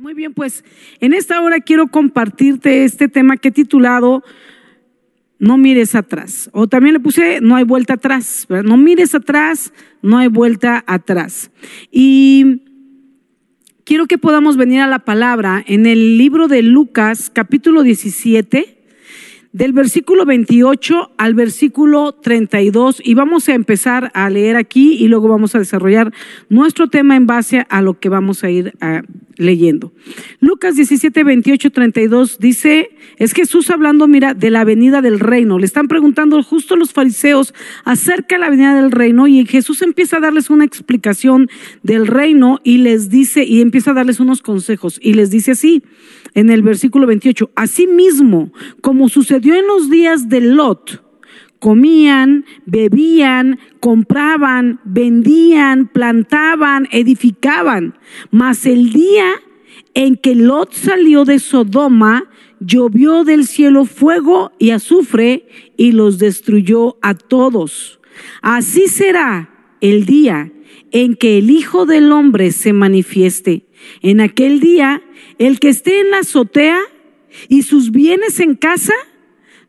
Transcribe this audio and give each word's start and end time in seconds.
Muy 0.00 0.14
bien, 0.14 0.32
pues 0.32 0.64
en 1.00 1.12
esta 1.12 1.42
hora 1.42 1.60
quiero 1.60 1.88
compartirte 1.88 2.84
este 2.84 3.06
tema 3.06 3.36
que 3.36 3.48
he 3.48 3.52
titulado 3.52 4.24
No 5.38 5.58
mires 5.58 5.94
atrás. 5.94 6.48
O 6.54 6.68
también 6.68 6.94
le 6.94 7.00
puse 7.00 7.42
No 7.42 7.54
hay 7.54 7.64
vuelta 7.64 7.94
atrás. 7.94 8.46
No 8.48 8.78
mires 8.78 9.14
atrás, 9.14 9.74
no 10.00 10.16
hay 10.16 10.28
vuelta 10.28 10.82
atrás. 10.86 11.50
Y 11.90 12.62
quiero 13.84 14.06
que 14.06 14.16
podamos 14.16 14.56
venir 14.56 14.80
a 14.80 14.86
la 14.86 15.00
palabra 15.00 15.62
en 15.66 15.84
el 15.84 16.16
libro 16.16 16.48
de 16.48 16.62
Lucas, 16.62 17.28
capítulo 17.28 17.82
17 17.82 18.78
del 19.52 19.72
versículo 19.72 20.24
28 20.24 21.10
al 21.18 21.34
versículo 21.34 22.12
32 22.12 23.02
y 23.04 23.14
vamos 23.14 23.48
a 23.48 23.54
empezar 23.54 24.12
a 24.14 24.30
leer 24.30 24.56
aquí 24.56 24.92
y 24.92 25.08
luego 25.08 25.28
vamos 25.28 25.54
a 25.54 25.58
desarrollar 25.58 26.12
nuestro 26.48 26.86
tema 26.86 27.16
en 27.16 27.26
base 27.26 27.66
a 27.68 27.82
lo 27.82 27.98
que 27.98 28.08
vamos 28.08 28.44
a 28.44 28.50
ir 28.50 28.72
ah, 28.80 29.02
leyendo. 29.40 29.92
Lucas 30.38 30.76
17, 30.76 31.24
28, 31.24 31.70
32 31.70 32.38
dice, 32.38 32.90
es 33.16 33.32
Jesús 33.32 33.70
hablando, 33.70 34.06
mira, 34.06 34.34
de 34.34 34.50
la 34.50 34.64
venida 34.64 35.00
del 35.00 35.18
reino. 35.18 35.58
Le 35.58 35.66
están 35.66 35.88
preguntando 35.88 36.42
justo 36.42 36.76
los 36.76 36.92
fariseos 36.92 37.54
acerca 37.84 38.36
de 38.36 38.40
la 38.40 38.50
venida 38.50 38.74
del 38.74 38.92
reino 38.92 39.26
y 39.26 39.44
Jesús 39.46 39.82
empieza 39.82 40.18
a 40.18 40.20
darles 40.20 40.50
una 40.50 40.64
explicación 40.64 41.48
del 41.82 42.06
reino 42.06 42.60
y 42.62 42.78
les 42.78 43.08
dice, 43.08 43.44
y 43.44 43.60
empieza 43.60 43.90
a 43.90 43.94
darles 43.94 44.20
unos 44.20 44.42
consejos 44.42 45.00
y 45.02 45.14
les 45.14 45.30
dice 45.30 45.52
así 45.52 45.82
en 46.34 46.50
el 46.50 46.62
versículo 46.62 47.06
28, 47.06 47.50
mismo 47.88 48.52
como 48.80 49.08
sucedió 49.08 49.54
en 49.54 49.66
los 49.66 49.90
días 49.90 50.28
de 50.28 50.40
Lot, 50.40 51.09
comían, 51.60 52.46
bebían, 52.66 53.60
compraban, 53.78 54.80
vendían, 54.84 55.86
plantaban, 55.86 56.88
edificaban. 56.90 57.96
Mas 58.32 58.66
el 58.66 58.92
día 58.92 59.34
en 59.94 60.16
que 60.16 60.34
Lot 60.34 60.72
salió 60.72 61.24
de 61.24 61.38
Sodoma, 61.38 62.24
llovió 62.58 63.24
del 63.24 63.46
cielo 63.46 63.84
fuego 63.84 64.52
y 64.58 64.70
azufre 64.70 65.46
y 65.76 65.92
los 65.92 66.18
destruyó 66.18 66.96
a 67.02 67.14
todos. 67.14 68.00
Así 68.42 68.88
será 68.88 69.50
el 69.80 70.06
día 70.06 70.52
en 70.92 71.14
que 71.14 71.38
el 71.38 71.50
Hijo 71.50 71.86
del 71.86 72.10
Hombre 72.10 72.52
se 72.52 72.72
manifieste. 72.72 73.66
En 74.02 74.20
aquel 74.20 74.60
día, 74.60 75.02
el 75.38 75.60
que 75.60 75.68
esté 75.68 76.00
en 76.00 76.10
la 76.10 76.18
azotea 76.18 76.80
y 77.48 77.62
sus 77.62 77.92
bienes 77.92 78.40
en 78.40 78.54
casa, 78.54 78.94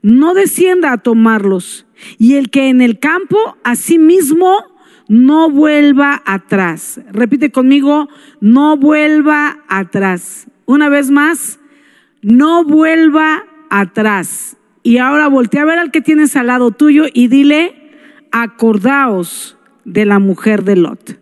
no 0.02 0.34
descienda 0.34 0.92
a 0.92 0.98
tomarlos. 0.98 1.86
Y 2.18 2.36
el 2.36 2.50
que 2.50 2.70
en 2.70 2.82
el 2.82 3.00
campo, 3.00 3.58
asimismo, 3.64 4.66
no 5.08 5.50
vuelva 5.50 6.22
atrás. 6.26 7.02
Repite 7.12 7.52
conmigo, 7.52 8.08
no 8.40 8.78
vuelva 8.78 9.60
atrás. 9.68 10.48
Una 10.66 10.90
vez 10.90 11.12
más, 11.12 11.60
no 12.22 12.64
vuelva 12.64 13.46
atrás. 13.70 14.58
Y 14.84 14.98
ahora 14.98 15.28
voltea 15.28 15.64
a 15.64 15.66
ver 15.66 15.80
al 15.80 15.92
que 15.92 16.02
tienes 16.02 16.36
al 16.36 16.48
lado 16.48 16.72
tuyo 16.72 17.06
y 17.14 17.28
dile, 17.28 17.76
acordaos 18.32 19.58
de 19.86 20.06
la 20.06 20.20
mujer 20.20 20.64
de 20.64 20.76
Lot. 20.76 21.20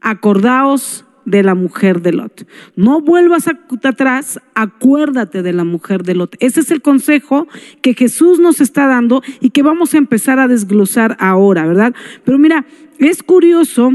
Acordaos 0.00 1.04
de 1.24 1.42
la 1.42 1.54
mujer 1.54 2.02
de 2.02 2.12
Lot. 2.12 2.46
No 2.76 3.00
vuelvas 3.00 3.46
atrás, 3.48 4.40
acuérdate 4.54 5.42
de 5.42 5.52
la 5.52 5.64
mujer 5.64 6.02
de 6.02 6.14
Lot. 6.14 6.36
Ese 6.40 6.60
es 6.60 6.70
el 6.70 6.82
consejo 6.82 7.46
que 7.82 7.94
Jesús 7.94 8.38
nos 8.38 8.60
está 8.60 8.86
dando 8.86 9.22
y 9.40 9.50
que 9.50 9.62
vamos 9.62 9.94
a 9.94 9.98
empezar 9.98 10.38
a 10.38 10.48
desglosar 10.48 11.16
ahora, 11.20 11.66
¿verdad? 11.66 11.94
Pero 12.24 12.38
mira, 12.38 12.66
es 12.98 13.22
curioso 13.22 13.92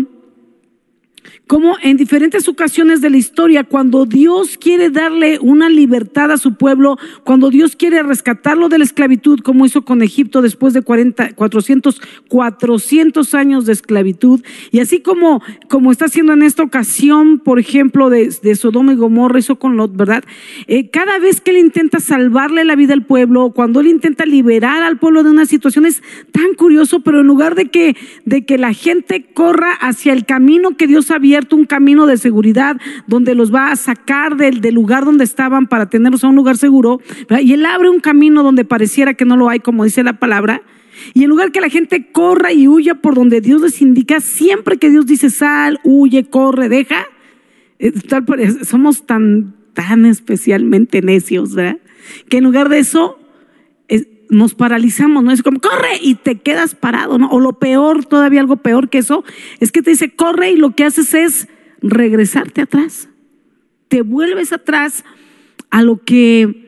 como 1.48 1.76
en 1.82 1.98
diferentes 1.98 2.48
ocasiones 2.48 3.02
de 3.02 3.10
la 3.10 3.18
historia, 3.18 3.64
cuando 3.64 4.06
Dios 4.06 4.58
quiere 4.58 4.90
darle 4.90 5.40
una 5.40 5.70
libertad 5.70 6.32
a 6.32 6.38
su 6.38 6.56
pueblo, 6.56 6.98
cuando 7.24 7.50
Dios 7.50 7.76
quiere 7.76 8.02
rescatarlo 8.04 8.70
de 8.70 8.80
la 8.80 8.84
esclavitud, 8.84 9.40
como 9.40 9.66
hizo 9.66 9.84
con 9.84 10.02
Egipto 10.02 10.42
después 10.42 10.74
de 10.74 10.82
40, 10.82 11.34
400, 11.34 12.02
400 12.28 13.36
años 13.36 13.66
de 13.66 13.74
esclavitud, 13.74 14.42
y 14.72 14.80
así 14.80 15.02
como, 15.02 15.42
como 15.70 15.92
está 15.92 16.06
haciendo 16.06 16.34
en 16.34 16.44
esta 16.44 16.64
ocasión, 16.64 17.40
por 17.40 17.60
ejemplo, 17.60 18.10
de, 18.10 18.32
Sodoma 18.56 18.94
y 18.94 18.96
Gomorra, 18.96 19.40
hizo 19.40 19.58
con 19.58 19.78
Lot, 19.78 19.96
¿verdad? 19.96 20.24
Eh, 20.68 20.90
cada 20.90 21.20
vez 21.20 21.42
que 21.42 21.52
él 21.52 21.58
intenta 21.58 22.00
salvarle 22.00 22.66
la 22.66 22.76
vida 22.76 22.94
al 22.94 23.06
pueblo, 23.06 23.52
cuando 23.52 23.82
él 23.82 23.88
intenta 23.88 24.26
liberar 24.26 24.84
al 24.84 24.98
pueblo 24.98 25.24
de 25.24 25.30
una 25.30 25.46
situación, 25.46 25.86
es 25.86 26.02
tan 26.32 26.54
curioso, 26.56 27.02
pero 27.02 27.22
en 27.22 27.28
lugar 27.28 27.56
de 27.56 27.66
que, 27.66 27.96
de 28.26 28.46
que 28.46 28.58
la 28.58 28.74
gente 28.74 29.26
corra 29.34 29.74
hacia 29.74 30.14
el 30.14 30.26
camino 30.26 30.78
que 30.78 30.88
Dios 30.88 31.12
había 31.16 31.40
un 31.52 31.66
camino 31.66 32.06
de 32.06 32.18
seguridad 32.18 32.78
donde 33.08 33.36
los 33.36 33.54
va 33.54 33.72
a 33.72 33.76
sacar 33.76 34.36
del, 34.38 34.62
lugar 34.74 35.06
donde 35.06 35.24
estaban 35.24 35.68
para 35.68 35.90
tenerlos 35.90 36.24
a 36.24 36.30
un 36.30 36.36
lugar 36.36 36.58
seguro. 36.58 37.02
Y 37.42 37.54
Él 37.54 37.66
abre 37.66 37.90
un 37.90 38.00
camino 38.00 38.44
donde 38.44 38.66
pareciera 38.66 39.14
que 39.14 39.26
no 39.26 39.38
lo 39.38 39.50
hay, 39.50 39.60
como 39.60 39.84
dice 39.84 40.04
la 40.04 40.20
palabra. 40.20 40.62
Y 41.14 41.24
en 41.24 41.30
lugar 41.30 41.52
que 41.52 41.62
la 41.62 41.70
gente 41.70 42.10
corra 42.12 42.54
y 42.54 42.68
huya 42.68 42.96
por 42.96 43.16
donde 43.16 43.42
Dios 43.42 43.62
les 43.62 43.82
indica, 43.82 44.20
siempre 44.22 44.78
que 44.78 44.90
Dios 44.90 45.06
dice 45.06 45.30
sal, 45.30 45.80
huye, 45.84 46.26
corre, 46.26 46.70
deja, 46.70 47.08
eh, 47.80 47.94
somos 48.64 49.06
tan, 49.06 49.56
tan 49.74 50.06
especialmente 50.06 51.02
necios. 51.02 51.56
Que 52.30 52.38
en 52.38 52.44
lugar 52.44 52.70
de 52.70 52.80
eso, 52.80 53.20
nos 54.36 54.54
paralizamos, 54.54 55.24
¿no? 55.24 55.32
Es 55.32 55.42
como, 55.42 55.60
corre 55.60 55.98
y 56.02 56.16
te 56.16 56.40
quedas 56.40 56.76
parado, 56.76 57.18
¿no? 57.18 57.30
O 57.30 57.40
lo 57.40 57.54
peor, 57.54 58.06
todavía 58.06 58.42
algo 58.42 58.58
peor 58.58 58.90
que 58.90 59.00
eso, 59.00 59.24
es 59.60 59.72
que 59.72 59.82
te 59.82 59.92
dice, 59.92 60.16
corre 60.16 60.52
y 60.52 60.58
lo 60.58 60.76
que 60.76 60.84
haces 60.84 61.14
es 61.14 61.48
regresarte 61.82 62.62
atrás. 62.62 63.10
Te 63.88 64.02
vuelves 64.02 64.52
atrás 64.52 65.06
a 65.70 65.82
lo 65.82 66.04
que 66.04 66.64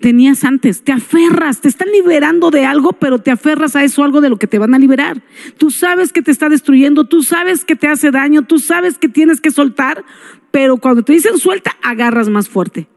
tenías 0.00 0.44
antes, 0.44 0.82
te 0.82 0.92
aferras, 0.92 1.60
te 1.60 1.68
están 1.68 1.88
liberando 1.92 2.50
de 2.50 2.64
algo, 2.64 2.94
pero 2.94 3.18
te 3.18 3.30
aferras 3.30 3.76
a 3.76 3.84
eso, 3.84 4.02
algo 4.02 4.22
de 4.22 4.30
lo 4.30 4.38
que 4.38 4.46
te 4.46 4.58
van 4.58 4.74
a 4.74 4.78
liberar. 4.78 5.22
Tú 5.58 5.70
sabes 5.70 6.12
que 6.12 6.22
te 6.22 6.30
está 6.30 6.48
destruyendo, 6.48 7.04
tú 7.04 7.22
sabes 7.22 7.66
que 7.66 7.76
te 7.76 7.88
hace 7.88 8.10
daño, 8.10 8.42
tú 8.42 8.58
sabes 8.58 8.96
que 8.96 9.10
tienes 9.10 9.42
que 9.42 9.50
soltar, 9.50 10.04
pero 10.50 10.78
cuando 10.78 11.02
te 11.02 11.12
dicen 11.12 11.36
suelta, 11.36 11.76
agarras 11.82 12.30
más 12.30 12.48
fuerte. 12.48 12.88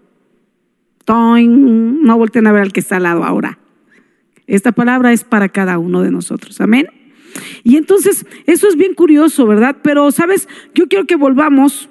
No 1.06 2.18
volteen 2.18 2.48
a 2.48 2.54
ver 2.54 2.62
al 2.62 2.72
que 2.72 2.80
está 2.80 2.96
al 2.96 3.04
lado 3.04 3.26
ahora. 3.26 3.60
Esta 4.48 4.72
palabra 4.72 5.14
es 5.14 5.24
para 5.24 5.50
cada 5.50 5.78
uno 5.78 6.02
de 6.02 6.12
nosotros. 6.12 6.60
Amén. 6.62 6.88
Y 7.64 7.78
entonces, 7.78 8.26
eso 8.46 8.68
es 8.68 8.76
bien 8.76 8.94
curioso, 8.94 9.48
¿verdad? 9.48 9.78
Pero, 9.82 10.12
¿sabes? 10.12 10.48
Yo 10.76 10.88
quiero 10.88 11.06
que 11.06 11.16
volvamos 11.16 11.90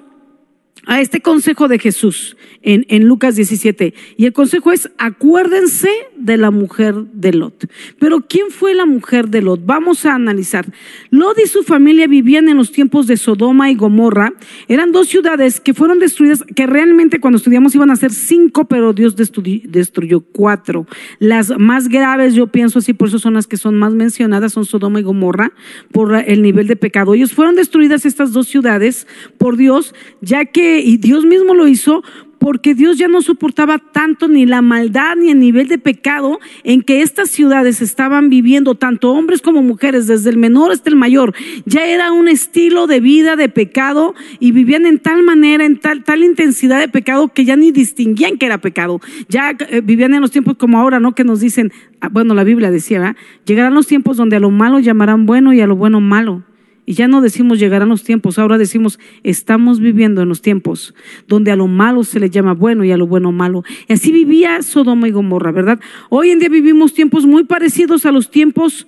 a 0.85 0.99
este 1.01 1.21
consejo 1.21 1.67
de 1.67 1.79
Jesús 1.79 2.35
en, 2.61 2.85
en, 2.89 3.07
Lucas 3.07 3.35
17. 3.35 3.93
Y 4.17 4.25
el 4.25 4.33
consejo 4.33 4.71
es, 4.71 4.89
acuérdense 4.97 5.89
de 6.17 6.37
la 6.37 6.51
mujer 6.51 6.95
de 7.13 7.33
Lot. 7.33 7.69
Pero 7.99 8.21
¿quién 8.27 8.49
fue 8.49 8.73
la 8.73 8.85
mujer 8.85 9.29
de 9.29 9.41
Lot? 9.41 9.65
Vamos 9.65 10.05
a 10.05 10.15
analizar. 10.15 10.65
Lot 11.09 11.37
y 11.39 11.47
su 11.47 11.63
familia 11.63 12.07
vivían 12.07 12.49
en 12.49 12.57
los 12.57 12.71
tiempos 12.71 13.07
de 13.07 13.17
Sodoma 13.17 13.71
y 13.71 13.75
Gomorra. 13.75 14.33
Eran 14.67 14.91
dos 14.91 15.07
ciudades 15.07 15.59
que 15.59 15.73
fueron 15.73 15.99
destruidas, 15.99 16.43
que 16.55 16.67
realmente 16.67 17.19
cuando 17.19 17.37
estudiamos 17.37 17.75
iban 17.75 17.91
a 17.91 17.95
ser 17.95 18.11
cinco, 18.11 18.65
pero 18.65 18.93
Dios 18.93 19.15
destruyó 19.15 20.21
cuatro. 20.21 20.85
Las 21.19 21.57
más 21.57 21.87
graves, 21.87 22.33
yo 22.33 22.47
pienso 22.47 22.79
así, 22.79 22.93
por 22.93 23.07
eso 23.07 23.19
son 23.19 23.35
las 23.35 23.47
que 23.47 23.57
son 23.57 23.75
más 23.75 23.93
mencionadas, 23.93 24.53
son 24.53 24.65
Sodoma 24.65 24.99
y 24.99 25.03
Gomorra, 25.03 25.53
por 25.91 26.15
el 26.15 26.41
nivel 26.41 26.67
de 26.67 26.75
pecado. 26.75 27.13
Ellos 27.13 27.33
fueron 27.33 27.55
destruidas 27.55 28.05
estas 28.05 28.33
dos 28.33 28.47
ciudades 28.47 29.07
por 29.37 29.57
Dios, 29.57 29.93
ya 30.21 30.45
que 30.45 30.72
y 30.79 30.97
Dios 30.97 31.25
mismo 31.25 31.53
lo 31.53 31.67
hizo 31.67 32.03
porque 32.43 32.75
Dios 32.75 32.97
ya 32.97 33.07
no 33.07 33.21
soportaba 33.21 33.77
tanto 33.77 34.27
ni 34.27 34.45
la 34.45 34.61
maldad 34.61 35.15
ni 35.15 35.29
el 35.29 35.39
nivel 35.39 35.69
de 35.69 35.77
pecado 35.77 36.41
en 36.65 36.81
que 36.81 37.01
estas 37.01 37.29
ciudades 37.29 37.81
estaban 37.81 38.29
viviendo, 38.29 38.75
tanto 38.75 39.11
hombres 39.11 39.41
como 39.41 39.61
mujeres, 39.61 40.07
desde 40.07 40.29
el 40.29 40.35
menor 40.35 40.73
hasta 40.73 40.89
el 40.89 40.97
mayor. 40.97 41.33
Ya 41.65 41.85
era 41.85 42.11
un 42.11 42.27
estilo 42.27 42.85
de 42.85 42.99
vida 42.99 43.37
de 43.37 43.47
pecado 43.47 44.13
y 44.41 44.51
vivían 44.51 44.85
en 44.85 44.99
tal 44.99 45.23
manera, 45.23 45.63
en 45.63 45.79
tal, 45.79 46.03
tal 46.03 46.21
intensidad 46.21 46.81
de 46.81 46.89
pecado 46.89 47.29
que 47.29 47.45
ya 47.45 47.55
ni 47.55 47.71
distinguían 47.71 48.37
que 48.37 48.45
era 48.45 48.57
pecado. 48.57 48.99
Ya 49.29 49.51
eh, 49.51 49.79
vivían 49.79 50.13
en 50.13 50.19
los 50.19 50.31
tiempos 50.31 50.57
como 50.57 50.79
ahora, 50.79 50.99
¿no? 50.99 51.15
Que 51.15 51.23
nos 51.23 51.39
dicen, 51.39 51.71
ah, 52.01 52.09
bueno, 52.09 52.33
la 52.33 52.43
Biblia 52.43 52.71
decía, 52.71 53.15
llegarán 53.45 53.73
los 53.73 53.87
tiempos 53.87 54.17
donde 54.17 54.35
a 54.35 54.41
lo 54.41 54.51
malo 54.51 54.79
llamarán 54.79 55.25
bueno 55.25 55.53
y 55.53 55.61
a 55.61 55.65
lo 55.65 55.77
bueno 55.77 56.01
malo. 56.01 56.43
Y 56.85 56.93
ya 56.93 57.07
no 57.07 57.21
decimos 57.21 57.59
llegarán 57.59 57.89
los 57.89 58.03
tiempos, 58.03 58.37
ahora 58.37 58.57
decimos 58.57 58.99
estamos 59.23 59.79
viviendo 59.79 60.21
en 60.21 60.29
los 60.29 60.41
tiempos 60.41 60.93
donde 61.27 61.51
a 61.51 61.55
lo 61.55 61.67
malo 61.67 62.03
se 62.03 62.19
le 62.19 62.29
llama 62.29 62.53
bueno 62.53 62.83
y 62.83 62.91
a 62.91 62.97
lo 62.97 63.07
bueno 63.07 63.31
malo. 63.31 63.63
Y 63.87 63.93
así 63.93 64.11
vivía 64.11 64.61
Sodoma 64.61 65.07
y 65.07 65.11
Gomorra, 65.11 65.51
¿verdad? 65.51 65.79
Hoy 66.09 66.31
en 66.31 66.39
día 66.39 66.49
vivimos 66.49 66.93
tiempos 66.93 67.25
muy 67.25 67.45
parecidos 67.45 68.05
a 68.05 68.11
los 68.11 68.29
tiempos 68.29 68.87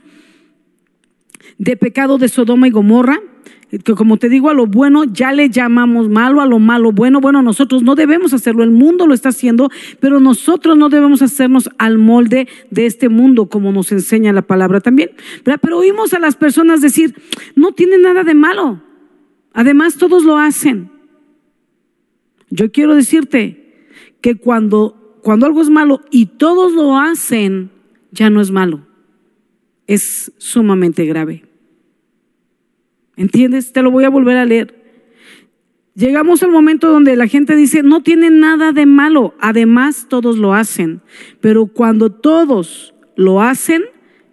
de 1.57 1.77
pecado 1.77 2.17
de 2.17 2.27
Sodoma 2.27 2.67
y 2.67 2.71
Gomorra 2.71 3.21
como 3.97 4.17
te 4.17 4.29
digo, 4.29 4.49
a 4.49 4.53
lo 4.53 4.67
bueno 4.67 5.03
ya 5.03 5.33
le 5.33 5.49
llamamos 5.49 6.07
malo, 6.09 6.41
a 6.41 6.45
lo 6.45 6.59
malo 6.59 6.91
bueno. 6.91 7.19
Bueno, 7.19 7.41
nosotros 7.41 7.83
no 7.83 7.95
debemos 7.95 8.33
hacerlo, 8.33 8.63
el 8.63 8.71
mundo 8.71 9.07
lo 9.07 9.13
está 9.13 9.29
haciendo, 9.29 9.69
pero 9.99 10.19
nosotros 10.19 10.77
no 10.77 10.89
debemos 10.89 11.21
hacernos 11.21 11.69
al 11.77 11.97
molde 11.97 12.47
de 12.69 12.85
este 12.85 13.09
mundo, 13.09 13.47
como 13.47 13.71
nos 13.71 13.91
enseña 13.91 14.33
la 14.33 14.43
palabra 14.43 14.81
también. 14.81 15.11
Pero 15.43 15.77
oímos 15.77 16.13
a 16.13 16.19
las 16.19 16.35
personas 16.35 16.81
decir, 16.81 17.15
no 17.55 17.71
tiene 17.71 17.97
nada 17.97 18.23
de 18.23 18.35
malo. 18.35 18.81
Además, 19.53 19.97
todos 19.97 20.23
lo 20.23 20.37
hacen. 20.37 20.91
yo 22.49 22.71
quiero 22.71 22.95
decirte 22.95 23.87
que 24.21 24.35
cuando, 24.35 25.19
cuando 25.23 25.45
algo 25.45 25.61
es 25.61 25.69
malo 25.69 26.01
y 26.11 26.25
todos 26.27 26.73
lo 26.73 26.97
hacen, 26.97 27.71
ya 28.11 28.29
no 28.29 28.41
es 28.41 28.51
malo. 28.51 28.85
Es 29.87 30.31
sumamente 30.37 31.05
grave. 31.05 31.44
¿Entiendes? 33.17 33.73
Te 33.73 33.81
lo 33.81 33.91
voy 33.91 34.03
a 34.03 34.09
volver 34.09 34.37
a 34.37 34.45
leer. 34.45 34.85
Llegamos 35.95 36.43
al 36.43 36.51
momento 36.51 36.91
donde 36.91 37.15
la 37.15 37.27
gente 37.27 37.55
dice, 37.55 37.81
no 37.81 38.03
tiene 38.03 38.29
nada 38.29 38.73
de 38.73 38.85
malo, 38.85 39.33
además 39.39 40.07
todos 40.09 40.37
lo 40.37 40.53
hacen, 40.53 41.01
pero 41.39 41.67
cuando 41.67 42.11
todos 42.11 42.93
lo 43.15 43.41
hacen, 43.41 43.83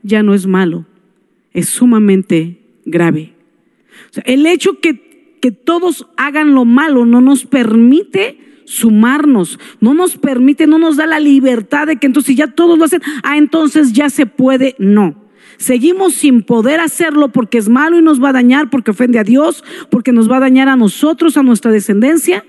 ya 0.02 0.24
no 0.24 0.34
es 0.34 0.48
malo, 0.48 0.86
es 1.52 1.68
sumamente 1.68 2.58
grave. 2.84 3.34
el 4.24 4.44
hecho 4.46 4.80
que, 4.80 5.38
que 5.40 5.52
todos 5.52 6.08
hagan 6.16 6.52
lo 6.52 6.64
malo 6.64 7.06
no 7.06 7.20
nos 7.20 7.46
permite 7.46 8.40
sumarnos, 8.64 9.60
no 9.80 9.94
nos 9.94 10.16
permite, 10.16 10.66
no 10.66 10.78
nos 10.78 10.96
da 10.96 11.06
la 11.06 11.20
libertad 11.20 11.86
de 11.86 11.96
que 11.96 12.08
entonces 12.08 12.32
si 12.32 12.34
ya 12.34 12.48
todos 12.48 12.76
lo 12.76 12.86
hacen, 12.86 13.02
ah, 13.22 13.36
entonces 13.38 13.92
ya 13.92 14.10
se 14.10 14.26
puede, 14.26 14.74
no. 14.78 15.21
Seguimos 15.62 16.14
sin 16.14 16.42
poder 16.42 16.80
hacerlo 16.80 17.28
porque 17.28 17.56
es 17.56 17.68
malo 17.68 17.96
y 17.96 18.02
nos 18.02 18.20
va 18.20 18.30
a 18.30 18.32
dañar, 18.32 18.68
porque 18.68 18.90
ofende 18.90 19.20
a 19.20 19.22
Dios, 19.22 19.62
porque 19.90 20.10
nos 20.10 20.28
va 20.28 20.38
a 20.38 20.40
dañar 20.40 20.68
a 20.68 20.74
nosotros, 20.74 21.36
a 21.36 21.44
nuestra 21.44 21.70
descendencia. 21.70 22.44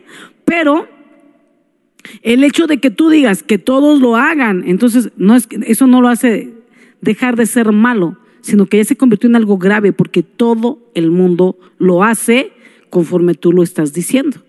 Pero 0.45 0.87
el 2.23 2.43
hecho 2.43 2.65
de 2.65 2.79
que 2.79 2.89
tú 2.89 3.09
digas 3.09 3.43
que 3.43 3.59
todos 3.59 4.01
lo 4.01 4.15
hagan, 4.15 4.63
entonces 4.65 5.11
no 5.15 5.35
es, 5.35 5.47
eso 5.61 5.85
no 5.85 6.01
lo 6.01 6.07
hace 6.07 6.55
dejar 7.01 7.35
de 7.35 7.45
ser 7.45 7.71
malo, 7.71 8.17
sino 8.41 8.65
que 8.65 8.77
ya 8.77 8.83
se 8.83 8.95
convirtió 8.95 9.29
en 9.29 9.35
algo 9.35 9.59
grave 9.59 9.93
porque 9.93 10.23
todo 10.23 10.79
el 10.95 11.11
mundo 11.11 11.59
lo 11.77 12.03
hace 12.03 12.51
conforme 12.89 13.35
tú 13.35 13.51
lo 13.53 13.61
estás 13.61 13.93
diciendo. 13.93 14.39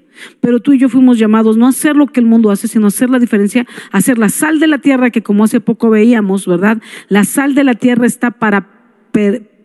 Pero 0.40 0.60
tú 0.60 0.72
y 0.72 0.78
yo 0.78 0.88
fuimos 0.88 1.18
llamados 1.18 1.56
no 1.56 1.66
a 1.66 1.70
hacer 1.70 1.96
lo 1.96 2.06
que 2.06 2.20
el 2.20 2.26
mundo 2.26 2.50
hace, 2.50 2.68
sino 2.68 2.86
a 2.86 2.88
hacer 2.88 3.10
la 3.10 3.18
diferencia, 3.18 3.66
a 3.90 3.98
hacer 3.98 4.18
la 4.18 4.28
sal 4.28 4.60
de 4.60 4.66
la 4.66 4.78
tierra, 4.78 5.10
que 5.10 5.22
como 5.22 5.44
hace 5.44 5.60
poco 5.60 5.90
veíamos, 5.90 6.46
¿verdad? 6.46 6.80
La 7.08 7.24
sal 7.24 7.54
de 7.54 7.64
la 7.64 7.74
tierra 7.74 8.06
está 8.06 8.30
para 8.30 8.68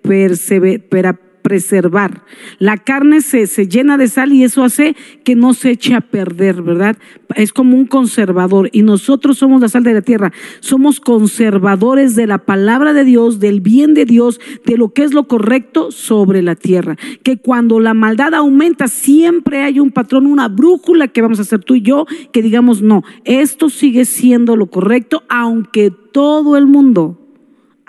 perseverar 0.01 1.28
preservar. 1.49 2.21
La 2.59 2.77
carne 2.77 3.21
se, 3.21 3.47
se, 3.47 3.67
llena 3.67 3.97
de 3.97 4.07
sal 4.07 4.31
y 4.31 4.43
eso 4.43 4.63
hace 4.63 4.95
que 5.23 5.35
no 5.35 5.55
se 5.55 5.71
eche 5.71 5.95
a 5.95 6.01
perder, 6.01 6.61
¿verdad? 6.61 6.95
Es 7.35 7.53
como 7.53 7.75
un 7.75 7.87
conservador 7.87 8.69
y 8.71 8.83
nosotros 8.83 9.39
somos 9.39 9.59
la 9.59 9.67
sal 9.67 9.83
de 9.83 9.95
la 9.95 10.03
tierra. 10.03 10.31
Somos 10.59 10.99
conservadores 10.99 12.15
de 12.15 12.27
la 12.27 12.37
palabra 12.37 12.93
de 12.93 13.03
Dios, 13.03 13.39
del 13.39 13.61
bien 13.61 13.95
de 13.95 14.05
Dios, 14.05 14.39
de 14.63 14.77
lo 14.77 14.93
que 14.93 15.03
es 15.03 15.13
lo 15.13 15.27
correcto 15.27 15.91
sobre 15.91 16.43
la 16.43 16.53
tierra. 16.53 16.97
Que 17.23 17.37
cuando 17.37 17.79
la 17.79 17.95
maldad 17.95 18.35
aumenta, 18.35 18.87
siempre 18.87 19.63
hay 19.63 19.79
un 19.79 19.89
patrón, 19.89 20.27
una 20.27 20.49
brújula 20.49 21.07
que 21.07 21.23
vamos 21.23 21.39
a 21.39 21.41
hacer 21.41 21.63
tú 21.63 21.73
y 21.75 21.81
yo, 21.81 22.05
que 22.31 22.43
digamos, 22.43 22.83
no, 22.83 23.03
esto 23.25 23.69
sigue 23.69 24.05
siendo 24.05 24.55
lo 24.55 24.67
correcto, 24.67 25.23
aunque 25.29 25.89
todo 25.89 26.57
el 26.57 26.67
mundo 26.67 27.19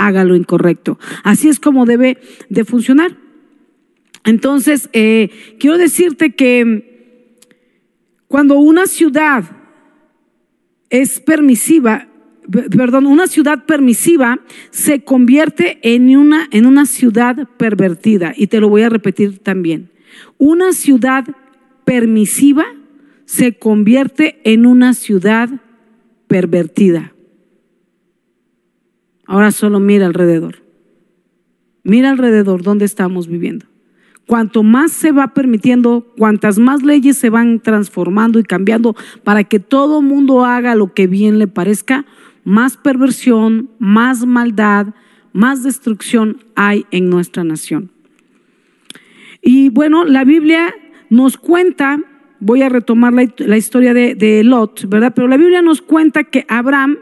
haga 0.01 0.25
lo 0.25 0.35
incorrecto. 0.35 0.99
Así 1.23 1.49
es 1.49 1.61
como 1.61 1.85
debe 1.85 2.19
de 2.49 2.65
funcionar. 2.65 3.17
Entonces, 4.25 4.91
eh, 4.93 5.31
quiero 5.59 5.79
decirte 5.79 6.35
que 6.35 7.37
cuando 8.29 8.59
una 8.59 8.87
ciudad 8.87 9.45
es 10.91 11.21
permisiva, 11.21 12.09
perdón, 12.77 13.07
una 13.07 13.27
ciudad 13.27 13.65
permisiva 13.65 14.41
se 14.71 15.03
convierte 15.05 15.79
en 15.83 16.17
una, 16.17 16.49
en 16.51 16.67
una 16.67 16.87
ciudad 16.87 17.49
pervertida. 17.57 18.33
Y 18.37 18.49
te 18.49 18.61
lo 18.61 18.69
voy 18.69 18.83
a 18.83 18.89
repetir 18.89 19.39
también. 19.39 19.91
Una 20.37 20.73
ciudad 20.73 21.25
permisiva 21.85 22.67
se 23.25 23.59
convierte 23.59 24.41
en 24.45 24.67
una 24.67 24.95
ciudad 24.95 25.49
pervertida. 26.27 27.15
Ahora 29.27 29.53
solo 29.53 29.81
mira 29.81 30.07
alrededor. 30.07 30.63
Mira 31.85 32.11
alrededor 32.11 32.63
dónde 32.63 32.85
estamos 32.85 33.29
viviendo 33.29 33.70
cuanto 34.31 34.63
más 34.63 34.93
se 34.93 35.11
va 35.11 35.35
permitiendo, 35.35 36.07
cuantas 36.17 36.61
más 36.61 36.85
leyes 36.85 37.17
se 37.17 37.31
van 37.31 37.59
transformando 37.59 38.39
y 38.39 38.45
cambiando 38.45 38.95
para 39.25 39.43
que 39.43 39.59
todo 39.59 40.03
mundo 40.03 40.45
haga 40.45 40.77
lo 40.77 40.95
que 40.95 41.09
bien 41.09 41.41
le 41.41 41.49
parezca, 41.49 42.05
más 42.45 42.77
perversión, 42.77 43.71
más 43.81 44.25
maldad, 44.27 44.95
más 45.33 45.65
destrucción 45.65 46.45
hay 46.55 46.87
en 46.93 47.11
nuestra 47.11 47.43
nación. 47.43 47.91
Y 49.43 49.69
bueno, 49.71 50.05
la 50.05 50.23
Biblia 50.23 50.77
nos 51.09 51.37
cuenta, 51.37 51.99
voy 52.39 52.63
a 52.63 52.69
retomar 52.69 53.13
la, 53.13 53.57
historia 53.57 53.93
de, 53.95 54.15
de 54.15 54.45
Lot, 54.45 54.89
¿verdad? 54.89 55.13
Pero 55.13 55.27
la 55.27 55.39
Biblia 55.39 55.61
nos 55.61 55.83
cuenta 55.83 56.23
que 56.23 56.47
Abraham 56.49 56.99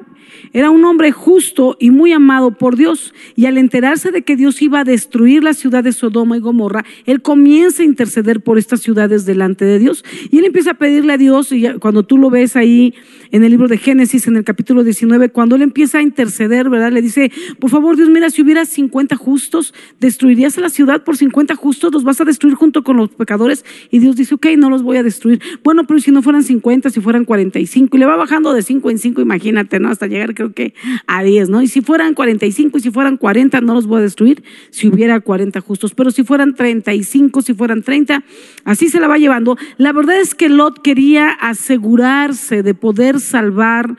era 0.52 0.70
un 0.70 0.84
hombre 0.84 1.12
justo 1.12 1.76
y 1.80 1.90
muy 1.90 2.12
amado 2.12 2.52
por 2.52 2.76
Dios. 2.76 3.14
Y 3.36 3.46
al 3.46 3.58
enterarse 3.58 4.10
de 4.10 4.22
que 4.22 4.36
Dios 4.36 4.60
iba 4.62 4.80
a 4.80 4.84
destruir 4.84 5.42
la 5.42 5.54
ciudad 5.54 5.84
de 5.84 5.92
Sodoma 5.92 6.36
y 6.36 6.40
Gomorra, 6.40 6.84
él 7.06 7.22
comienza 7.22 7.82
a 7.82 7.86
interceder 7.86 8.40
por 8.40 8.58
estas 8.58 8.80
ciudades 8.80 9.26
delante 9.26 9.64
de 9.64 9.78
Dios. 9.78 10.04
Y 10.30 10.38
él 10.38 10.44
empieza 10.44 10.72
a 10.72 10.74
pedirle 10.74 11.12
a 11.12 11.18
Dios, 11.18 11.52
y 11.52 11.66
cuando 11.80 12.02
tú 12.02 12.18
lo 12.18 12.30
ves 12.30 12.56
ahí 12.56 12.94
en 13.30 13.44
el 13.44 13.50
libro 13.50 13.68
de 13.68 13.78
Génesis, 13.78 14.26
en 14.26 14.36
el 14.36 14.44
capítulo 14.44 14.84
19, 14.84 15.30
cuando 15.30 15.56
él 15.56 15.62
empieza 15.62 15.98
a 15.98 16.02
interceder, 16.02 16.70
¿verdad? 16.70 16.92
Le 16.92 17.02
dice, 17.02 17.30
por 17.58 17.70
favor 17.70 17.96
Dios, 17.96 18.08
mira, 18.08 18.30
si 18.30 18.42
hubiera 18.42 18.64
50 18.64 19.16
justos, 19.16 19.74
destruirías 20.00 20.56
a 20.58 20.60
la 20.60 20.70
ciudad 20.70 21.04
por 21.04 21.16
50 21.16 21.54
justos, 21.54 21.92
los 21.92 22.04
vas 22.04 22.20
a 22.20 22.24
destruir 22.24 22.54
junto 22.54 22.82
con 22.82 22.96
los 22.96 23.10
pecadores. 23.10 23.64
Y 23.90 23.98
Dios 23.98 24.16
dice, 24.16 24.34
ok, 24.34 24.46
no 24.56 24.70
los 24.70 24.82
voy 24.82 24.96
a 24.96 25.02
destruir. 25.02 25.40
Bueno, 25.62 25.86
pero 25.86 26.00
si 26.00 26.10
no 26.10 26.22
fueran 26.22 26.42
50, 26.42 26.90
si 26.90 27.00
fueran 27.00 27.24
45, 27.24 27.96
y 27.96 28.00
le 28.00 28.06
va 28.06 28.16
bajando 28.16 28.52
de 28.52 28.62
5 28.62 28.90
en 28.90 28.98
5, 28.98 29.20
imagínate, 29.20 29.80
¿no? 29.80 29.88
Hasta 29.88 30.06
llegar 30.06 30.17
creo 30.26 30.52
que 30.52 30.74
a 31.06 31.22
10, 31.22 31.48
¿no? 31.48 31.62
Y 31.62 31.68
si 31.68 31.80
fueran 31.80 32.14
45 32.14 32.78
y 32.78 32.80
si 32.80 32.90
fueran 32.90 33.16
40, 33.16 33.60
no 33.60 33.74
los 33.74 33.86
voy 33.86 33.98
a 33.98 34.02
destruir 34.02 34.42
si 34.70 34.88
hubiera 34.88 35.20
40 35.20 35.60
justos, 35.60 35.94
pero 35.94 36.10
si 36.10 36.24
fueran 36.24 36.54
35, 36.54 37.42
si 37.42 37.54
fueran 37.54 37.82
30, 37.82 38.24
así 38.64 38.88
se 38.88 39.00
la 39.00 39.08
va 39.08 39.18
llevando. 39.18 39.56
La 39.76 39.92
verdad 39.92 40.20
es 40.20 40.34
que 40.34 40.48
Lot 40.48 40.82
quería 40.82 41.30
asegurarse 41.30 42.62
de 42.62 42.74
poder 42.74 43.20
salvar 43.20 43.96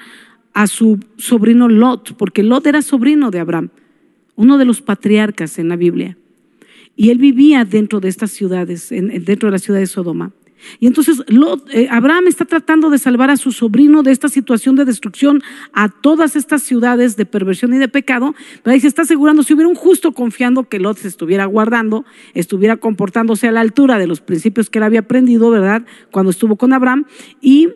a 0.53 0.67
su 0.67 0.99
sobrino 1.17 1.69
Lot, 1.69 2.15
porque 2.17 2.43
Lot 2.43 2.67
era 2.67 2.81
sobrino 2.81 3.31
de 3.31 3.39
Abraham, 3.39 3.69
uno 4.35 4.57
de 4.57 4.65
los 4.65 4.81
patriarcas 4.81 5.59
en 5.59 5.69
la 5.69 5.75
Biblia. 5.75 6.17
Y 6.95 7.11
él 7.11 7.17
vivía 7.17 7.63
dentro 7.63 8.01
de 8.01 8.09
estas 8.09 8.31
ciudades, 8.31 8.89
dentro 8.89 9.47
de 9.47 9.51
la 9.51 9.59
ciudad 9.59 9.79
de 9.79 9.87
Sodoma. 9.87 10.33
Y 10.79 10.87
entonces 10.87 11.23
eh, 11.71 11.87
Abraham 11.89 12.27
está 12.27 12.45
tratando 12.45 12.89
de 12.89 12.97
salvar 12.97 13.29
a 13.29 13.37
su 13.37 13.51
sobrino 13.51 14.03
de 14.03 14.11
esta 14.11 14.29
situación 14.29 14.75
de 14.75 14.85
destrucción 14.85 15.41
a 15.73 15.89
todas 15.89 16.35
estas 16.35 16.63
ciudades 16.63 17.15
de 17.15 17.25
perversión 17.25 17.73
y 17.73 17.77
de 17.77 17.87
pecado, 17.87 18.35
pero 18.63 18.73
ahí 18.73 18.79
se 18.79 18.87
está 18.87 19.03
asegurando, 19.03 19.43
si 19.43 19.53
hubiera 19.53 19.69
un 19.69 19.75
justo 19.75 20.11
confiando 20.11 20.67
que 20.67 20.79
Lot 20.79 20.97
se 20.97 21.07
estuviera 21.07 21.45
guardando, 21.45 22.05
estuviera 22.33 22.77
comportándose 22.77 23.47
a 23.47 23.51
la 23.51 23.61
altura 23.61 23.97
de 23.97 24.07
los 24.07 24.21
principios 24.21 24.69
que 24.69 24.79
él 24.79 24.83
había 24.83 25.01
aprendido, 25.01 25.49
¿verdad? 25.49 25.85
Cuando 26.11 26.31
estuvo 26.31 26.55
con 26.55 26.73
Abraham 26.73 27.05
y 27.41 27.69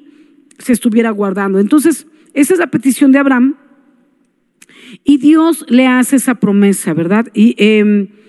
se 0.58 0.74
estuviera 0.74 1.12
guardando. 1.12 1.60
Entonces, 1.60 2.08
esa 2.34 2.54
es 2.54 2.60
la 2.60 2.68
petición 2.68 3.12
de 3.12 3.20
Abraham 3.20 3.56
y 5.04 5.18
Dios 5.18 5.66
le 5.70 5.88
hace 5.88 6.18
esa 6.18 6.36
promesa, 6.36 6.94
¿verdad? 6.94 7.28
Y... 7.34 7.56
Em, 7.58 8.23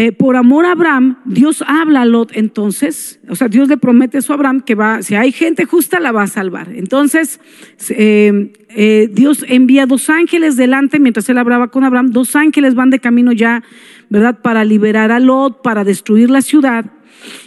eh, 0.00 0.12
por 0.12 0.36
amor 0.36 0.64
a 0.64 0.70
Abraham, 0.70 1.16
Dios 1.24 1.64
habla 1.66 2.02
a 2.02 2.04
Lot 2.04 2.30
entonces, 2.36 3.18
o 3.28 3.34
sea, 3.34 3.48
Dios 3.48 3.68
le 3.68 3.78
promete 3.78 4.18
eso 4.18 4.32
a 4.32 4.36
Abraham 4.36 4.60
que 4.60 4.76
va, 4.76 5.02
si 5.02 5.16
hay 5.16 5.32
gente 5.32 5.64
justa, 5.64 5.98
la 5.98 6.12
va 6.12 6.22
a 6.22 6.28
salvar. 6.28 6.68
Entonces, 6.72 7.40
eh, 7.88 8.52
eh, 8.68 9.10
Dios 9.12 9.44
envía 9.48 9.86
dos 9.86 10.08
ángeles 10.08 10.56
delante 10.56 11.00
mientras 11.00 11.28
él 11.28 11.36
hablaba 11.36 11.72
con 11.72 11.82
Abraham, 11.82 12.12
dos 12.12 12.36
ángeles 12.36 12.76
van 12.76 12.90
de 12.90 13.00
camino 13.00 13.32
ya, 13.32 13.64
¿verdad? 14.08 14.40
Para 14.40 14.64
liberar 14.64 15.10
a 15.10 15.18
Lot, 15.18 15.62
para 15.62 15.82
destruir 15.82 16.30
la 16.30 16.42
ciudad. 16.42 16.92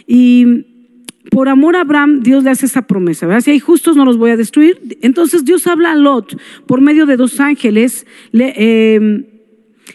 Y 0.06 0.66
por 1.30 1.48
amor 1.48 1.74
a 1.74 1.80
Abraham, 1.80 2.20
Dios 2.20 2.44
le 2.44 2.50
hace 2.50 2.66
esa 2.66 2.82
promesa, 2.82 3.26
¿verdad? 3.26 3.40
Si 3.40 3.50
hay 3.50 3.60
justos, 3.60 3.96
no 3.96 4.04
los 4.04 4.18
voy 4.18 4.30
a 4.30 4.36
destruir. 4.36 4.98
Entonces 5.00 5.46
Dios 5.46 5.66
habla 5.66 5.92
a 5.92 5.96
Lot 5.96 6.38
por 6.66 6.82
medio 6.82 7.06
de 7.06 7.16
dos 7.16 7.40
ángeles. 7.40 8.06
Le, 8.30 9.31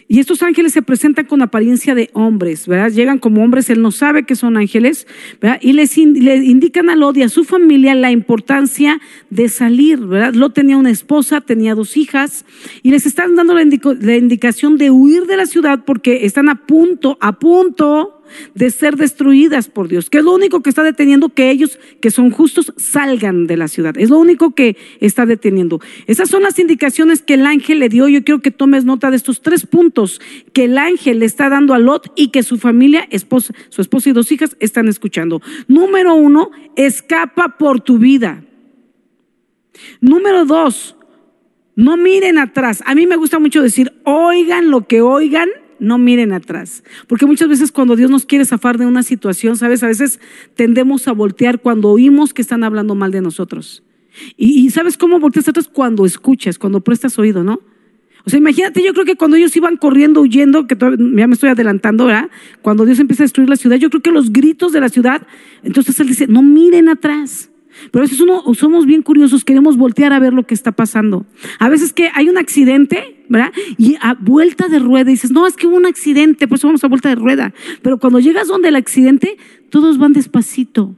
y 0.08 0.20
estos 0.20 0.42
ángeles 0.42 0.72
se 0.72 0.80
presentan 0.80 1.26
con 1.26 1.42
apariencia 1.42 1.94
de 1.94 2.08
hombres, 2.14 2.66
¿verdad? 2.66 2.90
Llegan 2.90 3.18
como 3.18 3.44
hombres, 3.44 3.68
él 3.68 3.82
no 3.82 3.90
sabe 3.90 4.24
que 4.24 4.36
son 4.36 4.56
ángeles, 4.56 5.06
¿verdad? 5.40 5.58
Y 5.60 5.74
les 5.74 5.96
le 5.98 6.36
indican 6.36 6.88
a 6.88 6.96
Lot 6.96 7.18
y 7.18 7.22
a 7.22 7.28
su 7.28 7.44
familia 7.44 7.94
la 7.94 8.10
importancia 8.10 9.00
de 9.28 9.48
salir, 9.50 9.98
¿verdad? 9.98 10.32
Lot 10.32 10.54
tenía 10.54 10.78
una 10.78 10.90
esposa, 10.90 11.42
tenía 11.42 11.74
dos 11.74 11.96
hijas, 11.98 12.46
y 12.82 12.90
les 12.90 13.04
están 13.04 13.36
dando 13.36 13.54
la 13.54 14.16
indicación 14.16 14.78
de 14.78 14.90
huir 14.90 15.26
de 15.26 15.36
la 15.36 15.46
ciudad 15.46 15.84
porque 15.84 16.24
están 16.24 16.48
a 16.48 16.66
punto, 16.66 17.18
a 17.20 17.38
punto 17.38 18.17
de 18.54 18.70
ser 18.70 18.96
destruidas 18.96 19.68
por 19.68 19.88
Dios, 19.88 20.10
que 20.10 20.18
es 20.18 20.24
lo 20.24 20.34
único 20.34 20.62
que 20.62 20.70
está 20.70 20.82
deteniendo 20.82 21.28
que 21.28 21.50
ellos, 21.50 21.78
que 22.00 22.10
son 22.10 22.30
justos, 22.30 22.72
salgan 22.76 23.46
de 23.46 23.56
la 23.56 23.68
ciudad. 23.68 23.96
Es 23.98 24.10
lo 24.10 24.18
único 24.18 24.54
que 24.54 24.76
está 25.00 25.26
deteniendo. 25.26 25.80
Esas 26.06 26.28
son 26.30 26.42
las 26.42 26.58
indicaciones 26.58 27.22
que 27.22 27.34
el 27.34 27.46
ángel 27.46 27.78
le 27.78 27.88
dio. 27.88 28.08
Yo 28.08 28.24
quiero 28.24 28.40
que 28.40 28.50
tomes 28.50 28.84
nota 28.84 29.10
de 29.10 29.16
estos 29.16 29.42
tres 29.42 29.66
puntos 29.66 30.20
que 30.52 30.64
el 30.64 30.78
ángel 30.78 31.20
le 31.20 31.26
está 31.26 31.48
dando 31.48 31.74
a 31.74 31.78
Lot 31.78 32.12
y 32.16 32.28
que 32.28 32.42
su 32.42 32.58
familia, 32.58 33.06
esposa, 33.10 33.54
su 33.68 33.80
esposa 33.80 34.10
y 34.10 34.12
dos 34.12 34.32
hijas 34.32 34.56
están 34.60 34.88
escuchando. 34.88 35.40
Número 35.66 36.14
uno, 36.14 36.50
escapa 36.76 37.56
por 37.58 37.80
tu 37.80 37.98
vida. 37.98 38.44
Número 40.00 40.44
dos, 40.44 40.96
no 41.76 41.96
miren 41.96 42.38
atrás. 42.38 42.82
A 42.86 42.94
mí 42.94 43.06
me 43.06 43.16
gusta 43.16 43.38
mucho 43.38 43.62
decir, 43.62 43.92
oigan 44.04 44.70
lo 44.70 44.86
que 44.86 45.00
oigan, 45.00 45.48
no 45.80 45.98
miren 45.98 46.32
atrás. 46.32 46.82
Porque 47.06 47.26
muchas 47.26 47.48
veces 47.48 47.72
cuando 47.72 47.96
Dios 47.96 48.10
nos 48.10 48.26
quiere 48.26 48.44
zafar 48.44 48.78
de 48.78 48.86
una 48.86 49.02
situación, 49.02 49.56
¿sabes? 49.56 49.82
A 49.82 49.86
veces 49.88 50.20
tendemos 50.54 51.08
a 51.08 51.12
voltear 51.12 51.60
cuando 51.60 51.88
oímos 51.88 52.34
que 52.34 52.42
están 52.42 52.64
hablando 52.64 52.94
mal 52.94 53.10
de 53.10 53.20
nosotros. 53.20 53.82
Y, 54.36 54.70
¿sabes 54.70 54.96
cómo 54.96 55.20
volteas 55.20 55.48
atrás? 55.48 55.68
Cuando 55.68 56.04
escuchas, 56.04 56.58
cuando 56.58 56.80
prestas 56.80 57.18
oído, 57.18 57.44
¿no? 57.44 57.60
O 58.24 58.30
sea, 58.30 58.38
imagínate, 58.38 58.82
yo 58.82 58.92
creo 58.92 59.04
que 59.04 59.16
cuando 59.16 59.36
ellos 59.36 59.56
iban 59.56 59.76
corriendo, 59.76 60.20
huyendo, 60.20 60.66
que 60.66 60.76
ya 60.76 61.26
me 61.26 61.32
estoy 61.32 61.50
adelantando, 61.50 62.06
¿verdad? 62.06 62.28
Cuando 62.62 62.84
Dios 62.84 62.98
empieza 62.98 63.22
a 63.22 63.24
destruir 63.24 63.48
la 63.48 63.56
ciudad, 63.56 63.76
yo 63.76 63.90
creo 63.90 64.02
que 64.02 64.10
los 64.10 64.32
gritos 64.32 64.72
de 64.72 64.80
la 64.80 64.88
ciudad, 64.88 65.26
entonces 65.62 65.98
Él 66.00 66.08
dice, 66.08 66.26
no 66.26 66.42
miren 66.42 66.88
atrás. 66.88 67.47
Pero 67.90 68.02
a 68.02 68.06
veces 68.06 68.18
somos 68.58 68.86
bien 68.86 69.02
curiosos, 69.02 69.44
queremos 69.44 69.76
voltear 69.76 70.12
a 70.12 70.18
ver 70.18 70.32
lo 70.32 70.46
que 70.46 70.54
está 70.54 70.72
pasando. 70.72 71.26
A 71.58 71.68
veces 71.68 71.92
que 71.92 72.10
hay 72.14 72.28
un 72.28 72.38
accidente, 72.38 73.24
¿verdad? 73.28 73.52
Y 73.76 73.96
a 74.00 74.14
vuelta 74.14 74.68
de 74.68 74.78
rueda 74.78 75.04
dices, 75.04 75.30
no, 75.30 75.46
es 75.46 75.54
que 75.54 75.66
hubo 75.66 75.76
un 75.76 75.86
accidente, 75.86 76.48
por 76.48 76.58
eso 76.58 76.68
vamos 76.68 76.84
a 76.84 76.88
vuelta 76.88 77.08
de 77.08 77.14
rueda. 77.14 77.54
Pero 77.82 77.98
cuando 77.98 78.20
llegas 78.20 78.48
donde 78.48 78.68
el 78.68 78.76
accidente, 78.76 79.36
todos 79.70 79.98
van 79.98 80.12
despacito. 80.12 80.94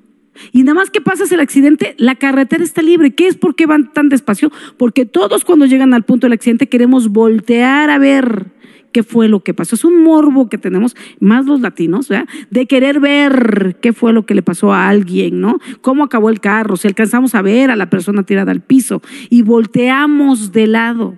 Y 0.53 0.63
nada 0.63 0.75
más 0.75 0.91
que 0.91 1.01
pasas 1.01 1.31
el 1.33 1.41
accidente, 1.41 1.95
la 1.99 2.15
carretera 2.15 2.65
está 2.65 2.83
libre. 2.83 3.15
¿Qué 3.15 3.27
es 3.27 3.37
por 3.37 3.55
qué 3.55 3.67
van 3.67 3.93
tan 3.93 4.09
despacio? 4.09 4.51
Porque 4.79 5.05
todos 5.05 5.45
cuando 5.45 5.67
llegan 5.67 5.93
al 5.93 6.05
punto 6.05 6.27
del 6.27 6.33
accidente 6.33 6.69
queremos 6.69 7.09
voltear 7.09 7.91
a 7.91 7.99
ver 7.99 8.47
qué 8.93 9.03
fue 9.03 9.29
lo 9.29 9.41
que 9.41 9.55
pasó. 9.55 9.75
Es 9.75 9.85
un 9.85 10.03
morbo 10.03 10.49
que 10.49 10.59
tenemos, 10.59 10.97
más 11.19 11.47
los 11.47 11.61
latinos, 11.61 12.09
de 12.51 12.67
querer 12.67 13.01
ver 13.01 13.77
qué 13.81 13.93
fue 13.93 14.13
lo 14.13 14.27
que 14.27 14.35
le 14.35 14.43
pasó 14.43 14.73
a 14.73 14.89
alguien, 14.89 15.41
¿no? 15.41 15.59
Cómo 15.81 16.05
acabó 16.05 16.31
el 16.31 16.41
carro, 16.41 16.77
si 16.77 16.89
alcanzamos 16.89 17.35
a 17.35 17.43
ver 17.43 17.71
a 17.71 17.77
la 17.77 17.91
persona 17.91 18.23
tirada 18.23 18.53
al 18.53 18.61
piso 18.61 19.03
y 19.29 19.43
volteamos 19.43 20.53
de 20.53 20.67
lado. 20.67 21.17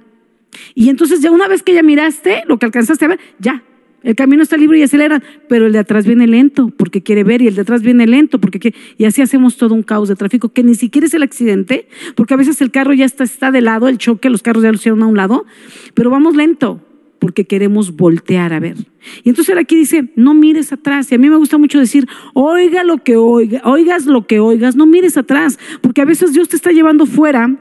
Y 0.74 0.88
entonces 0.90 1.20
ya 1.20 1.30
una 1.30 1.48
vez 1.48 1.62
que 1.62 1.74
ya 1.74 1.82
miraste 1.82 2.42
lo 2.46 2.58
que 2.58 2.66
alcanzaste 2.66 3.04
a 3.04 3.08
ver, 3.08 3.20
ya, 3.38 3.62
el 4.02 4.16
camino 4.16 4.42
está 4.42 4.56
libre 4.56 4.78
y 4.78 4.82
acelera, 4.82 5.22
pero 5.48 5.66
el 5.66 5.72
de 5.72 5.78
atrás 5.78 6.06
viene 6.06 6.26
lento 6.26 6.70
porque 6.76 7.02
quiere 7.02 7.24
ver 7.24 7.40
y 7.40 7.46
el 7.46 7.54
de 7.54 7.62
atrás 7.62 7.82
viene 7.82 8.06
lento 8.06 8.40
porque 8.40 8.58
quiere, 8.58 8.76
y 8.98 9.04
así 9.04 9.22
hacemos 9.22 9.56
todo 9.56 9.74
un 9.74 9.82
caos 9.82 10.08
de 10.08 10.16
tráfico 10.16 10.50
que 10.50 10.62
ni 10.62 10.74
siquiera 10.74 11.06
es 11.06 11.14
el 11.14 11.22
accidente, 11.22 11.88
porque 12.16 12.34
a 12.34 12.36
veces 12.36 12.60
el 12.60 12.70
carro 12.70 12.92
ya 12.92 13.04
está, 13.04 13.24
está 13.24 13.50
de 13.50 13.60
lado, 13.60 13.88
el 13.88 13.98
choque, 13.98 14.28
los 14.28 14.42
carros 14.42 14.64
ya 14.64 14.70
lo 14.70 14.74
hicieron 14.74 15.02
a 15.02 15.06
un 15.06 15.16
lado, 15.16 15.46
pero 15.94 16.10
vamos 16.10 16.34
lento 16.34 16.80
porque 17.22 17.44
queremos 17.44 17.94
voltear 17.94 18.52
a 18.52 18.58
ver. 18.58 18.74
Y 19.22 19.28
entonces 19.28 19.56
aquí 19.56 19.76
dice, 19.76 20.10
no 20.16 20.34
mires 20.34 20.72
atrás. 20.72 21.12
Y 21.12 21.14
a 21.14 21.18
mí 21.18 21.30
me 21.30 21.36
gusta 21.36 21.56
mucho 21.56 21.78
decir, 21.78 22.08
oiga 22.34 22.82
lo 22.82 22.98
que 22.98 23.14
oiga, 23.16 23.62
oigas 23.64 24.06
lo 24.06 24.26
que 24.26 24.40
oigas, 24.40 24.74
no 24.74 24.86
mires 24.86 25.16
atrás, 25.16 25.56
porque 25.82 26.00
a 26.00 26.04
veces 26.04 26.32
Dios 26.32 26.48
te 26.48 26.56
está 26.56 26.72
llevando 26.72 27.06
fuera 27.06 27.56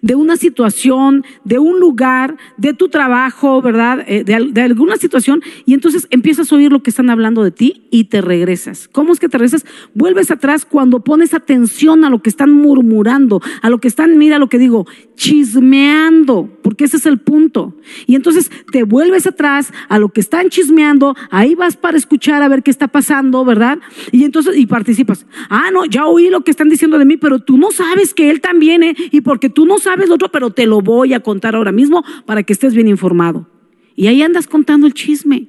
de 0.00 0.14
una 0.14 0.36
situación, 0.36 1.24
de 1.44 1.58
un 1.58 1.80
lugar, 1.80 2.36
de 2.56 2.72
tu 2.72 2.88
trabajo, 2.88 3.60
¿verdad? 3.62 4.04
Eh, 4.06 4.22
de, 4.22 4.62
alguna 4.62 4.96
situación, 4.96 5.42
y 5.66 5.74
entonces 5.74 6.06
empiezas 6.10 6.52
a 6.52 6.56
oír 6.56 6.70
lo 6.70 6.84
que 6.84 6.90
están 6.90 7.10
hablando 7.10 7.42
de 7.42 7.50
ti 7.50 7.88
y 7.90 8.04
te 8.04 8.20
regresas. 8.20 8.88
¿Cómo 8.88 9.12
es 9.12 9.18
que 9.18 9.28
te 9.28 9.38
regresas? 9.38 9.66
Vuelves 9.94 10.30
atrás 10.30 10.64
cuando 10.64 11.00
pones 11.00 11.34
atención 11.34 12.04
a 12.04 12.10
lo 12.10 12.22
que 12.22 12.30
están 12.30 12.52
murmurando, 12.52 13.40
a 13.60 13.70
lo 13.70 13.78
que 13.78 13.88
están, 13.88 14.18
mira 14.18 14.38
lo 14.38 14.48
que 14.48 14.58
digo, 14.58 14.86
chismeando, 15.22 16.50
porque 16.62 16.84
ese 16.84 16.96
es 16.96 17.06
el 17.06 17.18
punto. 17.18 17.76
Y 18.08 18.16
entonces 18.16 18.50
te 18.72 18.82
vuelves 18.82 19.24
atrás 19.24 19.72
a 19.88 20.00
lo 20.00 20.08
que 20.08 20.20
están 20.20 20.48
chismeando, 20.48 21.14
ahí 21.30 21.54
vas 21.54 21.76
para 21.76 21.96
escuchar 21.96 22.42
a 22.42 22.48
ver 22.48 22.64
qué 22.64 22.72
está 22.72 22.88
pasando, 22.88 23.44
¿verdad? 23.44 23.78
Y 24.10 24.24
entonces, 24.24 24.56
y 24.56 24.66
participas. 24.66 25.24
Ah, 25.48 25.70
no, 25.72 25.84
ya 25.84 26.06
oí 26.06 26.28
lo 26.28 26.40
que 26.40 26.50
están 26.50 26.68
diciendo 26.68 26.98
de 26.98 27.04
mí, 27.04 27.16
pero 27.18 27.38
tú 27.38 27.56
no 27.56 27.70
sabes 27.70 28.14
que 28.14 28.30
él 28.30 28.40
también, 28.40 28.82
¿eh? 28.82 28.96
Y 29.12 29.20
porque 29.20 29.48
tú 29.48 29.64
no 29.64 29.78
sabes 29.78 30.08
lo 30.08 30.16
otro, 30.16 30.32
pero 30.32 30.50
te 30.50 30.66
lo 30.66 30.80
voy 30.80 31.14
a 31.14 31.20
contar 31.20 31.54
ahora 31.54 31.70
mismo 31.70 32.04
para 32.26 32.42
que 32.42 32.52
estés 32.52 32.74
bien 32.74 32.88
informado. 32.88 33.48
Y 33.94 34.08
ahí 34.08 34.22
andas 34.22 34.48
contando 34.48 34.88
el 34.88 34.94
chisme. 34.94 35.46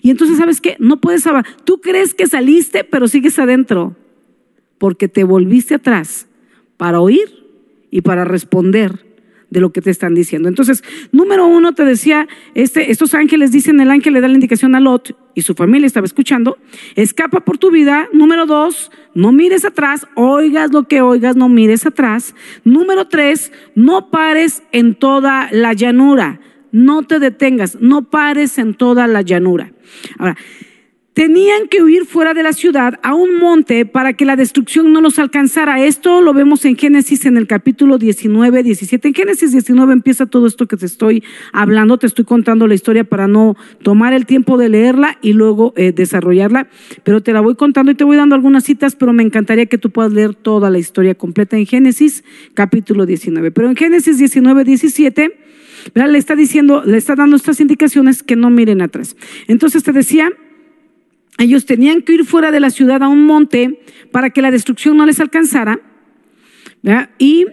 Y 0.00 0.08
entonces, 0.08 0.38
¿sabes 0.38 0.62
qué? 0.62 0.76
No 0.78 0.98
puedes 0.98 1.24
saber. 1.24 1.44
Tú 1.64 1.82
crees 1.82 2.14
que 2.14 2.26
saliste, 2.26 2.84
pero 2.84 3.06
sigues 3.06 3.38
adentro. 3.38 3.96
Porque 4.78 5.08
te 5.08 5.24
volviste 5.24 5.74
atrás 5.74 6.26
para 6.78 7.02
oír 7.02 7.28
y 7.90 8.00
para 8.00 8.24
responder 8.24 9.09
de 9.50 9.60
lo 9.60 9.72
que 9.72 9.82
te 9.82 9.90
están 9.90 10.14
diciendo. 10.14 10.48
Entonces, 10.48 10.82
número 11.12 11.46
uno, 11.46 11.72
te 11.72 11.84
decía, 11.84 12.28
este, 12.54 12.90
estos 12.90 13.14
ángeles 13.14 13.52
dicen, 13.52 13.80
el 13.80 13.90
ángel 13.90 14.14
le 14.14 14.20
da 14.20 14.28
la 14.28 14.34
indicación 14.34 14.74
a 14.74 14.80
Lot 14.80 15.16
y 15.34 15.42
su 15.42 15.54
familia 15.54 15.86
estaba 15.86 16.06
escuchando, 16.06 16.58
escapa 16.94 17.40
por 17.40 17.58
tu 17.58 17.70
vida. 17.70 18.08
Número 18.12 18.46
dos, 18.46 18.90
no 19.14 19.32
mires 19.32 19.64
atrás, 19.64 20.06
oigas 20.14 20.72
lo 20.72 20.84
que 20.84 21.02
oigas, 21.02 21.36
no 21.36 21.48
mires 21.48 21.86
atrás. 21.86 22.34
Número 22.64 23.08
tres, 23.08 23.52
no 23.74 24.10
pares 24.10 24.62
en 24.72 24.94
toda 24.94 25.48
la 25.52 25.72
llanura, 25.72 26.40
no 26.72 27.02
te 27.02 27.18
detengas, 27.18 27.78
no 27.80 28.08
pares 28.10 28.58
en 28.58 28.74
toda 28.74 29.06
la 29.06 29.22
llanura. 29.22 29.72
Ahora, 30.18 30.36
Tenían 31.20 31.68
que 31.68 31.82
huir 31.82 32.06
fuera 32.06 32.32
de 32.32 32.42
la 32.42 32.54
ciudad 32.54 32.98
a 33.02 33.14
un 33.14 33.38
monte 33.38 33.84
para 33.84 34.14
que 34.14 34.24
la 34.24 34.36
destrucción 34.36 34.90
no 34.90 35.02
los 35.02 35.18
alcanzara. 35.18 35.84
Esto 35.84 36.22
lo 36.22 36.32
vemos 36.32 36.64
en 36.64 36.78
Génesis 36.78 37.26
en 37.26 37.36
el 37.36 37.46
capítulo 37.46 37.98
19, 37.98 38.62
17. 38.62 39.08
En 39.08 39.12
Génesis 39.12 39.52
19 39.52 39.92
empieza 39.92 40.24
todo 40.24 40.46
esto 40.46 40.66
que 40.66 40.78
te 40.78 40.86
estoy 40.86 41.22
hablando. 41.52 41.98
Te 41.98 42.06
estoy 42.06 42.24
contando 42.24 42.66
la 42.66 42.72
historia 42.72 43.04
para 43.04 43.28
no 43.28 43.54
tomar 43.82 44.14
el 44.14 44.24
tiempo 44.24 44.56
de 44.56 44.70
leerla 44.70 45.18
y 45.20 45.34
luego 45.34 45.74
eh, 45.76 45.92
desarrollarla. 45.92 46.68
Pero 47.04 47.22
te 47.22 47.34
la 47.34 47.42
voy 47.42 47.54
contando 47.54 47.92
y 47.92 47.96
te 47.96 48.04
voy 48.04 48.16
dando 48.16 48.34
algunas 48.34 48.64
citas, 48.64 48.96
pero 48.96 49.12
me 49.12 49.22
encantaría 49.22 49.66
que 49.66 49.76
tú 49.76 49.90
puedas 49.90 50.14
leer 50.14 50.34
toda 50.34 50.70
la 50.70 50.78
historia 50.78 51.14
completa 51.14 51.58
en 51.58 51.66
Génesis 51.66 52.24
capítulo 52.54 53.04
19. 53.04 53.50
Pero 53.50 53.68
en 53.68 53.76
Génesis 53.76 54.16
19, 54.16 54.64
17, 54.64 55.38
le 55.92 56.18
está 56.18 56.34
diciendo, 56.34 56.82
le 56.86 56.96
está 56.96 57.14
dando 57.14 57.36
estas 57.36 57.60
indicaciones 57.60 58.22
que 58.22 58.36
no 58.36 58.48
miren 58.48 58.80
atrás. 58.80 59.16
Entonces 59.48 59.82
te 59.82 59.92
decía, 59.92 60.32
ellos 61.42 61.66
tenían 61.66 62.02
que 62.02 62.14
ir 62.14 62.24
fuera 62.24 62.50
de 62.50 62.60
la 62.60 62.70
ciudad 62.70 63.02
a 63.02 63.08
un 63.08 63.24
monte 63.24 63.80
para 64.12 64.30
que 64.30 64.42
la 64.42 64.50
destrucción 64.50 64.96
no 64.96 65.06
les 65.06 65.20
alcanzara. 65.20 65.80
Y 67.18 67.46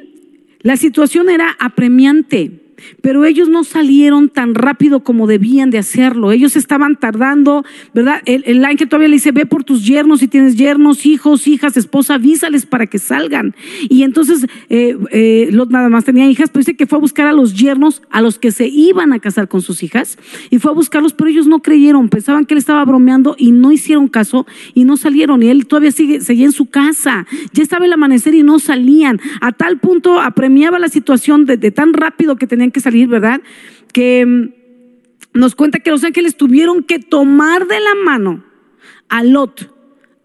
la 0.62 0.77
situación 0.77 1.29
era 1.29 1.56
apremiante 1.60 2.67
pero 3.02 3.26
ellos 3.26 3.50
no 3.50 3.64
salieron 3.64 4.30
tan 4.30 4.56
rápido 4.56 5.04
como 5.04 5.28
debían 5.28 5.70
de 5.70 5.78
hacerlo. 5.78 6.32
Ellos 6.32 6.56
estaban 6.56 6.96
tardando, 6.96 7.66
¿verdad? 7.94 8.22
El, 8.26 8.64
ángel 8.66 8.90
todavía 8.90 9.10
le 9.10 9.16
dice, 9.16 9.32
ve 9.32 9.46
por 9.46 9.64
tus 9.64 9.86
yernos, 9.86 10.20
si 10.20 10.28
tienes 10.28 10.56
yernos, 10.56 11.06
hijos, 11.06 11.48
hijas, 11.48 11.78
esposa, 11.78 12.16
avísales 12.16 12.66
para 12.66 12.88
que 12.88 13.00
salgan. 13.00 13.56
Y 13.90 14.04
entonces 14.04 14.46
eh, 14.70 14.98
eh, 15.12 15.50
Lot 15.52 15.72
nada 15.72 15.90
más 15.90 16.06
tenía 16.06 16.30
hijas, 16.30 16.50
pero 16.50 16.62
dice 16.62 16.76
que 16.76 16.88
fue 16.88 16.98
a 16.98 17.02
buscar 17.02 17.28
a 17.28 17.34
los 17.34 17.56
yernos, 17.56 18.02
a 18.10 18.22
los 18.22 18.40
que 18.40 18.52
se 18.52 18.68
iban 18.68 19.14
a 19.14 19.20
casar 19.20 19.48
con 19.48 19.62
sus 19.62 19.84
hijas, 19.84 20.18
y 20.50 20.60
fue 20.60 20.72
a 20.72 20.74
buscarlos, 20.74 21.14
pero 21.14 21.30
ellos 21.30 21.48
no 21.48 21.62
creyeron, 21.62 22.10
pensaban 22.10 22.46
que 22.46 22.54
él 22.54 22.60
estaba 22.60 22.84
bromeando 22.86 23.36
y 23.38 23.52
no 23.52 23.72
hicieron 23.72 24.08
caso 24.08 24.46
y 24.74 24.86
no 24.86 24.98
salieron. 24.98 25.44
Y 25.44 25.50
él 25.50 25.68
todavía 25.68 25.92
sigue, 25.92 26.22
seguía 26.22 26.46
en 26.46 26.52
su 26.52 26.68
casa, 26.68 27.26
ya 27.54 27.64
estaba 27.64 27.86
el 27.86 27.94
amanecer 27.94 28.36
y 28.36 28.44
no 28.44 28.60
salían. 28.60 29.20
A 29.42 29.52
tal 29.52 29.80
punto 29.80 30.20
apremiaba 30.20 30.80
la 30.80 30.90
situación 30.90 31.46
de, 31.46 31.58
de 31.58 31.72
tan 31.72 31.94
rápido 31.94 32.36
que 32.36 32.48
tenían 32.48 32.67
que 32.72 32.80
salir, 32.80 33.08
¿verdad? 33.08 33.42
Que 33.94 34.26
mm, 34.26 34.50
nos 35.34 35.56
cuenta 35.56 35.80
que 35.80 35.92
los 35.92 36.04
ángeles 36.04 36.38
tuvieron 36.38 36.84
que 36.84 37.00
tomar 37.00 37.68
de 37.68 37.80
la 37.80 37.96
mano 38.04 38.44
a 39.10 39.24
Lot, 39.24 39.74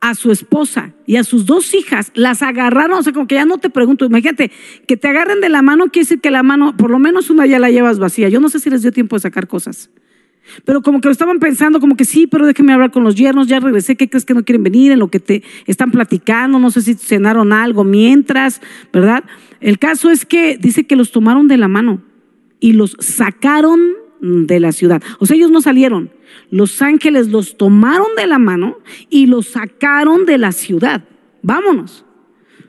a 0.01 0.15
su 0.15 0.33
esposa 0.33 0.95
y 1.07 1.17
a 1.17 1.23
sus 1.23 1.47
dos 1.47 1.75
hijas, 1.75 2.11
las 2.15 2.43
agarraron, 2.43 2.99
o 2.99 3.03
sea, 3.03 3.13
como 3.13 3.29
que 3.29 3.37
ya 3.37 3.45
no 3.45 3.59
te 3.59 3.71
pregunto, 3.71 4.05
imagínate, 4.05 4.51
que 4.89 4.97
te 4.97 5.09
agarren 5.09 5.41
de 5.41 5.49
la 5.49 5.63
mano 5.63 5.85
quiere 5.85 6.05
decir 6.05 6.21
que 6.21 6.33
la 6.33 6.43
mano, 6.43 6.77
por 6.77 6.91
lo 6.91 6.99
menos 6.99 7.31
una 7.31 7.47
ya 7.47 7.61
la 7.61 7.71
llevas 7.71 8.01
vacía. 8.01 8.29
Yo 8.29 8.41
no 8.41 8.49
sé 8.49 8.59
si 8.59 8.69
les 8.69 8.83
dio 8.83 8.91
tiempo 8.91 9.15
de 9.15 9.21
sacar 9.21 9.47
cosas. 9.47 9.91
Pero 10.65 10.83
como 10.83 11.01
que 11.01 11.07
lo 11.07 11.13
estaban 11.13 11.39
pensando, 11.39 11.79
como 11.79 11.97
que 11.97 12.05
sí, 12.05 12.27
pero 12.27 12.47
déjeme 12.47 12.73
hablar 12.73 12.91
con 12.91 13.05
los 13.05 13.15
yernos, 13.15 13.47
ya 13.47 13.61
regresé, 13.61 13.97
¿qué 13.97 14.11
crees 14.11 14.25
que 14.25 14.35
no 14.35 14.45
quieren 14.45 14.65
venir? 14.65 14.91
En 14.91 14.99
lo 14.99 15.09
que 15.09 15.21
te 15.21 15.45
están 15.67 15.93
platicando, 15.93 16.59
no 16.59 16.73
sé 16.73 16.83
si 16.83 16.95
cenaron 16.95 17.53
algo 17.53 17.85
mientras, 17.85 18.61
¿verdad? 18.93 19.23
El 19.61 19.79
caso 19.79 20.11
es 20.11 20.27
que 20.27 20.59
dice 20.59 20.85
que 20.85 20.97
los 20.97 21.13
tomaron 21.13 21.47
de 21.47 21.59
la 21.59 21.69
mano 21.69 22.03
y 22.63 22.73
los 22.73 22.97
sacaron 23.01 23.81
de 24.21 24.61
la 24.61 24.71
ciudad. 24.71 25.03
O 25.19 25.27
sea, 25.27 25.37
ellos 25.37 25.51
no 25.51 25.61
salieron. 25.61 26.13
Los 26.49 26.81
ángeles 26.81 27.29
los 27.29 27.57
tomaron 27.59 28.07
de 28.17 28.29
la 28.29 28.39
mano 28.39 28.79
y 29.11 29.27
los 29.27 29.49
sacaron 29.49 30.25
de 30.25 30.39
la 30.39 30.53
ciudad. 30.53 31.05
Vámonos, 31.43 32.07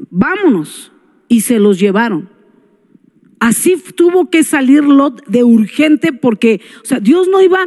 vámonos. 0.10 0.92
Y 1.30 1.42
se 1.42 1.60
los 1.60 1.80
llevaron. 1.80 2.30
Así 3.40 3.76
tuvo 3.96 4.30
que 4.30 4.44
salir 4.44 4.84
Lot 4.84 5.26
de 5.28 5.44
urgente 5.44 6.12
porque, 6.12 6.60
o 6.82 6.86
sea, 6.86 7.00
Dios 7.00 7.28
no 7.28 7.42
iba, 7.42 7.60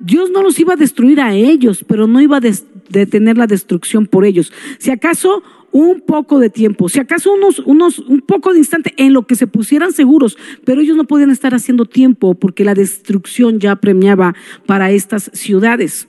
Dios 0.00 0.30
no 0.30 0.42
los 0.42 0.58
iba 0.58 0.72
a 0.72 0.76
destruir 0.76 1.20
a 1.20 1.34
ellos, 1.34 1.84
pero 1.86 2.06
no 2.06 2.20
iba 2.20 2.38
a 2.38 2.42
detener 2.88 3.36
la 3.36 3.46
destrucción 3.46 4.06
por 4.06 4.24
ellos. 4.24 4.52
Si 4.78 4.90
acaso 4.90 5.42
un 5.74 6.02
poco 6.02 6.38
de 6.38 6.50
tiempo, 6.50 6.88
si 6.88 7.00
acaso 7.00 7.32
unos, 7.32 7.58
unos, 7.58 7.98
un 7.98 8.20
poco 8.20 8.52
de 8.52 8.60
instante 8.60 8.94
en 8.96 9.12
lo 9.12 9.26
que 9.26 9.34
se 9.34 9.48
pusieran 9.48 9.92
seguros, 9.92 10.38
pero 10.64 10.80
ellos 10.80 10.96
no 10.96 11.02
podían 11.02 11.32
estar 11.32 11.52
haciendo 11.52 11.84
tiempo 11.84 12.36
porque 12.36 12.64
la 12.64 12.74
destrucción 12.74 13.58
ya 13.58 13.74
premiaba 13.74 14.36
para 14.66 14.92
estas 14.92 15.32
ciudades. 15.34 16.06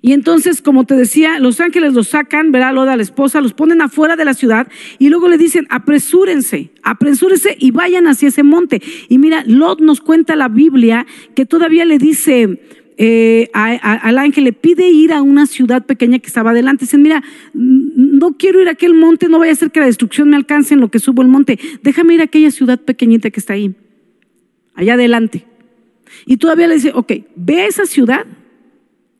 Y 0.00 0.12
entonces, 0.12 0.62
como 0.62 0.84
te 0.84 0.94
decía, 0.94 1.40
los 1.40 1.60
ángeles 1.60 1.92
los 1.92 2.06
sacan, 2.06 2.52
verá 2.52 2.72
Loda 2.72 2.94
la 2.94 3.02
esposa, 3.02 3.40
los 3.40 3.52
ponen 3.52 3.82
afuera 3.82 4.14
de 4.14 4.24
la 4.24 4.34
ciudad 4.34 4.68
y 5.00 5.08
luego 5.08 5.28
le 5.28 5.36
dicen, 5.36 5.66
apresúrense, 5.68 6.70
apresúrense 6.84 7.56
y 7.58 7.72
vayan 7.72 8.06
hacia 8.06 8.28
ese 8.28 8.44
monte. 8.44 8.80
Y 9.08 9.18
mira, 9.18 9.42
Lot 9.44 9.80
nos 9.80 10.00
cuenta 10.00 10.36
la 10.36 10.46
Biblia 10.46 11.04
que 11.34 11.46
todavía 11.46 11.84
le 11.84 11.98
dice, 11.98 12.60
eh, 13.02 13.48
al 13.54 14.18
ángel 14.18 14.44
le 14.44 14.52
pide 14.52 14.90
ir 14.90 15.14
a 15.14 15.22
una 15.22 15.46
ciudad 15.46 15.86
pequeña 15.86 16.18
que 16.18 16.26
estaba 16.26 16.50
adelante. 16.50 16.84
Dicen, 16.84 17.00
mira, 17.00 17.22
no 17.54 18.36
quiero 18.36 18.60
ir 18.60 18.68
a 18.68 18.72
aquel 18.72 18.92
monte, 18.92 19.26
no 19.30 19.38
vaya 19.38 19.52
a 19.52 19.54
ser 19.54 19.70
que 19.70 19.80
la 19.80 19.86
destrucción 19.86 20.28
me 20.28 20.36
alcance 20.36 20.74
en 20.74 20.80
lo 20.80 20.90
que 20.90 20.98
subo 20.98 21.22
el 21.22 21.28
monte. 21.28 21.58
Déjame 21.82 22.12
ir 22.12 22.20
a 22.20 22.24
aquella 22.24 22.50
ciudad 22.50 22.78
pequeñita 22.78 23.30
que 23.30 23.40
está 23.40 23.54
ahí, 23.54 23.74
allá 24.74 24.94
adelante. 24.94 25.46
Y 26.26 26.36
todavía 26.36 26.66
le 26.66 26.74
dice, 26.74 26.92
ok, 26.94 27.10
ve 27.36 27.62
a 27.62 27.66
esa 27.68 27.86
ciudad 27.86 28.26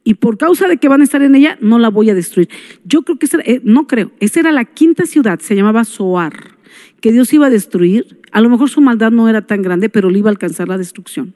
y 0.04 0.12
por 0.12 0.37
causa 0.37 0.68
de 0.68 0.76
que 0.76 0.88
van 0.88 1.00
a 1.00 1.04
estar 1.04 1.22
en 1.22 1.34
ella, 1.34 1.56
no 1.62 1.78
la 1.78 1.88
voy 1.88 2.10
a 2.10 2.14
destruir. 2.14 2.50
Yo 2.84 3.00
creo 3.00 3.18
que, 3.18 3.25
esa, 3.25 3.38
eh, 3.46 3.62
no 3.64 3.87
creo, 3.87 4.12
esa 4.20 4.40
era 4.40 4.52
la 4.52 4.66
quinta 4.66 5.06
ciudad, 5.06 5.40
se 5.40 5.56
llamaba 5.56 5.84
Soar, 5.84 6.58
que 7.00 7.12
Dios 7.12 7.32
iba 7.32 7.46
a 7.46 7.50
destruir. 7.50 8.20
A 8.30 8.42
lo 8.42 8.50
mejor 8.50 8.68
su 8.68 8.82
maldad 8.82 9.10
no 9.10 9.26
era 9.26 9.46
tan 9.46 9.62
grande, 9.62 9.88
pero 9.88 10.10
le 10.10 10.18
iba 10.18 10.28
a 10.28 10.32
alcanzar 10.32 10.68
la 10.68 10.76
destrucción. 10.76 11.34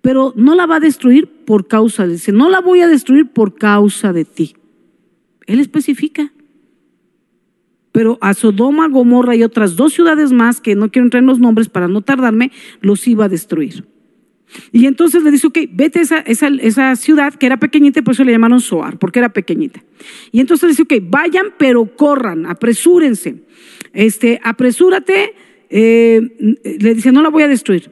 Pero 0.00 0.32
no 0.36 0.54
la 0.54 0.66
va 0.66 0.76
a 0.76 0.80
destruir 0.80 1.28
por 1.44 1.66
causa 1.66 2.06
de, 2.06 2.14
dice, 2.14 2.32
no 2.32 2.48
la 2.48 2.60
voy 2.60 2.80
a 2.80 2.86
destruir 2.86 3.26
por 3.26 3.54
causa 3.54 4.12
de 4.12 4.24
ti. 4.24 4.54
Él 5.46 5.60
especifica. 5.60 6.32
Pero 7.90 8.18
a 8.20 8.34
Sodoma, 8.34 8.88
Gomorra 8.88 9.34
y 9.34 9.42
otras 9.42 9.74
dos 9.74 9.92
ciudades 9.92 10.30
más, 10.30 10.60
que 10.60 10.76
no 10.76 10.90
quiero 10.90 11.06
entrar 11.06 11.22
en 11.22 11.26
los 11.26 11.40
nombres 11.40 11.68
para 11.68 11.88
no 11.88 12.02
tardarme, 12.02 12.52
los 12.80 13.08
iba 13.08 13.24
a 13.24 13.28
destruir. 13.28 13.84
Y 14.72 14.86
entonces 14.86 15.22
le 15.22 15.30
dice, 15.30 15.46
ok, 15.46 15.58
vete 15.72 15.98
a 15.98 16.02
esa, 16.02 16.18
esa, 16.20 16.48
esa, 16.48 16.96
ciudad 16.96 17.34
que 17.34 17.46
era 17.46 17.58
pequeñita 17.58 18.00
y 18.00 18.02
por 18.02 18.14
eso 18.14 18.24
le 18.24 18.32
llamaron 18.32 18.60
Soar, 18.60 18.98
porque 18.98 19.18
era 19.18 19.32
pequeñita. 19.32 19.82
Y 20.32 20.40
entonces 20.40 20.64
le 20.64 20.68
dice, 20.70 20.82
ok, 20.82 21.10
vayan 21.10 21.46
pero 21.58 21.96
corran, 21.96 22.46
apresúrense. 22.46 23.42
Este, 23.92 24.40
apresúrate, 24.42 25.34
eh, 25.70 26.20
le 26.80 26.94
dice, 26.94 27.12
no 27.12 27.22
la 27.22 27.28
voy 27.28 27.42
a 27.42 27.48
destruir. 27.48 27.90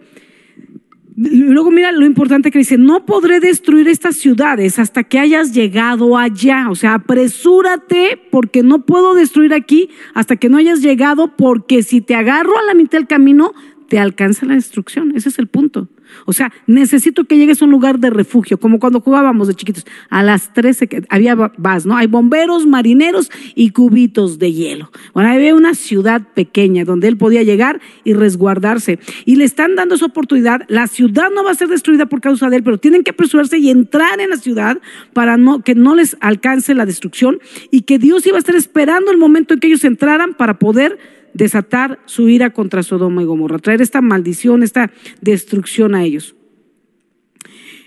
Luego 1.17 1.71
mira 1.71 1.93
lo 1.93 2.05
importante 2.05 2.51
que 2.51 2.59
dice, 2.59 2.77
no 2.77 3.07
podré 3.07 3.41
destruir 3.41 3.89
estas 3.89 4.17
ciudades 4.17 4.79
hasta 4.79 5.03
que 5.03 5.19
hayas 5.19 5.55
llegado 5.55 6.19
allá. 6.19 6.69
O 6.69 6.75
sea, 6.75 6.95
apresúrate 6.95 8.21
porque 8.31 8.63
no 8.63 8.85
puedo 8.85 9.15
destruir 9.15 9.55
aquí 9.55 9.89
hasta 10.13 10.37
que 10.37 10.51
no 10.51 10.59
hayas 10.59 10.83
llegado 10.83 11.35
porque 11.35 11.83
si 11.83 12.03
te 12.03 12.15
agarro 12.15 12.59
a 12.59 12.63
la 12.65 12.75
mitad 12.75 12.99
del 12.99 13.07
camino, 13.07 13.55
te 13.89 13.99
alcanza 13.99 14.47
la 14.47 14.55
destrucción. 14.55 15.13
Ese 15.15 15.29
es 15.29 15.39
el 15.39 15.47
punto. 15.47 15.89
O 16.25 16.33
sea, 16.33 16.53
necesito 16.67 17.25
que 17.25 17.37
llegues 17.37 17.61
a 17.61 17.65
un 17.65 17.71
lugar 17.71 17.99
de 17.99 18.11
refugio, 18.11 18.59
como 18.59 18.79
cuando 18.79 19.01
jugábamos 19.01 19.49
de 19.49 19.55
chiquitos. 19.55 19.87
A 20.09 20.23
las 20.23 20.53
13 20.53 21.05
había 21.09 21.35
vas, 21.35 21.87
¿no? 21.87 21.97
Hay 21.97 22.07
bomberos, 22.07 22.67
marineros 22.67 23.31
y 23.55 23.71
cubitos 23.71 24.39
de 24.39 24.53
hielo. 24.53 24.91
Bueno, 25.15 25.31
había 25.31 25.55
una 25.55 25.75
ciudad 25.75 26.23
pequeña 26.35 26.85
donde 26.85 27.09
él 27.09 27.17
podía 27.17 27.43
llegar 27.43 27.81
y 28.05 28.15
resguardarse. 28.15 28.99
Y 29.25 29.37
le 29.37 29.45
están 29.45 29.75
dando 29.75 29.97
esa 29.97 30.07
oportunidad. 30.07 30.63
La 30.69 30.87
ciudad 30.87 31.31
no 31.35 31.45
va 31.45 31.51
a 31.51 31.55
ser 31.55 31.69
destruida 31.69 32.07
por 32.07 32.21
causa 32.21 32.51
de 32.51 32.57
él, 32.57 32.63
pero 32.63 32.79
tienen 32.79 33.03
que 33.03 33.11
apresurarse 33.11 33.59
y 33.59 33.71
entrar 33.71 34.21
en 34.21 34.31
la 34.31 34.37
ciudad 34.37 34.81
para 35.13 35.37
no, 35.37 35.63
que 35.63 35.75
no 35.75 35.95
les 35.95 36.17
alcance 36.21 36.75
la 36.75 36.87
destrucción 36.87 37.39
y 37.71 37.83
que 37.83 37.99
Dios 37.99 38.27
iba 38.27 38.37
a 38.37 38.41
estar 38.41 38.57
esperando 38.57 39.11
el 39.11 39.19
momento 39.19 39.55
en 39.55 39.61
que 39.61 39.67
ellos 39.67 39.85
entraran 39.85 40.35
para 40.35 40.59
poder 40.59 40.99
desatar 41.37 42.01
su 42.07 42.29
ira 42.29 42.51
contra 42.51 42.83
Sodoma 42.83 43.23
y 43.23 43.27
Gomorra, 43.27 43.59
traer 43.59 43.83
esta 43.83 44.01
maldición, 44.01 44.63
esta 44.63 44.91
destrucción 45.21 45.95
a 45.95 46.03
ellos. 46.03 46.35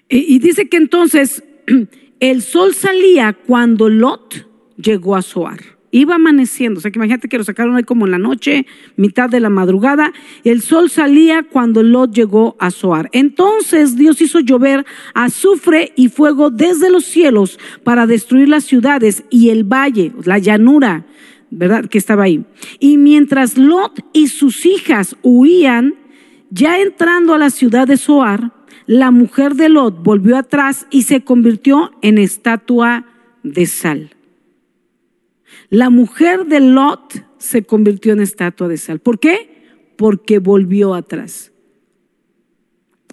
Y, 0.08 0.40
dice 0.40 0.70
que 0.70 0.78
entonces 0.78 1.44
el 2.20 2.42
sol 2.42 2.74
salía 2.74 3.34
cuando 3.34 3.90
Lot 3.90 4.48
llegó 4.78 5.16
a 5.16 5.22
Zoar. 5.22 5.60
Iba 5.92 6.16
amaneciendo, 6.16 6.78
o 6.78 6.82
sea 6.82 6.92
que 6.92 7.00
imagínate 7.00 7.28
que 7.28 7.40
lo 7.40 7.44
sacaron 7.44 7.76
ahí 7.76 7.84
como 7.84 8.06
en 8.06 8.12
la 8.12 8.20
noche, 8.20 8.68
mitad 8.96 9.28
de 9.28 9.40
la 9.40 9.50
madrugada. 9.50 10.14
El 10.44 10.62
sol 10.62 10.92
salía 10.92 11.42
cuando 11.42 11.82
Lot 11.82 12.14
llegó 12.14 12.56
a 12.60 12.70
Zoar. 12.70 13.10
Entonces 13.12 13.96
Dios 13.96 14.22
hizo 14.22 14.40
llover 14.40 14.86
azufre 15.16 15.94
y 15.96 16.10
fuego 16.10 16.52
desde 16.52 16.92
los 16.92 17.06
cielos 17.06 17.60
para 17.84 18.06
destruir 18.06 18.50
las 18.50 18.66
ciudades 18.66 19.24
y 19.32 19.50
el 19.50 19.64
valle, 19.64 20.12
la 20.26 20.38
llanura 20.38 21.06
¿verdad? 21.52 21.86
Que 21.86 21.98
estaba 21.98 22.24
ahí. 22.24 22.46
Y 22.80 22.98
mientras 22.98 23.58
Lot 23.58 24.00
y 24.14 24.28
sus 24.28 24.66
hijas 24.66 25.16
huían, 25.24 25.96
ya 26.50 26.80
entrando 26.80 27.34
a 27.34 27.38
la 27.38 27.50
ciudad 27.50 27.88
de 27.88 27.98
Zoar, 27.98 28.54
la 28.86 29.12
mujer 29.12 29.56
de 29.56 29.70
Lot 29.70 30.04
volvió 30.04 30.38
atrás 30.38 30.88
y 30.90 31.04
se 31.04 31.24
convirtió 31.24 31.92
en 32.02 32.18
estatua 32.18 33.06
de 33.44 33.66
sal. 33.66 34.16
La 35.70 35.90
mujer 35.90 36.46
de 36.46 36.60
Lot 36.60 37.24
se 37.38 37.64
convirtió 37.64 38.14
en 38.14 38.20
estatua 38.20 38.68
de 38.68 38.78
sal. 38.78 39.00
¿Por 39.00 39.20
qué? 39.20 39.94
Porque 39.96 40.40
volvió 40.40 40.96
atrás. 40.96 41.52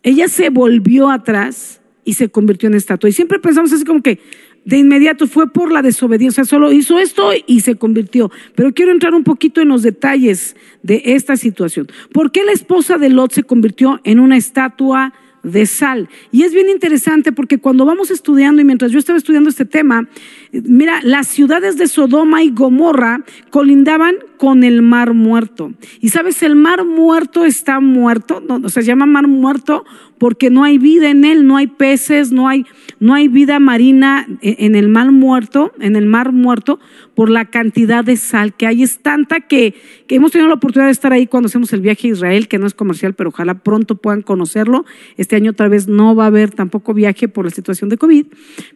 Ella 0.03 0.29
se 0.29 0.51
volvió 0.51 1.11
atrás 1.11 1.81
y 2.05 2.15
se 2.15 2.31
convirtió 2.31 2.69
en 2.69 2.75
estatua. 2.75 3.11
Y 3.11 3.13
siempre 3.13 3.39
pensamos 3.41 3.73
así 3.73 3.85
como 3.85 4.01
que, 4.01 4.21
de 4.67 4.79
inmediato 4.79 5.29
fue 5.29 5.51
por 5.51 5.73
la 5.73 5.81
desobediencia, 5.81 6.45
solo 6.45 6.73
hizo 6.73 6.99
esto 6.99 7.31
y 7.47 7.61
se 7.61 7.77
convirtió. 7.77 8.31
Pero 8.57 8.75
quiero 8.75 8.91
entrar 8.91 9.15
un 9.15 9.23
poquito 9.23 9.61
en 9.61 9.69
los 9.69 9.83
detalles 9.83 10.57
de 10.83 11.03
esta 11.07 11.37
situación. 11.37 11.87
¿Por 12.13 12.33
qué 12.33 12.45
la 12.45 12.53
esposa 12.53 12.99
de 12.99 13.09
Lot 13.09 13.33
se 13.33 13.45
convirtió 13.45 14.01
en 14.03 14.19
una 14.19 14.37
estatua 14.37 15.15
de 15.45 15.67
sal? 15.67 16.09
Y 16.33 16.43
es 16.43 16.53
bien 16.53 16.69
interesante 16.69 17.31
porque 17.31 17.59
cuando 17.59 17.85
vamos 17.85 18.11
estudiando 18.11 18.61
y 18.61 18.65
mientras 18.65 18.91
yo 18.91 18.99
estaba 18.99 19.19
estudiando 19.19 19.49
este 19.49 19.67
tema, 19.67 20.09
mira, 20.51 20.99
las 21.05 21.29
ciudades 21.29 21.79
de 21.79 21.87
Sodoma 21.87 22.43
y 22.43 22.51
Gomorra 22.51 23.25
colindaban 23.51 24.17
con 24.37 24.65
el 24.65 24.83
mar 24.83 25.15
muerto. 25.15 25.73
Y 26.01 26.11
sabes, 26.11 26.43
el 26.43 26.57
mar 26.57 26.85
muerto 26.85 27.45
está 27.45 27.81
muerto, 27.81 28.41
no, 28.41 28.69
se 28.69 28.83
llama 28.83 29.07
mar 29.07 29.29
muerto 29.29 29.85
porque 30.19 30.51
no 30.51 30.65
hay 30.65 30.79
vida 30.79 31.11
en 31.11 31.25
él, 31.25 31.47
no 31.47 31.57
hay 31.57 31.67
peces, 31.67 32.33
no 32.33 32.49
hay, 32.49 32.65
no 33.01 33.15
hay 33.15 33.29
vida 33.29 33.59
marina 33.59 34.27
en 34.41 34.75
el 34.75 34.89
mar 34.89 35.13
muerto, 35.13 35.73
en 35.79 35.95
el 35.97 36.07
mar 36.07 36.33
muerto, 36.33 36.81
por 37.15 37.29
la 37.29 37.47
cantidad 37.47 38.05
de 38.05 38.17
sal 38.17 38.55
que 38.55 38.67
hay. 38.67 38.83
Es 38.83 38.99
tanta 38.99 39.41
que, 39.41 39.75
que 40.07 40.15
hemos 40.15 40.33
tenido 40.33 40.49
la 40.49 40.55
oportunidad 40.55 40.89
de 40.89 40.93
estar 40.93 41.13
ahí 41.13 41.27
cuando 41.27 41.49
hacemos 41.49 41.73
el 41.73 41.81
viaje 41.81 42.09
a 42.09 42.13
Israel, 42.13 42.49
que 42.49 42.59
no 42.59 42.67
es 42.67 42.75
comercial, 42.75 43.15
pero 43.15 43.29
ojalá 43.31 43.55
pronto 43.55 43.97
puedan 43.97 44.23
conocerlo. 44.23 44.85
Este 45.17 45.37
año 45.37 45.51
otra 45.51 45.69
vez 45.69 45.89
no 45.89 46.15
va 46.15 46.25
a 46.25 46.29
haber 46.29 46.51
tampoco 46.51 46.95
viaje 46.95 47.29
por 47.29 47.45
la 47.45 47.51
situación 47.51 47.91
de 47.91 47.99
COVID, 47.99 48.27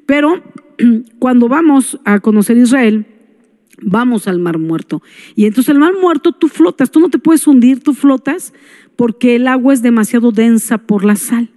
pero 0.07 0.43
cuando 1.19 1.49
vamos 1.49 1.99
a 2.05 2.21
conocer 2.21 2.57
Israel, 2.57 3.07
vamos 3.83 4.29
al 4.29 4.39
mar 4.39 4.59
muerto. 4.59 5.03
Y 5.35 5.47
entonces 5.47 5.73
el 5.73 5.81
mar 5.81 5.95
muerto 6.01 6.33
tú 6.33 6.49
flotas, 6.49 6.91
tú 6.91 7.01
no 7.01 7.11
te 7.11 7.19
puedes 7.19 7.47
hundir, 7.47 7.83
tú 7.83 7.95
flotas 7.95 8.53
porque 8.97 9.37
el 9.37 9.49
agua 9.49 9.73
es 9.73 9.83
demasiado 9.83 10.33
densa 10.33 10.79
por 10.79 11.05
la 11.05 11.17
sal. 11.17 11.51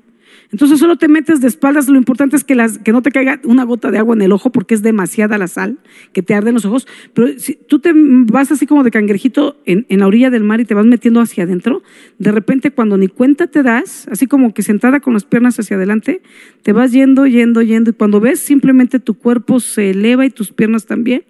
Entonces 0.53 0.77
solo 0.77 0.97
te 0.97 1.07
metes 1.07 1.41
de 1.41 1.47
espaldas, 1.47 1.89
lo 1.89 1.97
importante 1.97 2.35
es 2.35 2.43
que, 2.43 2.55
no 2.91 3.01
te 3.01 3.09
caiga 3.09 3.41
una 3.43 3.63
gota 3.63 3.89
de 3.89 3.97
agua 3.97 4.13
en 4.13 4.21
el 4.21 4.31
ojo 4.31 4.51
porque 4.51 4.75
es 4.75 4.83
demasiada 4.83 5.39
la 5.39 5.47
sal 5.47 5.79
que 6.13 6.21
te 6.21 6.35
arde 6.35 6.49
en 6.49 6.53
los 6.53 6.63
ojos. 6.65 6.87
Pero 7.15 7.39
si 7.39 7.55
tú 7.55 7.79
te 7.79 7.91
vas 7.95 8.51
así 8.51 8.67
como 8.67 8.83
de 8.83 8.91
cangrejito 8.91 9.57
en, 9.65 9.87
en 9.89 10.01
la 10.01 10.05
orilla 10.05 10.29
del 10.29 10.43
mar 10.43 10.61
y 10.61 10.65
te 10.65 10.75
vas 10.75 10.85
metiendo 10.85 11.21
hacia 11.21 11.45
adentro, 11.45 11.81
de 12.19 12.31
repente 12.31 12.69
cuando 12.69 12.99
ni 12.99 13.07
cuenta 13.07 13.47
te 13.47 13.63
das, 13.63 14.07
así 14.11 14.27
como 14.27 14.53
que 14.53 14.61
sentada 14.61 14.99
con 14.99 15.13
las 15.13 15.25
piernas 15.25 15.59
hacia 15.59 15.75
adelante, 15.75 16.21
te 16.61 16.71
vas 16.71 16.91
yendo, 16.91 17.25
yendo, 17.25 17.63
yendo 17.63 17.89
y 17.89 17.93
cuando 17.93 18.19
ves 18.19 18.39
simplemente 18.39 18.99
tu 18.99 19.15
cuerpo 19.15 19.59
se 19.59 19.89
eleva 19.89 20.23
y 20.23 20.29
tus 20.29 20.51
piernas 20.51 20.85
también. 20.85 21.23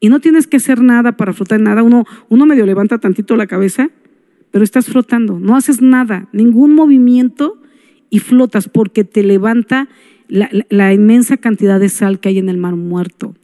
Y 0.00 0.08
no 0.08 0.20
tienes 0.20 0.46
que 0.46 0.56
hacer 0.56 0.82
nada 0.82 1.16
para 1.16 1.32
flotar 1.32 1.58
en 1.58 1.64
nada. 1.64 1.82
Uno, 1.82 2.06
uno 2.28 2.46
medio 2.46 2.66
levanta 2.66 2.98
tantito 2.98 3.36
la 3.36 3.46
cabeza 3.46 3.90
pero 4.50 4.64
estás 4.64 4.86
flotando, 4.86 5.38
no 5.38 5.56
haces 5.56 5.80
nada, 5.80 6.28
ningún 6.32 6.74
movimiento 6.74 7.60
y 8.08 8.18
flotas 8.18 8.68
porque 8.68 9.04
te 9.04 9.22
levanta 9.22 9.88
la, 10.28 10.92
inmensa 10.92 11.36
cantidad 11.36 11.80
de 11.80 11.88
sal 11.88 12.20
que 12.20 12.28
hay 12.28 12.38
en 12.38 12.48
el 12.48 12.56
mar 12.56 12.76
muerto. 12.76 13.34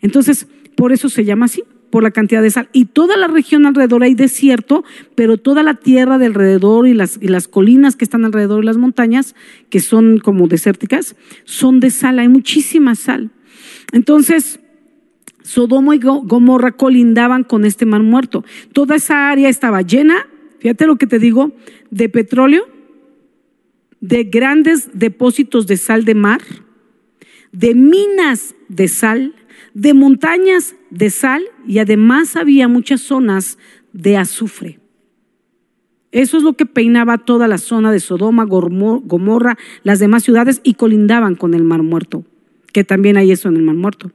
Entonces, 0.00 0.48
por 0.74 0.92
eso 0.92 1.08
se 1.08 1.24
llama 1.24 1.46
así, 1.46 1.62
por 1.90 2.02
la 2.02 2.12
cantidad 2.12 2.42
de 2.42 2.50
sal. 2.50 2.68
Y 2.72 2.86
toda 2.86 3.16
la 3.16 3.26
región 3.26 3.66
alrededor 3.66 4.02
hay 4.02 4.14
desierto, 4.14 4.84
pero 5.14 5.36
toda 5.38 5.62
la 5.62 5.74
tierra 5.74 6.18
de 6.18 6.26
alrededor 6.26 6.86
y 6.86 6.94
las, 6.94 7.18
y 7.20 7.28
las 7.28 7.48
colinas 7.48 7.96
que 7.96 8.04
están 8.04 8.24
alrededor 8.24 8.60
de 8.60 8.66
las 8.66 8.78
montañas, 8.78 9.34
que 9.68 9.80
son 9.80 10.18
como 10.18 10.46
desérticas, 10.46 11.16
son 11.44 11.80
de 11.80 11.90
sal, 11.90 12.18
hay 12.18 12.28
muchísima 12.28 12.94
sal. 12.94 13.30
Entonces, 13.92 14.59
Sodoma 15.42 15.96
y 15.96 15.98
Gomorra 15.98 16.72
colindaban 16.72 17.44
con 17.44 17.64
este 17.64 17.86
mar 17.86 18.02
muerto. 18.02 18.44
Toda 18.72 18.96
esa 18.96 19.30
área 19.30 19.48
estaba 19.48 19.82
llena 19.82 20.26
Fíjate 20.60 20.86
lo 20.86 20.96
que 20.96 21.06
te 21.06 21.18
digo, 21.18 21.52
de 21.90 22.10
petróleo, 22.10 22.68
de 24.00 24.24
grandes 24.24 24.90
depósitos 24.92 25.66
de 25.66 25.78
sal 25.78 26.04
de 26.04 26.14
mar, 26.14 26.42
de 27.50 27.74
minas 27.74 28.54
de 28.68 28.86
sal, 28.86 29.34
de 29.72 29.94
montañas 29.94 30.76
de 30.90 31.08
sal 31.08 31.42
y 31.66 31.78
además 31.78 32.36
había 32.36 32.68
muchas 32.68 33.00
zonas 33.00 33.58
de 33.94 34.18
azufre. 34.18 34.78
Eso 36.12 36.36
es 36.36 36.42
lo 36.42 36.52
que 36.54 36.66
peinaba 36.66 37.18
toda 37.18 37.48
la 37.48 37.56
zona 37.56 37.90
de 37.90 38.00
Sodoma, 38.00 38.44
Gomorra, 38.44 39.56
las 39.82 39.98
demás 39.98 40.24
ciudades 40.24 40.60
y 40.62 40.74
colindaban 40.74 41.36
con 41.36 41.54
el 41.54 41.64
Mar 41.64 41.82
Muerto, 41.82 42.24
que 42.72 42.84
también 42.84 43.16
hay 43.16 43.30
eso 43.30 43.48
en 43.48 43.56
el 43.56 43.62
Mar 43.62 43.76
Muerto. 43.76 44.10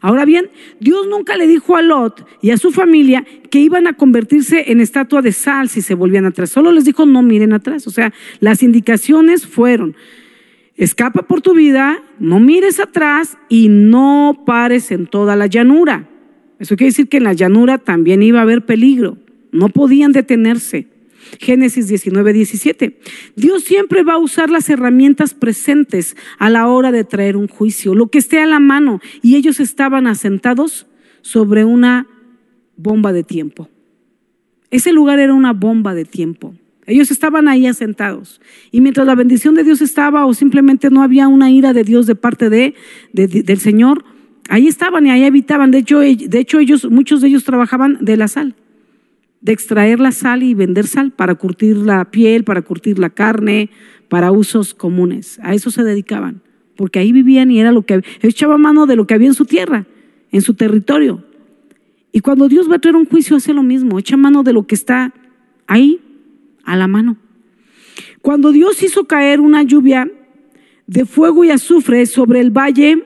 Ahora 0.00 0.24
bien, 0.24 0.50
Dios 0.80 1.06
nunca 1.08 1.36
le 1.36 1.46
dijo 1.46 1.76
a 1.76 1.82
Lot 1.82 2.26
y 2.42 2.50
a 2.50 2.56
su 2.56 2.70
familia 2.70 3.24
que 3.50 3.60
iban 3.60 3.86
a 3.86 3.94
convertirse 3.94 4.70
en 4.72 4.80
estatua 4.80 5.22
de 5.22 5.32
sal 5.32 5.68
si 5.68 5.82
se 5.82 5.94
volvían 5.94 6.26
atrás. 6.26 6.50
Solo 6.50 6.72
les 6.72 6.84
dijo 6.84 7.06
no 7.06 7.22
miren 7.22 7.52
atrás. 7.52 7.86
O 7.86 7.90
sea, 7.90 8.12
las 8.40 8.62
indicaciones 8.62 9.46
fueron, 9.46 9.96
escapa 10.76 11.22
por 11.22 11.40
tu 11.40 11.54
vida, 11.54 12.02
no 12.18 12.40
mires 12.40 12.80
atrás 12.80 13.38
y 13.48 13.68
no 13.68 14.42
pares 14.46 14.90
en 14.90 15.06
toda 15.06 15.36
la 15.36 15.46
llanura. 15.46 16.08
Eso 16.58 16.76
quiere 16.76 16.90
decir 16.90 17.08
que 17.08 17.18
en 17.18 17.24
la 17.24 17.32
llanura 17.32 17.78
también 17.78 18.22
iba 18.22 18.40
a 18.40 18.42
haber 18.42 18.66
peligro. 18.66 19.16
No 19.52 19.68
podían 19.68 20.12
detenerse. 20.12 20.88
Génesis 21.38 21.88
19, 21.88 22.32
17. 22.32 22.98
Dios 23.36 23.64
siempre 23.64 24.02
va 24.02 24.14
a 24.14 24.18
usar 24.18 24.50
las 24.50 24.68
herramientas 24.70 25.34
presentes 25.34 26.16
a 26.38 26.50
la 26.50 26.68
hora 26.68 26.92
de 26.92 27.04
traer 27.04 27.36
un 27.36 27.48
juicio, 27.48 27.94
lo 27.94 28.08
que 28.08 28.18
esté 28.18 28.40
a 28.40 28.46
la 28.46 28.60
mano. 28.60 29.00
Y 29.22 29.36
ellos 29.36 29.60
estaban 29.60 30.06
asentados 30.06 30.86
sobre 31.22 31.64
una 31.64 32.06
bomba 32.76 33.12
de 33.12 33.24
tiempo. 33.24 33.68
Ese 34.70 34.92
lugar 34.92 35.18
era 35.18 35.34
una 35.34 35.52
bomba 35.52 35.94
de 35.94 36.04
tiempo. 36.04 36.54
Ellos 36.86 37.10
estaban 37.10 37.48
ahí 37.48 37.66
asentados. 37.66 38.40
Y 38.70 38.80
mientras 38.80 39.06
la 39.06 39.14
bendición 39.14 39.54
de 39.54 39.64
Dios 39.64 39.82
estaba 39.82 40.24
o 40.24 40.32
simplemente 40.32 40.90
no 40.90 41.02
había 41.02 41.28
una 41.28 41.50
ira 41.50 41.72
de 41.72 41.84
Dios 41.84 42.06
de 42.06 42.14
parte 42.14 42.48
de, 42.48 42.74
del 43.12 43.58
Señor, 43.58 44.04
ahí 44.48 44.68
estaban 44.68 45.06
y 45.06 45.10
ahí 45.10 45.24
habitaban. 45.24 45.70
De 45.70 45.78
hecho, 45.78 46.00
de 46.00 46.38
hecho 46.38 46.58
ellos, 46.58 46.90
muchos 46.90 47.20
de 47.20 47.28
ellos 47.28 47.44
trabajaban 47.44 47.98
de 48.00 48.16
la 48.16 48.28
sal 48.28 48.54
de 49.40 49.52
extraer 49.52 50.00
la 50.00 50.12
sal 50.12 50.42
y 50.42 50.54
vender 50.54 50.86
sal 50.86 51.12
para 51.12 51.34
curtir 51.34 51.76
la 51.76 52.10
piel, 52.10 52.44
para 52.44 52.62
curtir 52.62 52.98
la 52.98 53.10
carne, 53.10 53.70
para 54.08 54.32
usos 54.32 54.74
comunes. 54.74 55.38
A 55.42 55.54
eso 55.54 55.70
se 55.70 55.84
dedicaban, 55.84 56.42
porque 56.76 56.98
ahí 56.98 57.12
vivían 57.12 57.50
y 57.50 57.60
era 57.60 57.72
lo 57.72 57.82
que 57.82 58.02
echaba 58.20 58.58
mano 58.58 58.86
de 58.86 58.96
lo 58.96 59.06
que 59.06 59.14
había 59.14 59.28
en 59.28 59.34
su 59.34 59.44
tierra, 59.44 59.86
en 60.32 60.40
su 60.40 60.54
territorio. 60.54 61.24
Y 62.12 62.20
cuando 62.20 62.48
Dios 62.48 62.70
va 62.70 62.76
a 62.76 62.78
traer 62.78 62.96
un 62.96 63.06
juicio 63.06 63.36
hace 63.36 63.52
lo 63.52 63.62
mismo, 63.62 63.98
echa 63.98 64.16
mano 64.16 64.42
de 64.42 64.52
lo 64.52 64.66
que 64.66 64.74
está 64.74 65.14
ahí 65.66 66.00
a 66.64 66.76
la 66.76 66.88
mano. 66.88 67.16
Cuando 68.22 68.52
Dios 68.52 68.82
hizo 68.82 69.06
caer 69.06 69.40
una 69.40 69.62
lluvia 69.62 70.10
de 70.86 71.04
fuego 71.04 71.44
y 71.44 71.50
azufre 71.50 72.06
sobre 72.06 72.40
el 72.40 72.50
valle, 72.50 73.04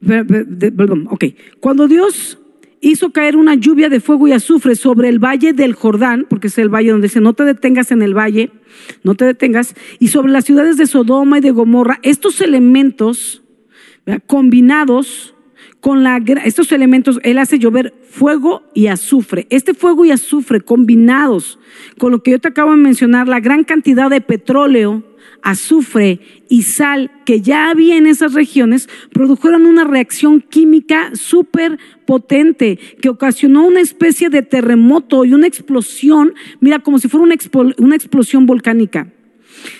perdón, 0.00 1.08
ok, 1.10 1.24
cuando 1.60 1.88
Dios 1.88 2.38
hizo 2.80 3.10
caer 3.10 3.36
una 3.36 3.54
lluvia 3.54 3.88
de 3.88 4.00
fuego 4.00 4.28
y 4.28 4.32
azufre 4.32 4.74
sobre 4.76 5.08
el 5.08 5.18
valle 5.18 5.52
del 5.52 5.74
Jordán, 5.74 6.26
porque 6.28 6.48
es 6.48 6.58
el 6.58 6.68
valle 6.68 6.90
donde 6.90 7.08
dice, 7.08 7.20
no 7.20 7.32
te 7.32 7.44
detengas 7.44 7.90
en 7.90 8.02
el 8.02 8.16
valle, 8.16 8.50
no 9.02 9.14
te 9.14 9.24
detengas, 9.24 9.74
y 9.98 10.08
sobre 10.08 10.32
las 10.32 10.44
ciudades 10.44 10.76
de 10.76 10.86
Sodoma 10.86 11.38
y 11.38 11.40
de 11.40 11.50
Gomorra, 11.50 11.98
estos 12.02 12.40
elementos 12.40 13.42
combinados 14.26 15.35
con 15.80 16.06
estos 16.44 16.72
elementos, 16.72 17.20
él 17.22 17.38
hace 17.38 17.58
llover 17.58 17.94
fuego 18.08 18.62
y 18.74 18.86
azufre. 18.86 19.46
Este 19.50 19.74
fuego 19.74 20.04
y 20.04 20.10
azufre 20.10 20.60
combinados 20.60 21.58
con 21.98 22.12
lo 22.12 22.22
que 22.22 22.32
yo 22.32 22.40
te 22.40 22.48
acabo 22.48 22.72
de 22.72 22.78
mencionar, 22.78 23.28
la 23.28 23.40
gran 23.40 23.64
cantidad 23.64 24.10
de 24.10 24.20
petróleo, 24.20 25.04
azufre 25.42 26.20
y 26.48 26.62
sal 26.62 27.10
que 27.24 27.40
ya 27.40 27.70
había 27.70 27.96
en 27.96 28.06
esas 28.06 28.32
regiones 28.32 28.88
produjeron 29.12 29.66
una 29.66 29.84
reacción 29.84 30.40
química 30.40 31.10
súper 31.14 31.78
potente 32.04 32.78
que 33.00 33.08
ocasionó 33.08 33.64
una 33.64 33.80
especie 33.80 34.28
de 34.28 34.42
terremoto 34.42 35.24
y 35.24 35.34
una 35.34 35.46
explosión, 35.46 36.34
mira, 36.60 36.80
como 36.80 36.98
si 36.98 37.08
fuera 37.08 37.24
una, 37.78 37.94
explosión 37.94 38.46
volcánica. 38.46 39.12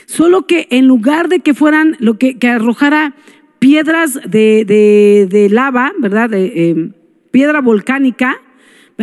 Solo 0.06 0.46
que 0.46 0.68
en 0.70 0.86
lugar 0.86 1.28
de 1.28 1.40
que 1.40 1.52
fueran 1.52 1.96
lo 1.98 2.16
que, 2.16 2.36
arrojara 2.48 3.16
piedras 3.66 4.20
de, 4.24 5.48
lava, 5.50 5.92
¿verdad? 5.98 6.30
De 6.30 6.44
eh, 6.54 6.92
piedra 7.32 7.60
volcánica, 7.60 8.40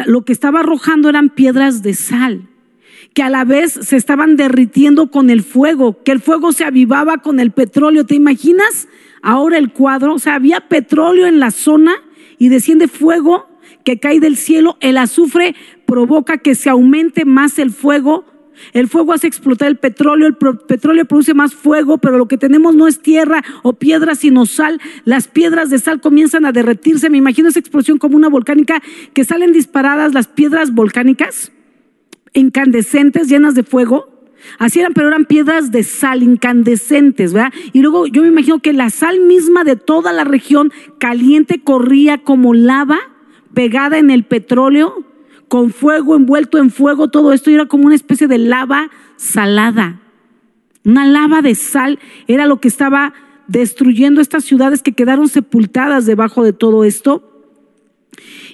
lo 0.06 0.24
que 0.24 0.32
estaba 0.32 0.62
arrojando 0.62 1.10
eran 1.10 1.30
piedras 1.30 1.84
de 1.84 1.94
sal 1.94 2.48
que 3.14 3.24
a 3.24 3.30
la 3.30 3.44
vez 3.44 3.74
se 3.74 3.98
estaban 3.98 4.38
derritiendo 4.38 5.12
con 5.12 5.30
el 5.30 5.44
fuego, 5.44 6.02
que 6.04 6.14
el 6.14 6.22
fuego 6.22 6.54
se 6.54 6.64
avivaba 6.64 7.18
con 7.18 7.42
el 7.42 7.52
petróleo. 7.52 8.06
¿Te 8.06 8.16
imaginas 8.16 8.88
ahora 9.22 9.58
el 9.58 9.74
cuadro? 9.74 10.14
O 10.14 10.20
sea, 10.20 10.36
había 10.36 10.62
petróleo 10.62 11.28
en 11.28 11.42
la 11.42 11.52
zona 11.52 11.94
y 12.40 12.48
desciende 12.48 12.88
fuego 12.88 13.50
que 13.84 14.00
cae 14.00 14.22
del 14.22 14.38
cielo. 14.38 14.78
El 14.80 14.98
azufre 14.98 15.56
provoca 15.86 16.38
que 16.38 16.56
se 16.56 16.70
aumente 16.70 17.26
más 17.26 17.60
el 17.60 17.70
fuego. 17.70 18.26
El 18.74 18.88
fuego 18.88 19.14
hace 19.14 19.28
explotar 19.28 19.68
el 19.68 19.78
petróleo, 19.78 20.28
el 20.28 20.36
petróleo 20.36 21.06
produce 21.06 21.34
más 21.34 21.54
fuego, 21.54 21.98
pero 21.98 22.18
lo 22.18 22.28
que 22.28 22.38
tenemos 22.38 22.76
no 22.76 22.88
es 22.88 23.00
tierra 23.00 23.44
o 23.62 23.74
piedra, 23.74 24.16
sino 24.16 24.46
sal. 24.46 24.80
Las 25.06 25.28
piedras 25.28 25.70
de 25.70 25.80
sal 25.80 26.02
comienzan 26.02 26.46
a 26.46 26.52
derretirse. 26.52 27.10
Me 27.10 27.18
imagino 27.18 27.50
esa 27.50 27.60
explosión 27.60 27.98
como 27.98 28.16
una 28.16 28.30
volcánica 28.30 28.82
que 29.14 29.24
salen 29.24 29.52
disparadas 29.52 30.14
las 30.14 30.28
piedras 30.28 30.74
volcánicas 30.74 31.52
incandescentes, 32.34 33.30
llenas 33.30 33.56
de 33.56 33.64
fuego. 33.64 34.10
Así 34.60 34.80
eran, 34.80 34.94
pero 34.94 35.08
eran 35.08 35.26
piedras 35.26 35.72
de 35.72 35.84
sal 35.84 36.22
incandescentes, 36.22 37.32
¿verdad? 37.32 37.54
Y 37.72 37.82
luego 37.82 38.08
yo 38.08 38.24
me 38.24 38.28
imagino 38.28 38.60
que 38.60 38.74
la 38.74 38.90
sal 38.90 39.22
misma 39.22 39.64
de 39.64 39.78
toda 39.78 40.12
la 40.12 40.26
región 40.26 40.72
caliente 41.00 41.62
corría 41.62 42.18
como 42.18 42.54
lava 42.54 43.00
pegada 43.54 44.00
en 44.00 44.10
el 44.10 44.24
petróleo, 44.24 45.06
con 45.54 45.70
fuego 45.70 46.16
envuelto 46.16 46.58
en 46.58 46.72
fuego, 46.72 47.10
todo 47.10 47.32
esto 47.32 47.52
era 47.52 47.68
como 47.68 47.86
una 47.86 47.94
especie 47.94 48.28
de 48.28 48.40
lava 48.40 48.90
salada. 49.18 50.02
Una 50.84 51.06
lava 51.06 51.44
de 51.44 51.54
sal 51.54 52.00
era 52.28 52.48
lo 52.48 52.60
que 52.60 52.68
estaba 52.68 53.14
destruyendo 53.48 54.20
estas 54.20 54.46
ciudades 54.46 54.82
que 54.82 54.94
quedaron 54.94 55.28
sepultadas 55.28 56.08
debajo 56.08 56.44
de 56.44 56.54
todo 56.54 56.84
esto. 56.84 57.46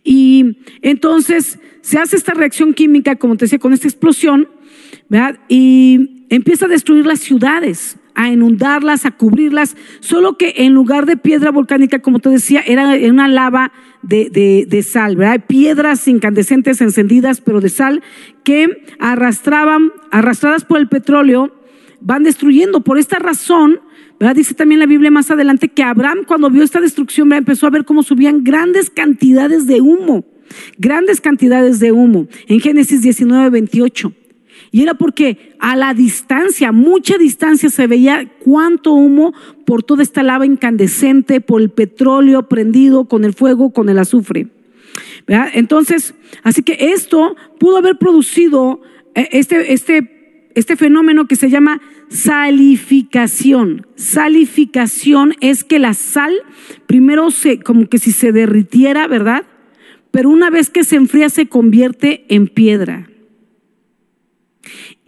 Y 0.04 0.58
entonces 0.82 1.60
se 1.80 2.00
hace 2.00 2.18
esta 2.18 2.34
reacción 2.34 2.74
química, 2.74 3.16
como 3.16 3.38
te 3.38 3.46
decía, 3.46 3.60
con 3.60 3.72
esta 3.72 3.88
explosión, 3.88 4.50
¿verdad? 5.08 5.40
Y 5.48 6.26
empieza 6.30 6.66
a 6.66 6.68
destruir 6.68 7.06
las 7.06 7.22
ciudades, 7.22 7.96
a 8.14 8.28
inundarlas, 8.28 9.06
a 9.06 9.12
cubrirlas, 9.12 9.78
solo 10.02 10.38
que 10.38 10.54
en 10.58 10.74
lugar 10.74 11.06
de 11.06 11.16
piedra 11.16 11.52
volcánica, 11.52 12.00
como 12.00 12.20
te 12.20 12.28
decía, 12.28 12.62
era 12.68 12.90
una 13.10 13.30
lava 13.30 13.72
de, 14.02 14.66
de, 14.68 14.84
sal, 14.84 15.16
¿verdad? 15.16 15.46
Piedras 15.46 16.08
incandescentes 16.08 16.82
encendidas, 16.82 17.42
pero 17.42 17.62
de 17.62 17.70
sal, 17.70 18.02
que 18.44 18.84
arrastraban, 19.00 19.92
arrastradas 20.12 20.66
por 20.66 20.80
el 20.80 20.88
petróleo, 20.88 21.54
van 22.02 22.24
destruyendo. 22.24 22.82
Por 22.82 22.98
esta 22.98 23.20
razón, 23.20 23.82
¿verdad? 24.20 24.36
Dice 24.36 24.54
también 24.54 24.80
la 24.80 24.86
Biblia 24.86 25.12
más 25.12 25.32
adelante 25.32 25.70
que 25.70 25.84
Abraham 25.84 26.20
cuando 26.28 26.50
vio 26.50 26.64
esta 26.64 26.82
destrucción 26.82 27.32
empezó 27.34 27.68
a 27.68 27.72
ver 27.72 27.86
cómo 27.86 28.04
subían 28.04 28.44
grandes 28.44 28.90
cantidades 28.90 29.68
de 29.68 29.82
humo, 29.82 30.26
grandes 30.78 31.22
cantidades 31.22 31.80
de 31.80 31.92
humo 31.92 32.28
en 32.48 32.60
Génesis 32.60 33.02
19, 33.02 33.50
28. 33.50 34.14
Y 34.72 34.84
era 34.84 34.94
porque 34.94 35.56
a 35.60 35.76
la 35.76 35.94
distancia, 35.94 36.72
mucha 36.72 37.18
distancia, 37.18 37.70
se 37.70 37.88
veía 37.88 38.32
cuánto 38.40 38.94
humo 38.94 39.34
por 39.66 39.84
toda 39.84 40.04
esta 40.04 40.24
lava 40.24 40.46
incandescente, 40.46 41.42
por 41.42 41.62
el 41.62 41.70
petróleo 41.70 42.48
prendido 42.48 43.06
con 43.06 43.26
el 43.26 43.34
fuego, 43.34 43.72
con 43.72 43.90
el 43.90 43.98
azufre. 43.98 44.48
Entonces, 45.28 46.16
así 46.44 46.64
que 46.64 46.78
esto 46.94 47.36
pudo 47.60 47.78
haber 47.78 47.98
producido 47.98 48.82
eh, 49.16 49.30
este, 49.32 49.74
este, 49.74 50.50
este 50.56 50.76
fenómeno 50.76 51.28
que 51.28 51.36
se 51.36 51.50
llama 51.50 51.82
salificación. 52.10 53.86
Salificación 53.96 55.36
es 55.42 55.64
que 55.64 55.80
la 55.80 55.94
sal 55.94 56.34
primero 56.88 57.32
se, 57.32 57.60
como 57.60 57.88
que 57.88 58.00
si 58.00 58.12
se 58.12 58.32
derritiera, 58.32 59.08
¿verdad? 59.08 59.44
Pero 60.12 60.30
una 60.30 60.50
vez 60.50 60.70
que 60.70 60.84
se 60.84 60.96
enfría 60.96 61.30
se 61.30 61.48
convierte 61.48 62.26
en 62.30 62.48
piedra. 62.48 63.10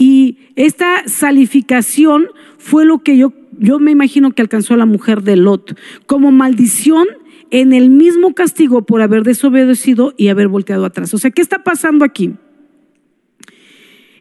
Y 0.01 0.39
esta 0.55 1.07
salificación 1.07 2.25
fue 2.57 2.85
lo 2.85 3.03
que 3.03 3.17
yo, 3.17 3.33
yo 3.59 3.77
me 3.77 3.91
imagino 3.91 4.31
que 4.31 4.41
alcanzó 4.41 4.73
a 4.73 4.77
la 4.77 4.87
mujer 4.87 5.21
de 5.21 5.35
Lot, 5.35 5.77
como 6.07 6.31
maldición 6.31 7.05
en 7.51 7.71
el 7.71 7.91
mismo 7.91 8.33
castigo 8.33 8.81
por 8.81 9.03
haber 9.03 9.21
desobedecido 9.21 10.15
y 10.17 10.29
haber 10.29 10.47
volteado 10.47 10.85
atrás. 10.85 11.13
O 11.13 11.19
sea, 11.19 11.29
¿qué 11.29 11.43
está 11.43 11.63
pasando 11.63 12.03
aquí? 12.03 12.33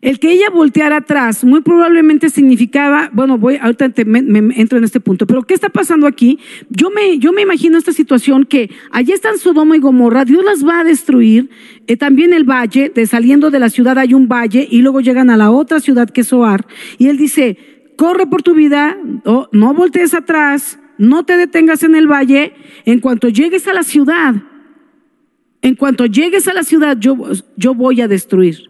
El 0.02 0.18
que 0.18 0.32
ella 0.32 0.48
volteara 0.50 0.96
atrás 0.96 1.44
muy 1.44 1.60
probablemente 1.60 2.30
significaba, 2.30 3.10
bueno, 3.12 3.36
voy, 3.36 3.58
ahorita 3.60 3.92
me, 4.06 4.20
entro 4.58 4.78
en 4.78 4.84
este 4.84 4.98
punto, 4.98 5.26
pero 5.26 5.42
¿qué 5.42 5.52
está 5.52 5.68
pasando 5.68 6.06
aquí? 6.06 6.38
Yo 6.70 6.90
me, 6.90 7.18
yo 7.18 7.32
me 7.32 7.42
imagino 7.42 7.76
esta 7.76 7.92
situación 7.92 8.44
que 8.44 8.70
allí 8.90 9.12
están 9.12 9.36
Sodoma 9.36 9.76
y 9.76 9.80
Gomorra, 9.80 10.24
Dios 10.24 10.42
las 10.42 10.66
va 10.66 10.80
a 10.80 10.84
destruir, 10.84 11.50
eh, 11.86 11.98
también 11.98 12.32
el 12.32 12.44
valle, 12.44 12.90
de 12.94 13.04
saliendo 13.06 13.50
de 13.50 13.58
la 13.58 13.68
ciudad 13.68 13.98
hay 13.98 14.14
un 14.14 14.26
valle 14.26 14.66
y 14.70 14.80
luego 14.80 15.00
llegan 15.00 15.28
a 15.28 15.36
la 15.36 15.50
otra 15.50 15.80
ciudad 15.80 16.08
que 16.08 16.22
es 16.22 16.28
Soar, 16.28 16.66
y 16.96 17.08
él 17.08 17.18
dice, 17.18 17.58
corre 17.96 18.26
por 18.26 18.42
tu 18.42 18.54
vida, 18.54 18.96
no 19.52 19.74
voltees 19.74 20.14
atrás, 20.14 20.78
no 20.96 21.26
te 21.26 21.36
detengas 21.36 21.82
en 21.82 21.94
el 21.94 22.06
valle, 22.06 22.54
en 22.86 23.00
cuanto 23.00 23.28
llegues 23.28 23.68
a 23.68 23.74
la 23.74 23.82
ciudad, 23.82 24.34
en 25.60 25.74
cuanto 25.74 26.06
llegues 26.06 26.48
a 26.48 26.54
la 26.54 26.62
ciudad, 26.62 26.96
yo, 26.98 27.18
yo 27.58 27.74
voy 27.74 28.00
a 28.00 28.08
destruir. 28.08 28.69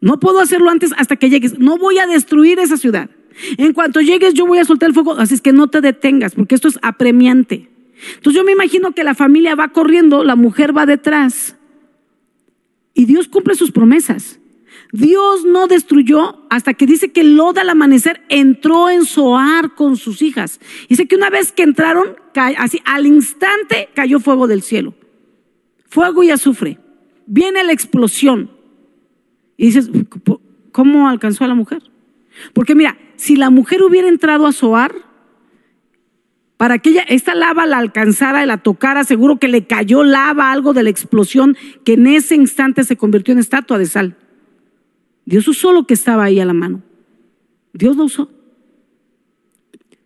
No 0.00 0.18
puedo 0.18 0.40
hacerlo 0.40 0.70
antes 0.70 0.92
hasta 0.96 1.16
que 1.16 1.30
llegues. 1.30 1.58
No 1.58 1.76
voy 1.76 1.98
a 1.98 2.06
destruir 2.06 2.58
esa 2.58 2.76
ciudad. 2.76 3.10
En 3.58 3.72
cuanto 3.72 4.00
llegues, 4.00 4.34
yo 4.34 4.46
voy 4.46 4.58
a 4.58 4.64
soltar 4.64 4.88
el 4.88 4.94
fuego. 4.94 5.14
Así 5.14 5.34
es 5.34 5.40
que 5.40 5.52
no 5.52 5.68
te 5.68 5.80
detengas, 5.80 6.34
porque 6.34 6.54
esto 6.54 6.68
es 6.68 6.78
apremiante. 6.82 7.70
Entonces 8.14 8.34
yo 8.34 8.44
me 8.44 8.52
imagino 8.52 8.92
que 8.92 9.04
la 9.04 9.14
familia 9.14 9.54
va 9.54 9.68
corriendo, 9.68 10.24
la 10.24 10.36
mujer 10.36 10.76
va 10.76 10.86
detrás. 10.86 11.56
Y 12.94 13.04
Dios 13.04 13.28
cumple 13.28 13.54
sus 13.54 13.72
promesas. 13.72 14.40
Dios 14.92 15.44
no 15.44 15.68
destruyó 15.68 16.46
hasta 16.50 16.74
que 16.74 16.86
dice 16.86 17.12
que 17.12 17.22
Lot 17.22 17.58
al 17.58 17.70
amanecer 17.70 18.22
entró 18.28 18.90
en 18.90 19.04
Zoar 19.04 19.74
con 19.74 19.96
sus 19.96 20.20
hijas. 20.22 20.60
Dice 20.88 21.06
que 21.06 21.14
una 21.14 21.30
vez 21.30 21.52
que 21.52 21.62
entraron, 21.62 22.16
así 22.58 22.80
al 22.84 23.06
instante 23.06 23.88
cayó 23.94 24.18
fuego 24.18 24.48
del 24.48 24.62
cielo. 24.62 24.94
Fuego 25.88 26.22
y 26.22 26.30
azufre. 26.30 26.78
Viene 27.26 27.62
la 27.62 27.72
explosión. 27.72 28.50
Y 29.60 29.66
dices, 29.66 29.90
¿cómo 30.72 31.06
alcanzó 31.06 31.44
a 31.44 31.48
la 31.48 31.54
mujer? 31.54 31.82
Porque 32.54 32.74
mira, 32.74 32.96
si 33.16 33.36
la 33.36 33.50
mujer 33.50 33.82
hubiera 33.82 34.08
entrado 34.08 34.46
a 34.46 34.52
Zoar, 34.52 34.94
para 36.56 36.78
que 36.78 36.88
ella, 36.88 37.02
esta 37.02 37.34
lava 37.34 37.66
la 37.66 37.76
alcanzara 37.76 38.42
y 38.42 38.46
la 38.46 38.56
tocara, 38.56 39.04
seguro 39.04 39.38
que 39.38 39.48
le 39.48 39.66
cayó 39.66 40.02
lava, 40.02 40.50
algo 40.50 40.72
de 40.72 40.82
la 40.82 40.88
explosión, 40.88 41.58
que 41.84 41.92
en 41.92 42.06
ese 42.06 42.36
instante 42.36 42.84
se 42.84 42.96
convirtió 42.96 43.32
en 43.32 43.38
estatua 43.38 43.76
de 43.76 43.84
sal. 43.84 44.16
Dios 45.26 45.46
usó 45.46 45.74
lo 45.74 45.86
que 45.86 45.92
estaba 45.92 46.24
ahí 46.24 46.40
a 46.40 46.46
la 46.46 46.54
mano. 46.54 46.80
Dios 47.74 47.98
lo 47.98 48.04
usó. 48.04 48.30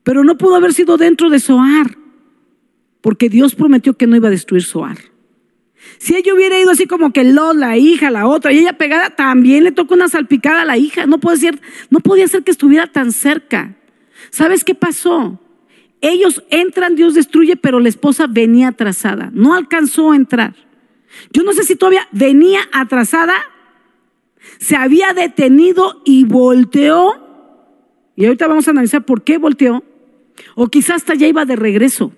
Pero 0.02 0.24
no 0.24 0.36
pudo 0.36 0.56
haber 0.56 0.74
sido 0.74 0.96
dentro 0.96 1.30
de 1.30 1.38
Zoar, 1.38 1.96
porque 3.00 3.28
Dios 3.28 3.54
prometió 3.54 3.96
que 3.96 4.08
no 4.08 4.16
iba 4.16 4.26
a 4.26 4.32
destruir 4.32 4.64
Zoar. 4.64 5.13
Si 5.98 6.14
ella 6.16 6.34
hubiera 6.34 6.58
ido 6.58 6.70
así 6.70 6.86
como 6.86 7.12
que 7.12 7.24
Lot, 7.24 7.56
la 7.56 7.76
hija, 7.76 8.10
la 8.10 8.26
otra, 8.26 8.52
y 8.52 8.58
ella 8.58 8.74
pegada, 8.74 9.10
también 9.10 9.64
le 9.64 9.72
tocó 9.72 9.94
una 9.94 10.08
salpicada 10.08 10.62
a 10.62 10.64
la 10.64 10.76
hija. 10.76 11.06
No, 11.06 11.18
puede 11.18 11.38
ser, 11.38 11.60
no 11.90 12.00
podía 12.00 12.28
ser 12.28 12.42
que 12.42 12.50
estuviera 12.50 12.86
tan 12.86 13.12
cerca. 13.12 13.76
¿Sabes 14.30 14.64
qué 14.64 14.74
pasó? 14.74 15.40
Ellos 16.00 16.42
entran, 16.50 16.96
Dios 16.96 17.14
destruye, 17.14 17.56
pero 17.56 17.80
la 17.80 17.88
esposa 17.88 18.26
venía 18.26 18.68
atrasada. 18.68 19.30
No 19.32 19.54
alcanzó 19.54 20.12
a 20.12 20.16
entrar. 20.16 20.54
Yo 21.32 21.42
no 21.42 21.52
sé 21.52 21.62
si 21.62 21.76
todavía 21.76 22.08
venía 22.12 22.60
atrasada, 22.72 23.34
se 24.58 24.76
había 24.76 25.12
detenido 25.14 26.02
y 26.04 26.24
volteó. 26.24 27.22
Y 28.16 28.26
ahorita 28.26 28.46
vamos 28.46 28.68
a 28.68 28.72
analizar 28.72 29.04
por 29.04 29.22
qué 29.22 29.38
volteó. 29.38 29.82
O 30.54 30.68
quizás 30.68 30.96
hasta 30.96 31.14
ya 31.14 31.26
iba 31.26 31.44
de 31.44 31.56
regreso. 31.56 32.12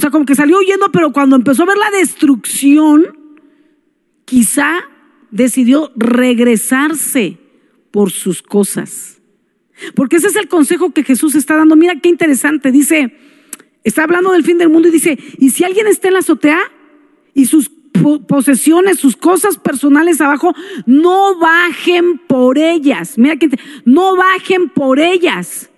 O 0.00 0.02
sea, 0.02 0.10
como 0.10 0.24
que 0.24 0.34
salió 0.34 0.56
huyendo, 0.60 0.90
pero 0.90 1.12
cuando 1.12 1.36
empezó 1.36 1.64
a 1.64 1.66
ver 1.66 1.76
la 1.76 1.90
destrucción, 1.90 3.18
quizá 4.24 4.88
decidió 5.30 5.92
regresarse 5.94 7.36
por 7.90 8.10
sus 8.10 8.40
cosas. 8.40 9.20
Porque 9.94 10.16
ese 10.16 10.28
es 10.28 10.36
el 10.36 10.48
consejo 10.48 10.94
que 10.94 11.04
Jesús 11.04 11.34
está 11.34 11.54
dando. 11.54 11.76
Mira 11.76 12.00
qué 12.00 12.08
interesante. 12.08 12.72
Dice, 12.72 13.14
está 13.84 14.04
hablando 14.04 14.32
del 14.32 14.42
fin 14.42 14.56
del 14.56 14.70
mundo 14.70 14.88
y 14.88 14.90
dice, 14.90 15.18
y 15.36 15.50
si 15.50 15.64
alguien 15.64 15.86
está 15.86 16.08
en 16.08 16.14
la 16.14 16.20
azotea 16.20 16.60
y 17.34 17.44
sus 17.44 17.70
posesiones, 18.26 18.98
sus 18.98 19.18
cosas 19.18 19.58
personales 19.58 20.22
abajo, 20.22 20.54
no 20.86 21.38
bajen 21.38 22.16
por 22.26 22.56
ellas. 22.56 23.18
Mira 23.18 23.36
que 23.36 23.50
no 23.84 24.16
bajen 24.16 24.70
por 24.70 24.98
ellas. 24.98 25.68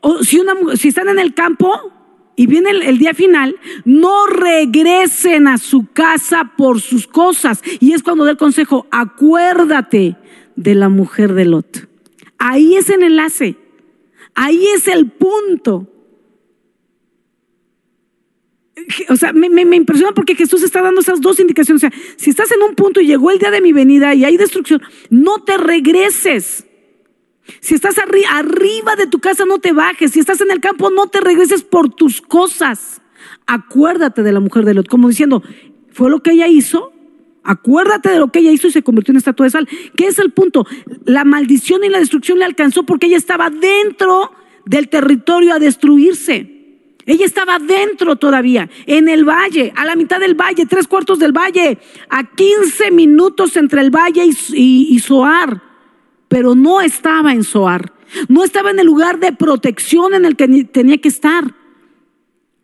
O 0.00 0.24
si, 0.24 0.40
una, 0.40 0.56
si 0.74 0.88
están 0.88 1.08
en 1.10 1.20
el 1.20 1.32
campo, 1.32 1.92
y 2.38 2.46
viene 2.46 2.70
el, 2.70 2.98
día 2.98 3.14
final, 3.14 3.56
no 3.84 4.26
regresen 4.26 5.48
a 5.48 5.58
su 5.58 5.88
casa 5.92 6.52
por 6.56 6.80
sus 6.80 7.08
cosas. 7.08 7.60
Y 7.80 7.94
es 7.94 8.04
cuando 8.04 8.24
da 8.24 8.30
el 8.30 8.36
consejo, 8.36 8.86
acuérdate 8.92 10.16
de 10.54 10.74
la 10.76 10.88
mujer 10.88 11.34
de 11.34 11.46
Lot. 11.46 11.88
Ahí 12.38 12.76
es 12.76 12.90
el 12.90 13.02
enlace, 13.02 13.56
ahí 14.36 14.68
es 14.68 14.86
el 14.86 15.10
punto. 15.10 15.92
O 19.08 19.16
sea, 19.16 19.32
me, 19.32 19.48
impresiona 19.74 20.12
porque 20.12 20.36
Jesús 20.36 20.62
está 20.62 20.80
dando 20.80 21.00
esas 21.00 21.20
dos 21.20 21.40
indicaciones. 21.40 21.82
O 21.82 21.88
sea, 21.90 22.00
si 22.14 22.30
estás 22.30 22.52
en 22.52 22.62
un 22.62 22.76
punto 22.76 23.00
y 23.00 23.08
llegó 23.08 23.32
el 23.32 23.40
día 23.40 23.50
de 23.50 23.60
mi 23.60 23.72
venida 23.72 24.14
y 24.14 24.24
hay 24.24 24.36
destrucción, 24.36 24.80
no 25.10 25.42
te 25.42 25.56
regreses. 25.56 26.67
Si 27.60 27.74
estás 27.74 27.96
arriba 27.98 28.96
de 28.96 29.06
tu 29.06 29.18
casa, 29.18 29.44
no 29.44 29.58
te 29.58 29.72
bajes. 29.72 30.12
Si 30.12 30.20
estás 30.20 30.40
en 30.40 30.50
el 30.50 30.60
campo, 30.60 30.90
no 30.90 31.06
te 31.08 31.20
regreses 31.20 31.62
por 31.62 31.88
tus 31.94 32.20
cosas. 32.20 33.00
Acuérdate 33.46 34.22
de 34.22 34.32
la 34.32 34.40
mujer 34.40 34.64
de 34.64 34.74
Lot, 34.74 34.88
como 34.88 35.08
diciendo, 35.08 35.42
fue 35.92 36.10
lo 36.10 36.22
que 36.22 36.32
ella 36.32 36.48
hizo. 36.48 36.92
Acuérdate 37.42 38.10
de 38.10 38.18
lo 38.18 38.30
que 38.30 38.40
ella 38.40 38.52
hizo 38.52 38.66
y 38.66 38.72
se 38.72 38.82
convirtió 38.82 39.12
en 39.12 39.18
estatua 39.18 39.46
de 39.46 39.50
sal. 39.50 39.68
¿Qué 39.96 40.06
es 40.06 40.18
el 40.18 40.32
punto? 40.32 40.66
La 41.04 41.24
maldición 41.24 41.82
y 41.82 41.88
la 41.88 41.98
destrucción 41.98 42.38
le 42.38 42.44
alcanzó 42.44 42.84
porque 42.84 43.06
ella 43.06 43.16
estaba 43.16 43.48
dentro 43.48 44.32
del 44.66 44.88
territorio 44.88 45.54
a 45.54 45.58
destruirse. 45.58 46.54
Ella 47.06 47.24
estaba 47.24 47.58
dentro 47.58 48.16
todavía, 48.16 48.68
en 48.84 49.08
el 49.08 49.24
valle, 49.24 49.72
a 49.76 49.86
la 49.86 49.96
mitad 49.96 50.20
del 50.20 50.34
valle, 50.34 50.66
tres 50.66 50.86
cuartos 50.86 51.18
del 51.18 51.32
valle, 51.32 51.78
a 52.10 52.34
15 52.34 52.90
minutos 52.90 53.56
entre 53.56 53.80
el 53.80 53.90
valle 53.90 54.26
y, 54.26 54.36
y, 54.52 54.94
y 54.94 54.98
pero 56.28 56.54
no 56.54 56.80
estaba 56.80 57.32
en 57.32 57.42
Soar, 57.42 57.92
no 58.28 58.44
estaba 58.44 58.70
en 58.70 58.78
el 58.78 58.86
lugar 58.86 59.18
de 59.18 59.32
protección 59.32 60.14
en 60.14 60.24
el 60.24 60.36
que 60.36 60.64
tenía 60.64 60.98
que 60.98 61.08
estar 61.08 61.54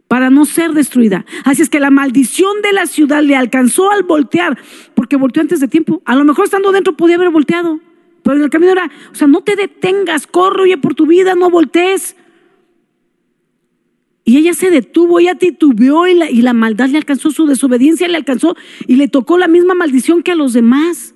para 0.09 0.31
no 0.31 0.45
ser 0.45 0.73
destruida. 0.73 1.25
Así 1.45 1.63
es 1.63 1.69
que 1.69 1.81
la 1.81 1.91
maldición 1.91 2.63
de 2.63 2.73
la 2.73 2.87
ciudad 2.87 3.23
le 3.23 3.37
alcanzó 3.37 3.91
al 3.91 4.05
voltear, 4.05 4.59
porque 4.95 5.17
volteó 5.17 5.41
antes 5.41 5.61
de 5.61 5.69
tiempo. 5.69 6.03
A 6.05 6.15
lo 6.15 6.25
mejor 6.25 6.45
estando 6.45 6.73
dentro 6.73 6.97
podía 6.97 7.17
haber 7.17 7.31
volteado, 7.31 7.81
pero 8.23 8.37
en 8.37 8.45
el 8.45 8.51
camino 8.51 8.73
era, 8.73 8.91
o 9.11 9.15
sea, 9.15 9.27
no 9.27 9.43
te 9.43 9.57
detengas, 9.57 10.27
corre, 10.27 10.77
por 10.79 10.95
tu 10.95 11.07
vida, 11.07 11.35
no 11.35 11.51
voltees. 11.51 12.17
Y 14.27 14.39
ella 14.39 14.55
se 14.55 14.71
detuvo, 14.71 15.21
ella 15.21 15.35
titubeó 15.35 16.07
y 16.07 16.23
y 16.31 16.43
la 16.43 16.55
maldad 16.55 16.89
le 16.89 16.99
alcanzó, 16.99 17.31
su 17.31 17.47
desobediencia 17.47 18.09
le 18.09 18.17
alcanzó 18.17 18.57
y 18.87 18.97
le 18.97 19.09
tocó 19.09 19.37
la 19.37 19.49
misma 19.49 19.75
maldición 19.75 20.23
que 20.23 20.33
a 20.33 20.35
los 20.35 20.55
demás 20.55 21.14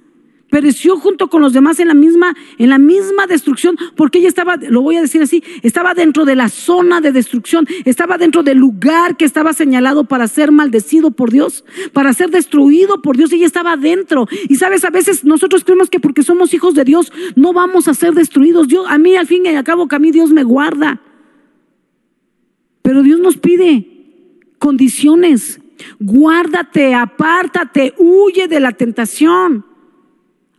pereció 0.50 0.96
junto 0.96 1.28
con 1.28 1.42
los 1.42 1.52
demás 1.52 1.78
en 1.80 1.88
la 1.88 1.94
misma, 1.94 2.34
en 2.58 2.70
la 2.70 2.78
misma 2.78 3.26
destrucción, 3.26 3.76
porque 3.96 4.18
ella 4.18 4.28
estaba, 4.28 4.56
lo 4.56 4.82
voy 4.82 4.96
a 4.96 5.02
decir 5.02 5.22
así, 5.22 5.42
estaba 5.62 5.94
dentro 5.94 6.24
de 6.24 6.36
la 6.36 6.48
zona 6.48 7.00
de 7.00 7.12
destrucción, 7.12 7.66
estaba 7.84 8.18
dentro 8.18 8.42
del 8.42 8.58
lugar 8.58 9.16
que 9.16 9.24
estaba 9.24 9.52
señalado 9.52 10.04
para 10.04 10.28
ser 10.28 10.52
maldecido 10.52 11.10
por 11.10 11.30
Dios, 11.30 11.64
para 11.92 12.12
ser 12.12 12.30
destruido 12.30 13.02
por 13.02 13.16
Dios, 13.16 13.32
ella 13.32 13.46
estaba 13.46 13.76
dentro. 13.76 14.26
Y 14.48 14.56
sabes, 14.56 14.84
a 14.84 14.90
veces 14.90 15.24
nosotros 15.24 15.64
creemos 15.64 15.90
que 15.90 16.00
porque 16.00 16.22
somos 16.22 16.54
hijos 16.54 16.74
de 16.74 16.84
Dios 16.84 17.12
no 17.36 17.52
vamos 17.52 17.88
a 17.88 17.94
ser 17.94 18.14
destruidos. 18.14 18.68
Dios, 18.68 18.86
a 18.88 18.98
mí 18.98 19.16
al 19.16 19.26
fin 19.26 19.46
y 19.46 19.48
al 19.48 19.64
cabo 19.64 19.88
que 19.88 19.96
a 19.96 19.98
mí 19.98 20.10
Dios 20.10 20.30
me 20.30 20.44
guarda. 20.44 21.00
Pero 22.82 23.02
Dios 23.02 23.20
nos 23.20 23.36
pide 23.36 23.86
condiciones. 24.58 25.60
Guárdate, 26.00 26.94
apártate, 26.94 27.94
huye 27.98 28.48
de 28.48 28.60
la 28.60 28.72
tentación. 28.72 29.67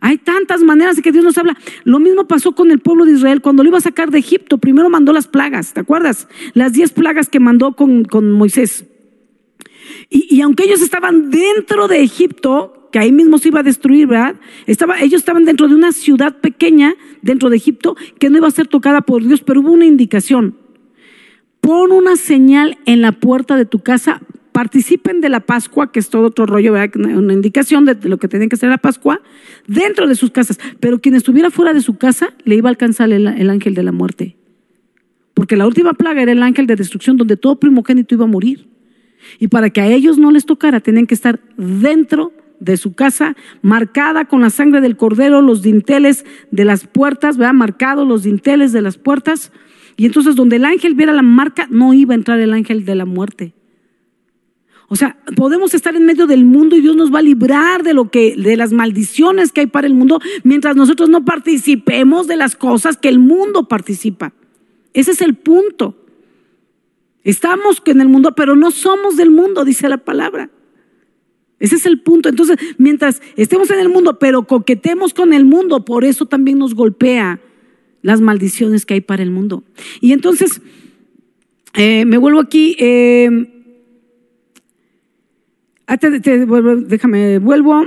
Hay 0.00 0.16
tantas 0.16 0.62
maneras 0.62 0.96
de 0.96 1.02
que 1.02 1.12
Dios 1.12 1.24
nos 1.24 1.36
habla. 1.36 1.56
Lo 1.84 1.98
mismo 1.98 2.26
pasó 2.26 2.52
con 2.52 2.70
el 2.70 2.80
pueblo 2.80 3.04
de 3.04 3.12
Israel 3.12 3.42
cuando 3.42 3.62
lo 3.62 3.68
iba 3.68 3.78
a 3.78 3.82
sacar 3.82 4.10
de 4.10 4.18
Egipto. 4.18 4.58
Primero 4.58 4.88
mandó 4.88 5.12
las 5.12 5.28
plagas, 5.28 5.74
¿te 5.74 5.80
acuerdas? 5.80 6.26
Las 6.54 6.72
diez 6.72 6.92
plagas 6.92 7.28
que 7.28 7.38
mandó 7.38 7.76
con, 7.76 8.32
Moisés. 8.32 8.86
Y, 10.08 10.40
aunque 10.40 10.64
ellos 10.64 10.80
estaban 10.80 11.30
dentro 11.30 11.86
de 11.86 12.02
Egipto, 12.02 12.88
que 12.92 12.98
ahí 12.98 13.12
mismo 13.12 13.38
se 13.38 13.48
iba 13.48 13.60
a 13.60 13.62
destruir, 13.64 14.06
¿verdad? 14.06 14.36
Estaba, 14.66 15.00
ellos 15.00 15.20
estaban 15.20 15.44
dentro 15.44 15.68
de 15.68 15.74
una 15.74 15.92
ciudad 15.92 16.40
pequeña, 16.40 16.94
dentro 17.20 17.50
de 17.50 17.56
Egipto, 17.56 17.96
que 18.18 18.30
no 18.30 18.38
iba 18.38 18.48
a 18.48 18.52
ser 18.52 18.68
tocada 18.68 19.02
por 19.02 19.22
Dios, 19.22 19.42
pero 19.42 19.60
hubo 19.60 19.72
una 19.72 19.84
indicación. 19.84 20.56
Pon 21.60 21.92
una 21.92 22.16
señal 22.16 22.78
en 22.86 23.02
la 23.02 23.12
puerta 23.12 23.56
de 23.56 23.66
tu 23.66 23.80
casa 23.80 24.22
participen 24.52 25.20
de 25.20 25.28
la 25.28 25.40
Pascua, 25.40 25.92
que 25.92 26.00
es 26.00 26.10
todo 26.10 26.26
otro 26.26 26.46
rollo, 26.46 26.74
una 26.94 27.32
indicación 27.32 27.84
de 27.84 27.96
lo 28.08 28.18
que 28.18 28.28
tenían 28.28 28.48
que 28.48 28.56
hacer 28.56 28.68
la 28.68 28.78
Pascua, 28.78 29.20
dentro 29.66 30.06
de 30.06 30.14
sus 30.14 30.30
casas. 30.30 30.58
Pero 30.80 31.00
quien 31.00 31.14
estuviera 31.14 31.50
fuera 31.50 31.72
de 31.72 31.80
su 31.80 31.96
casa 31.96 32.34
le 32.44 32.56
iba 32.56 32.68
a 32.68 32.70
alcanzar 32.70 33.10
el, 33.12 33.26
el 33.26 33.50
ángel 33.50 33.74
de 33.74 33.82
la 33.82 33.92
muerte. 33.92 34.36
Porque 35.34 35.56
la 35.56 35.66
última 35.66 35.94
plaga 35.94 36.22
era 36.22 36.32
el 36.32 36.42
ángel 36.42 36.66
de 36.66 36.76
destrucción, 36.76 37.16
donde 37.16 37.36
todo 37.36 37.58
primogénito 37.58 38.14
iba 38.14 38.24
a 38.24 38.28
morir. 38.28 38.68
Y 39.38 39.48
para 39.48 39.70
que 39.70 39.80
a 39.80 39.86
ellos 39.86 40.18
no 40.18 40.30
les 40.30 40.46
tocara, 40.46 40.80
tenían 40.80 41.06
que 41.06 41.14
estar 41.14 41.40
dentro 41.56 42.32
de 42.58 42.76
su 42.76 42.92
casa, 42.92 43.36
marcada 43.62 44.26
con 44.26 44.42
la 44.42 44.50
sangre 44.50 44.80
del 44.80 44.96
cordero, 44.96 45.40
los 45.40 45.62
dinteles 45.62 46.26
de 46.50 46.64
las 46.64 46.86
puertas, 46.86 47.38
¿verdad? 47.38 47.54
Marcados 47.54 48.06
los 48.06 48.22
dinteles 48.22 48.72
de 48.72 48.82
las 48.82 48.98
puertas. 48.98 49.50
Y 49.96 50.06
entonces 50.06 50.36
donde 50.36 50.56
el 50.56 50.64
ángel 50.64 50.94
viera 50.94 51.12
la 51.12 51.22
marca, 51.22 51.66
no 51.70 51.94
iba 51.94 52.14
a 52.14 52.16
entrar 52.16 52.38
el 52.40 52.52
ángel 52.52 52.84
de 52.84 52.94
la 52.94 53.06
muerte. 53.06 53.54
O 54.92 54.96
sea, 54.96 55.16
podemos 55.36 55.72
estar 55.72 55.94
en 55.94 56.04
medio 56.04 56.26
del 56.26 56.44
mundo 56.44 56.74
y 56.74 56.80
Dios 56.80 56.96
nos 56.96 57.14
va 57.14 57.20
a 57.20 57.22
librar 57.22 57.84
de 57.84 57.94
lo 57.94 58.10
que 58.10 58.34
de 58.34 58.56
las 58.56 58.72
maldiciones 58.72 59.52
que 59.52 59.60
hay 59.60 59.68
para 59.68 59.86
el 59.86 59.94
mundo 59.94 60.18
mientras 60.42 60.74
nosotros 60.74 61.08
no 61.08 61.24
participemos 61.24 62.26
de 62.26 62.36
las 62.36 62.56
cosas 62.56 62.96
que 62.96 63.08
el 63.08 63.20
mundo 63.20 63.68
participa. 63.68 64.32
Ese 64.92 65.12
es 65.12 65.20
el 65.22 65.36
punto. 65.36 65.96
Estamos 67.22 67.80
en 67.86 68.00
el 68.00 68.08
mundo, 68.08 68.34
pero 68.34 68.56
no 68.56 68.72
somos 68.72 69.16
del 69.16 69.30
mundo, 69.30 69.64
dice 69.64 69.88
la 69.88 69.98
palabra. 69.98 70.50
Ese 71.60 71.76
es 71.76 71.86
el 71.86 72.00
punto. 72.00 72.28
Entonces, 72.28 72.56
mientras 72.76 73.22
estemos 73.36 73.70
en 73.70 73.78
el 73.78 73.90
mundo, 73.90 74.18
pero 74.18 74.48
coquetemos 74.48 75.14
con 75.14 75.32
el 75.32 75.44
mundo, 75.44 75.84
por 75.84 76.04
eso 76.04 76.26
también 76.26 76.58
nos 76.58 76.74
golpea 76.74 77.40
las 78.02 78.20
maldiciones 78.20 78.86
que 78.86 78.94
hay 78.94 79.02
para 79.02 79.22
el 79.22 79.30
mundo. 79.30 79.62
Y 80.00 80.14
entonces, 80.14 80.60
eh, 81.74 82.04
me 82.06 82.18
vuelvo 82.18 82.40
aquí. 82.40 82.74
Eh, 82.80 83.58
Ah, 85.92 85.96
déjame, 85.96 87.40
vuelvo. 87.40 87.84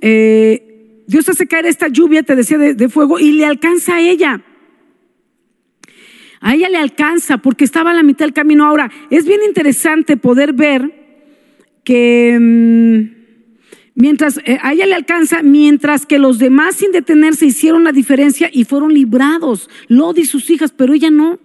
Eh, 0.00 1.04
Dios 1.06 1.28
hace 1.28 1.46
caer 1.46 1.66
esta 1.66 1.86
lluvia, 1.86 2.24
te 2.24 2.34
decía, 2.34 2.58
de, 2.58 2.88
fuego 2.88 3.20
y 3.20 3.34
le 3.34 3.46
alcanza 3.46 3.94
a 3.94 4.00
ella. 4.00 4.42
A 6.40 6.56
ella 6.56 6.68
le 6.68 6.78
alcanza 6.78 7.38
porque 7.38 7.64
estaba 7.64 7.92
a 7.92 7.94
la 7.94 8.02
mitad 8.02 8.24
del 8.24 8.32
camino. 8.32 8.66
Ahora, 8.66 8.90
es 9.10 9.26
bien 9.26 9.42
interesante 9.46 10.16
poder 10.16 10.54
ver 10.54 10.92
que 11.84 12.36
mm, 12.36 13.14
mientras 13.94 14.38
eh, 14.38 14.58
a 14.60 14.72
ella 14.72 14.86
le 14.86 14.96
alcanza, 14.96 15.44
mientras 15.44 16.04
que 16.04 16.18
los 16.18 16.40
demás 16.40 16.74
sin 16.74 16.90
detenerse 16.90 17.46
hicieron 17.46 17.84
la 17.84 17.92
diferencia 17.92 18.50
y 18.52 18.64
fueron 18.64 18.92
librados, 18.92 19.70
Lod 19.86 20.16
y 20.16 20.24
sus 20.24 20.50
hijas, 20.50 20.72
pero 20.76 20.94
ella 20.94 21.12
no. 21.12 21.38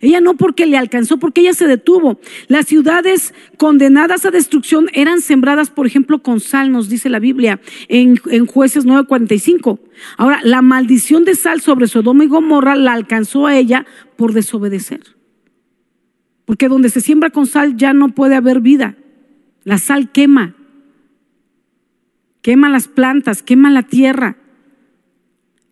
Ella 0.00 0.22
no 0.22 0.34
porque 0.34 0.66
le 0.66 0.78
alcanzó, 0.78 1.18
porque 1.18 1.42
ella 1.42 1.52
se 1.52 1.66
detuvo. 1.66 2.18
Las 2.48 2.66
ciudades 2.66 3.34
condenadas 3.58 4.24
a 4.24 4.30
destrucción 4.30 4.88
eran 4.94 5.20
sembradas, 5.20 5.70
por 5.70 5.86
ejemplo, 5.86 6.22
con 6.22 6.40
sal, 6.40 6.72
nos 6.72 6.88
dice 6.88 7.10
la 7.10 7.18
Biblia 7.18 7.60
en, 7.88 8.18
en 8.30 8.46
jueces 8.46 8.86
9:45. 8.86 9.78
Ahora, 10.16 10.40
la 10.42 10.62
maldición 10.62 11.24
de 11.24 11.34
sal 11.34 11.60
sobre 11.60 11.86
Sodoma 11.86 12.24
y 12.24 12.28
Gomorra 12.28 12.76
la 12.76 12.94
alcanzó 12.94 13.46
a 13.46 13.56
ella 13.56 13.84
por 14.16 14.32
desobedecer. 14.32 15.00
Porque 16.46 16.68
donde 16.68 16.88
se 16.88 17.02
siembra 17.02 17.30
con 17.30 17.46
sal 17.46 17.76
ya 17.76 17.92
no 17.92 18.08
puede 18.08 18.36
haber 18.36 18.60
vida. 18.60 18.96
La 19.64 19.76
sal 19.76 20.10
quema. 20.10 20.56
Quema 22.40 22.70
las 22.70 22.88
plantas, 22.88 23.42
quema 23.42 23.70
la 23.70 23.82
tierra. 23.82 24.38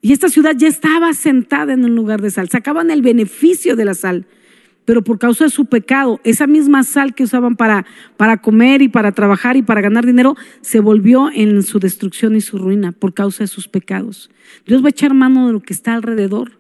Y 0.09 0.13
esta 0.13 0.31
ciudad 0.31 0.57
ya 0.57 0.69
estaba 0.69 1.13
sentada 1.13 1.75
en 1.75 1.85
un 1.85 1.95
lugar 1.95 2.23
de 2.23 2.31
sal. 2.31 2.49
Sacaban 2.49 2.91
el 2.91 3.03
beneficio 3.03 3.77
de 3.77 3.85
la 3.85 3.93
sal. 3.93 4.25
Pero 4.87 5.05
por 5.05 5.19
causa 5.19 5.45
de 5.45 5.51
su 5.51 5.67
pecado, 5.67 6.19
esa 6.25 6.47
misma 6.47 6.83
sal 6.83 7.15
que 7.15 7.25
usaban 7.25 7.57
para, 7.57 7.85
para 8.17 8.39
comer 8.39 8.81
y 8.81 8.89
para 8.89 9.13
trabajar 9.13 9.59
y 9.59 9.63
para 9.63 9.83
ganar 9.83 10.07
dinero, 10.07 10.35
se 10.63 10.81
volvió 10.81 11.29
en 11.31 11.63
su 11.63 11.79
destrucción 11.79 12.37
y 12.37 12.41
su 12.41 12.57
ruina 12.57 12.93
por 12.93 13.13
causa 13.13 13.45
de 13.45 13.49
sus 13.49 13.69
pecados. 13.69 14.31
Dios 14.65 14.83
va 14.83 14.87
a 14.87 14.91
echar 14.93 15.13
mano 15.13 15.47
de 15.47 15.53
lo 15.53 15.61
que 15.61 15.75
está 15.75 15.93
alrededor. 15.93 16.53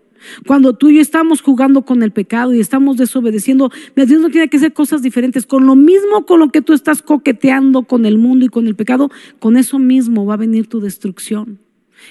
Cuando 0.46 0.74
tú 0.74 0.90
y 0.90 0.96
yo 0.96 1.00
estamos 1.00 1.40
jugando 1.40 1.86
con 1.86 2.02
el 2.02 2.10
pecado 2.10 2.52
y 2.52 2.60
estamos 2.60 2.98
desobedeciendo, 2.98 3.72
Dios 3.96 4.20
no 4.20 4.28
tiene 4.28 4.50
que 4.50 4.58
hacer 4.58 4.74
cosas 4.74 5.00
diferentes. 5.00 5.46
Con 5.46 5.64
lo 5.64 5.74
mismo 5.74 6.26
con 6.26 6.40
lo 6.40 6.50
que 6.50 6.60
tú 6.60 6.74
estás 6.74 7.00
coqueteando 7.00 7.84
con 7.84 8.04
el 8.04 8.18
mundo 8.18 8.44
y 8.44 8.48
con 8.50 8.66
el 8.66 8.76
pecado, 8.76 9.10
con 9.38 9.56
eso 9.56 9.78
mismo 9.78 10.26
va 10.26 10.34
a 10.34 10.36
venir 10.36 10.66
tu 10.66 10.80
destrucción. 10.80 11.60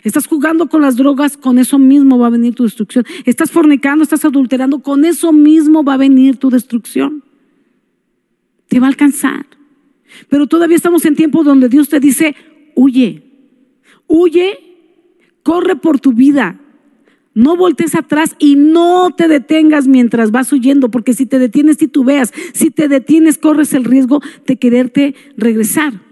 Estás 0.03 0.27
jugando 0.27 0.67
con 0.69 0.81
las 0.81 0.95
drogas, 0.95 1.37
con 1.37 1.59
eso 1.59 1.79
mismo 1.79 2.17
va 2.17 2.27
a 2.27 2.31
venir 2.31 2.55
tu 2.55 2.63
destrucción. 2.63 3.05
Estás 3.25 3.51
fornicando, 3.51 4.03
estás 4.03 4.25
adulterando, 4.25 4.79
con 4.79 5.05
eso 5.05 5.31
mismo 5.33 5.83
va 5.83 5.93
a 5.93 5.97
venir 5.97 6.37
tu 6.37 6.49
destrucción. 6.49 7.23
Te 8.67 8.79
va 8.79 8.87
a 8.87 8.89
alcanzar. 8.89 9.45
Pero 10.29 10.47
todavía 10.47 10.77
estamos 10.77 11.05
en 11.05 11.15
tiempos 11.15 11.45
donde 11.45 11.69
Dios 11.69 11.89
te 11.89 11.99
dice, 11.99 12.35
huye, 12.75 13.23
huye, 14.07 14.59
corre 15.43 15.75
por 15.75 15.99
tu 15.99 16.13
vida. 16.13 16.59
No 17.33 17.55
voltees 17.55 17.93
atrás 17.93 18.35
y 18.39 18.55
no 18.55 19.11
te 19.15 19.27
detengas 19.27 19.87
mientras 19.87 20.31
vas 20.31 20.51
huyendo, 20.51 20.89
porque 20.89 21.13
si 21.13 21.27
te 21.27 21.37
detienes, 21.37 21.77
titubeas. 21.77 22.33
Si 22.53 22.71
te 22.71 22.87
detienes, 22.87 23.37
corres 23.37 23.73
el 23.73 23.83
riesgo 23.83 24.21
de 24.47 24.57
quererte 24.57 25.15
regresar. 25.37 26.06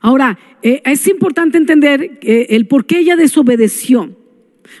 Ahora, 0.00 0.38
eh, 0.62 0.82
es 0.84 1.06
importante 1.06 1.58
entender 1.58 2.18
eh, 2.22 2.46
el 2.50 2.66
por 2.66 2.86
qué 2.86 3.00
ella 3.00 3.16
desobedeció. 3.16 4.16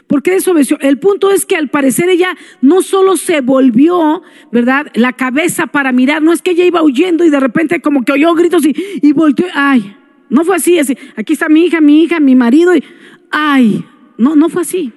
¿Por 0.06 0.22
qué 0.22 0.32
desobedeció? 0.32 0.78
El 0.80 0.98
punto 0.98 1.30
es 1.30 1.46
que 1.46 1.56
al 1.56 1.68
parecer 1.68 2.08
ella 2.08 2.36
no 2.60 2.82
solo 2.82 3.16
se 3.16 3.40
volvió, 3.40 4.22
¿verdad? 4.50 4.86
La 4.94 5.12
cabeza 5.12 5.68
para 5.68 5.92
mirar, 5.92 6.22
no 6.22 6.32
es 6.32 6.42
que 6.42 6.52
ella 6.52 6.64
iba 6.64 6.82
huyendo 6.82 7.24
y 7.24 7.30
de 7.30 7.40
repente 7.40 7.80
como 7.80 8.04
que 8.04 8.12
oyó 8.12 8.34
gritos 8.34 8.64
y, 8.66 8.74
y 9.00 9.12
volteó, 9.12 9.46
ay, 9.54 9.96
no 10.28 10.44
fue 10.44 10.56
así, 10.56 10.78
así, 10.78 10.96
aquí 11.14 11.34
está 11.34 11.48
mi 11.48 11.66
hija, 11.66 11.80
mi 11.80 12.02
hija, 12.02 12.18
mi 12.18 12.34
marido, 12.34 12.74
y, 12.74 12.82
ay, 13.30 13.84
no, 14.18 14.34
no 14.34 14.48
fue 14.48 14.62
así. 14.62 14.92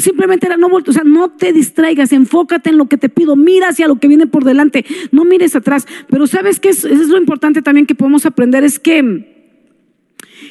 Simplemente 0.00 0.46
era 0.46 0.56
no 0.56 0.70
vuelto, 0.70 0.90
o 0.90 0.94
sea, 0.94 1.04
no 1.04 1.30
te 1.30 1.52
distraigas, 1.52 2.12
enfócate 2.12 2.70
en 2.70 2.78
lo 2.78 2.88
que 2.88 2.96
te 2.96 3.10
pido, 3.10 3.36
mira 3.36 3.68
hacia 3.68 3.88
lo 3.88 3.96
que 3.96 4.08
viene 4.08 4.26
por 4.26 4.44
delante, 4.44 4.86
no 5.10 5.24
mires 5.24 5.54
atrás. 5.54 5.86
Pero 6.08 6.26
sabes 6.26 6.60
que 6.60 6.70
es, 6.70 6.84
es 6.84 7.08
lo 7.08 7.18
importante 7.18 7.60
también 7.60 7.86
que 7.86 7.94
podemos 7.94 8.24
aprender, 8.24 8.64
es 8.64 8.78
que 8.78 9.28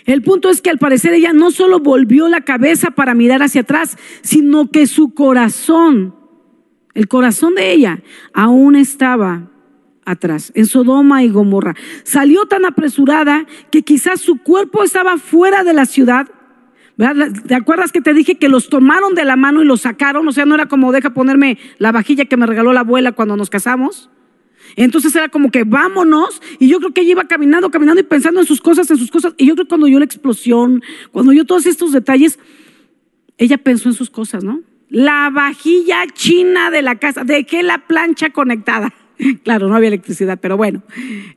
el 0.06 0.22
punto 0.22 0.50
es 0.50 0.62
que 0.62 0.70
al 0.70 0.78
parecer 0.78 1.14
ella 1.14 1.34
no 1.34 1.52
solo 1.52 1.80
volvió 1.80 2.28
la 2.28 2.42
cabeza 2.42 2.92
para 2.92 3.14
mirar 3.14 3.42
hacia 3.42 3.62
atrás, 3.62 3.98
sino 4.22 4.70
que 4.70 4.88
su 4.88 5.14
corazón, 5.14 6.16
el 6.94 7.08
corazón 7.08 7.56
de 7.56 7.72
ella, 7.72 8.04
aún 8.34 8.76
estaba 8.76 9.50
atrás, 10.06 10.52
en 10.56 10.66
Sodoma 10.66 11.24
y 11.24 11.30
Gomorra. 11.30 11.76
Salió 12.04 12.46
tan 12.46 12.66
apresurada 12.66 13.46
que 13.72 13.84
quizás 13.84 14.22
su 14.22 14.38
cuerpo 14.38 14.84
estaba 14.84 15.18
fuera 15.18 15.64
de 15.64 15.74
la 15.74 15.86
ciudad. 15.86 16.28
¿Te 17.48 17.56
acuerdas 17.56 17.92
que 17.92 18.02
te 18.02 18.14
dije 18.14 18.36
que 18.36 18.50
los 18.50 18.70
tomaron 18.70 19.16
de 19.16 19.26
la 19.26 19.36
mano 19.36 19.62
y 19.62 19.66
los 19.66 19.82
sacaron? 19.82 20.28
O 20.28 20.32
sea, 20.32 20.46
no 20.46 20.56
era 20.56 20.68
como 20.68 20.92
deja 20.92 21.12
ponerme 21.12 21.58
la 21.78 21.92
vajilla 21.92 22.26
que 22.26 22.38
me 22.38 22.46
regaló 22.46 22.74
la 22.74 22.82
abuela 22.82 23.14
cuando 23.14 23.36
nos 23.36 23.50
casamos. 23.50 24.10
Entonces 24.76 25.16
era 25.16 25.30
como 25.30 25.52
que 25.52 25.64
vámonos. 25.64 26.42
Y 26.60 26.68
yo 26.68 26.80
creo 26.80 26.94
que 26.94 27.02
ella 27.02 27.12
iba 27.12 27.24
caminando, 27.26 27.72
caminando 27.72 28.02
y 28.02 28.04
pensando 28.04 28.40
en 28.40 28.46
sus 28.46 28.62
cosas, 28.62 28.90
en 28.92 28.98
sus 28.98 29.10
cosas. 29.10 29.34
Y 29.38 29.48
yo 29.48 29.56
creo 29.56 29.66
que 29.66 29.70
cuando 29.70 29.88
yo 29.88 30.00
la 30.00 30.06
explosión, 30.06 30.84
cuando 31.12 31.34
yo 31.34 31.46
todos 31.46 31.66
estos 31.66 31.92
detalles, 31.92 32.40
ella 33.38 33.58
pensó 33.58 33.90
en 33.90 33.96
sus 33.96 34.10
cosas, 34.10 34.44
¿no? 34.44 34.62
La 34.88 35.30
vajilla 35.32 36.06
china 36.14 36.70
de 36.70 36.82
la 36.82 37.00
casa, 37.00 37.24
dejé 37.24 37.64
la 37.64 37.80
plancha 37.88 38.30
conectada. 38.30 38.94
Claro, 39.44 39.68
no 39.68 39.76
había 39.76 39.90
electricidad, 39.90 40.40
pero 40.42 40.58
bueno, 40.58 40.82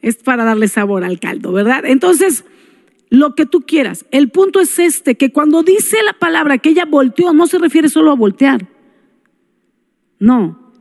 es 0.01 0.17
para 0.17 0.43
darle 0.43 0.69
sabor 0.69 1.05
al 1.05 1.21
caldo, 1.21 1.53
¿verdad? 1.53 1.85
Entonces, 1.85 2.47
lo 3.15 3.35
que 3.35 3.47
tú 3.47 3.63
quieras. 3.63 4.05
El 4.11 4.31
punto 4.31 4.61
es 4.61 4.79
este, 4.79 5.17
que 5.17 5.33
cuando 5.33 5.63
dice 5.63 5.99
la 6.05 6.15
palabra 6.15 6.59
que 6.59 6.71
ella 6.71 6.85
volteó, 6.85 7.33
no 7.33 7.47
se 7.47 7.59
refiere 7.59 7.89
solo 7.89 8.11
a 8.11 8.17
voltear. 8.17 8.69
No, 10.19 10.73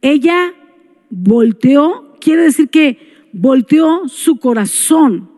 ella 0.00 0.54
volteó, 1.10 2.16
quiere 2.20 2.42
decir 2.42 2.68
que 2.68 3.28
volteó 3.32 4.08
su 4.08 4.38
corazón. 4.38 5.30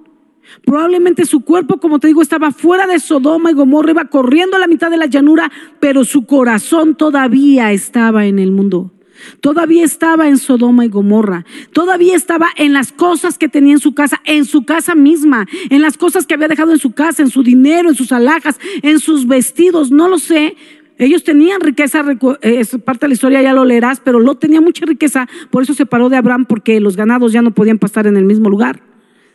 Probablemente 0.65 1.25
su 1.25 1.41
cuerpo, 1.41 1.79
como 1.79 1.99
te 1.99 2.09
digo, 2.09 2.23
estaba 2.23 2.53
fuera 2.53 2.87
de 2.87 3.01
Sodoma 3.01 3.51
y 3.51 3.55
Gomorra, 3.55 3.91
iba 3.91 4.05
corriendo 4.07 4.57
a 4.57 4.61
la 4.61 4.69
mitad 4.69 4.91
de 4.91 4.97
la 4.97 5.07
llanura, 5.07 5.51
pero 5.81 6.05
su 6.05 6.27
corazón 6.27 6.97
todavía 6.97 7.73
estaba 7.73 8.27
en 8.27 8.39
el 8.39 8.53
mundo. 8.53 8.93
Todavía 9.41 9.85
estaba 9.85 10.29
en 10.29 10.39
Sodoma 10.39 10.85
y 10.85 10.89
Gomorra. 10.89 11.45
Todavía 11.73 12.17
estaba 12.17 12.49
en 12.57 12.73
las 12.73 12.93
cosas 12.93 13.39
que 13.39 13.49
tenía 13.49 13.73
en 13.73 13.81
su 13.81 13.95
casa, 13.95 14.21
en 14.25 14.45
su 14.45 14.65
casa 14.65 14.95
misma, 14.95 15.47
en 15.71 15.83
las 15.83 15.97
cosas 15.97 16.27
que 16.27 16.35
había 16.35 16.49
dejado 16.49 16.73
en 16.73 16.79
su 16.79 16.93
casa, 16.93 17.23
en 17.23 17.31
su 17.31 17.43
dinero, 17.43 17.89
en 17.89 17.95
sus 17.95 18.13
alhajas, 18.13 18.59
en 18.83 18.99
sus 19.01 19.27
vestidos, 19.27 19.91
no 19.91 20.09
lo 20.09 20.19
sé, 20.19 20.57
ellos 20.99 21.25
tenían 21.25 21.61
riqueza, 21.61 22.03
eh, 22.41 22.57
es 22.61 22.77
parte 22.85 23.05
de 23.05 23.09
la 23.09 23.15
historia, 23.15 23.43
ya 23.43 23.53
lo 23.53 23.65
leerás, 23.65 24.01
pero 24.01 24.19
Lot 24.19 24.41
tenía 24.41 24.61
mucha 24.61 24.87
riqueza, 24.87 25.29
por 25.51 25.63
eso 25.63 25.75
se 25.75 25.85
paró 25.85 26.09
de 26.09 26.17
Abraham, 26.17 26.47
porque 26.47 26.81
los 26.81 26.97
ganados 26.97 27.33
ya 27.33 27.43
no 27.43 27.53
podían 27.53 27.79
pasar 27.79 28.07
en 28.07 28.17
el 28.17 28.25
mismo 28.25 28.49
lugar. 28.49 28.83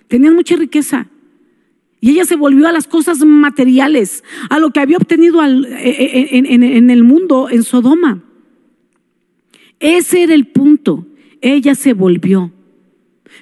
Tenían 0.08 0.34
mucha 0.34 0.56
riqueza. 0.56 1.08
Y 2.00 2.12
ella 2.12 2.26
se 2.26 2.36
volvió 2.36 2.68
a 2.68 2.72
las 2.72 2.88
cosas 2.88 3.24
materiales, 3.24 4.24
a 4.50 4.58
lo 4.58 4.72
que 4.72 4.80
había 4.80 4.98
obtenido 4.98 5.44
eh, 5.46 5.60
eh, 5.84 6.30
en 6.32 6.90
el 6.90 7.04
mundo, 7.04 7.48
en 7.52 7.62
Sodoma. 7.62 8.24
Ese 9.82 10.24
era 10.24 10.34
el 10.34 10.48
punto. 10.48 11.08
Ella 11.42 11.76
se 11.76 11.92
volvió. 11.92 12.52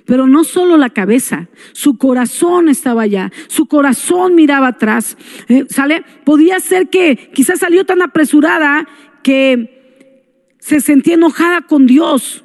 Pero 0.06 0.28
no 0.28 0.43
solo 0.43 0.78
la 0.78 0.89
cabeza, 0.89 1.49
su 1.73 1.97
corazón 1.97 2.69
estaba 2.69 3.04
allá, 3.04 3.32
su 3.47 3.67
corazón 3.67 4.36
miraba 4.36 4.69
atrás. 4.69 5.17
Eh, 5.47 5.65
¿Sale? 5.69 6.04
Podía 6.23 6.60
ser 6.60 6.89
que 6.89 7.30
quizás 7.34 7.60
salió 7.60 7.86
tan 7.86 8.02
apresurada 8.02 8.88
que 9.23 10.56
se 10.60 10.80
sentía 10.80 11.15
enojada 11.15 11.62
con 11.62 11.86
Dios. 11.86 12.44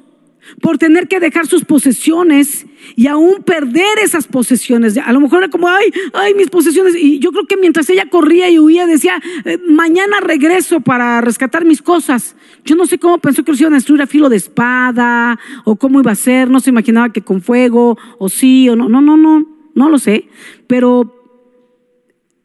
Por 0.61 0.77
tener 0.77 1.07
que 1.07 1.19
dejar 1.19 1.47
sus 1.47 1.65
posesiones 1.65 2.65
y 2.95 3.07
aún 3.07 3.43
perder 3.43 3.99
esas 4.03 4.27
posesiones. 4.27 4.97
A 4.97 5.11
lo 5.11 5.19
mejor 5.19 5.39
era 5.39 5.49
como, 5.49 5.67
ay, 5.67 5.91
ay, 6.13 6.33
mis 6.33 6.49
posesiones. 6.49 6.95
Y 6.95 7.19
yo 7.19 7.31
creo 7.31 7.45
que 7.45 7.57
mientras 7.57 7.89
ella 7.89 8.09
corría 8.09 8.49
y 8.49 8.59
huía, 8.59 8.85
decía, 8.85 9.21
eh, 9.43 9.57
mañana 9.67 10.19
regreso 10.21 10.81
para 10.81 11.21
rescatar 11.21 11.65
mis 11.65 11.81
cosas. 11.81 12.35
Yo 12.63 12.75
no 12.75 12.85
sé 12.85 12.97
cómo 12.97 13.17
pensó 13.19 13.43
que 13.43 13.51
los 13.51 13.61
iban 13.61 13.73
a 13.73 13.77
destruir 13.77 14.01
a 14.01 14.07
filo 14.07 14.29
de 14.29 14.37
espada 14.37 15.39
o 15.63 15.75
cómo 15.75 15.99
iba 15.99 16.11
a 16.11 16.15
ser. 16.15 16.49
No 16.49 16.59
se 16.59 16.69
imaginaba 16.69 17.11
que 17.11 17.21
con 17.21 17.41
fuego 17.41 17.97
o 18.19 18.29
sí 18.29 18.69
o 18.69 18.75
no. 18.75 18.87
No, 18.89 19.01
no, 19.01 19.17
no, 19.17 19.45
no 19.73 19.89
lo 19.89 19.99
sé. 19.99 20.27
Pero 20.67 21.13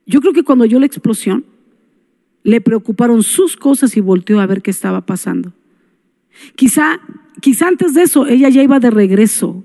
yo 0.07 0.21
creo 0.21 0.33
que 0.33 0.43
cuando 0.43 0.65
oyó 0.65 0.79
la 0.81 0.87
explosión, 0.87 1.45
le 2.43 2.61
preocuparon 2.61 3.23
sus 3.23 3.57
cosas 3.57 3.97
y 3.97 4.01
volteó 4.01 4.41
a 4.41 4.47
ver 4.47 4.63
qué 4.63 4.71
estaba 4.71 5.03
pasando. 5.03 5.53
Quizá, 6.57 7.01
quizá 7.41 7.69
antes 7.69 7.95
de 7.95 8.03
eso 8.03 8.27
ella 8.27 8.49
ya 8.49 8.63
iba 8.63 8.81
de 8.81 8.91
regreso 8.91 9.65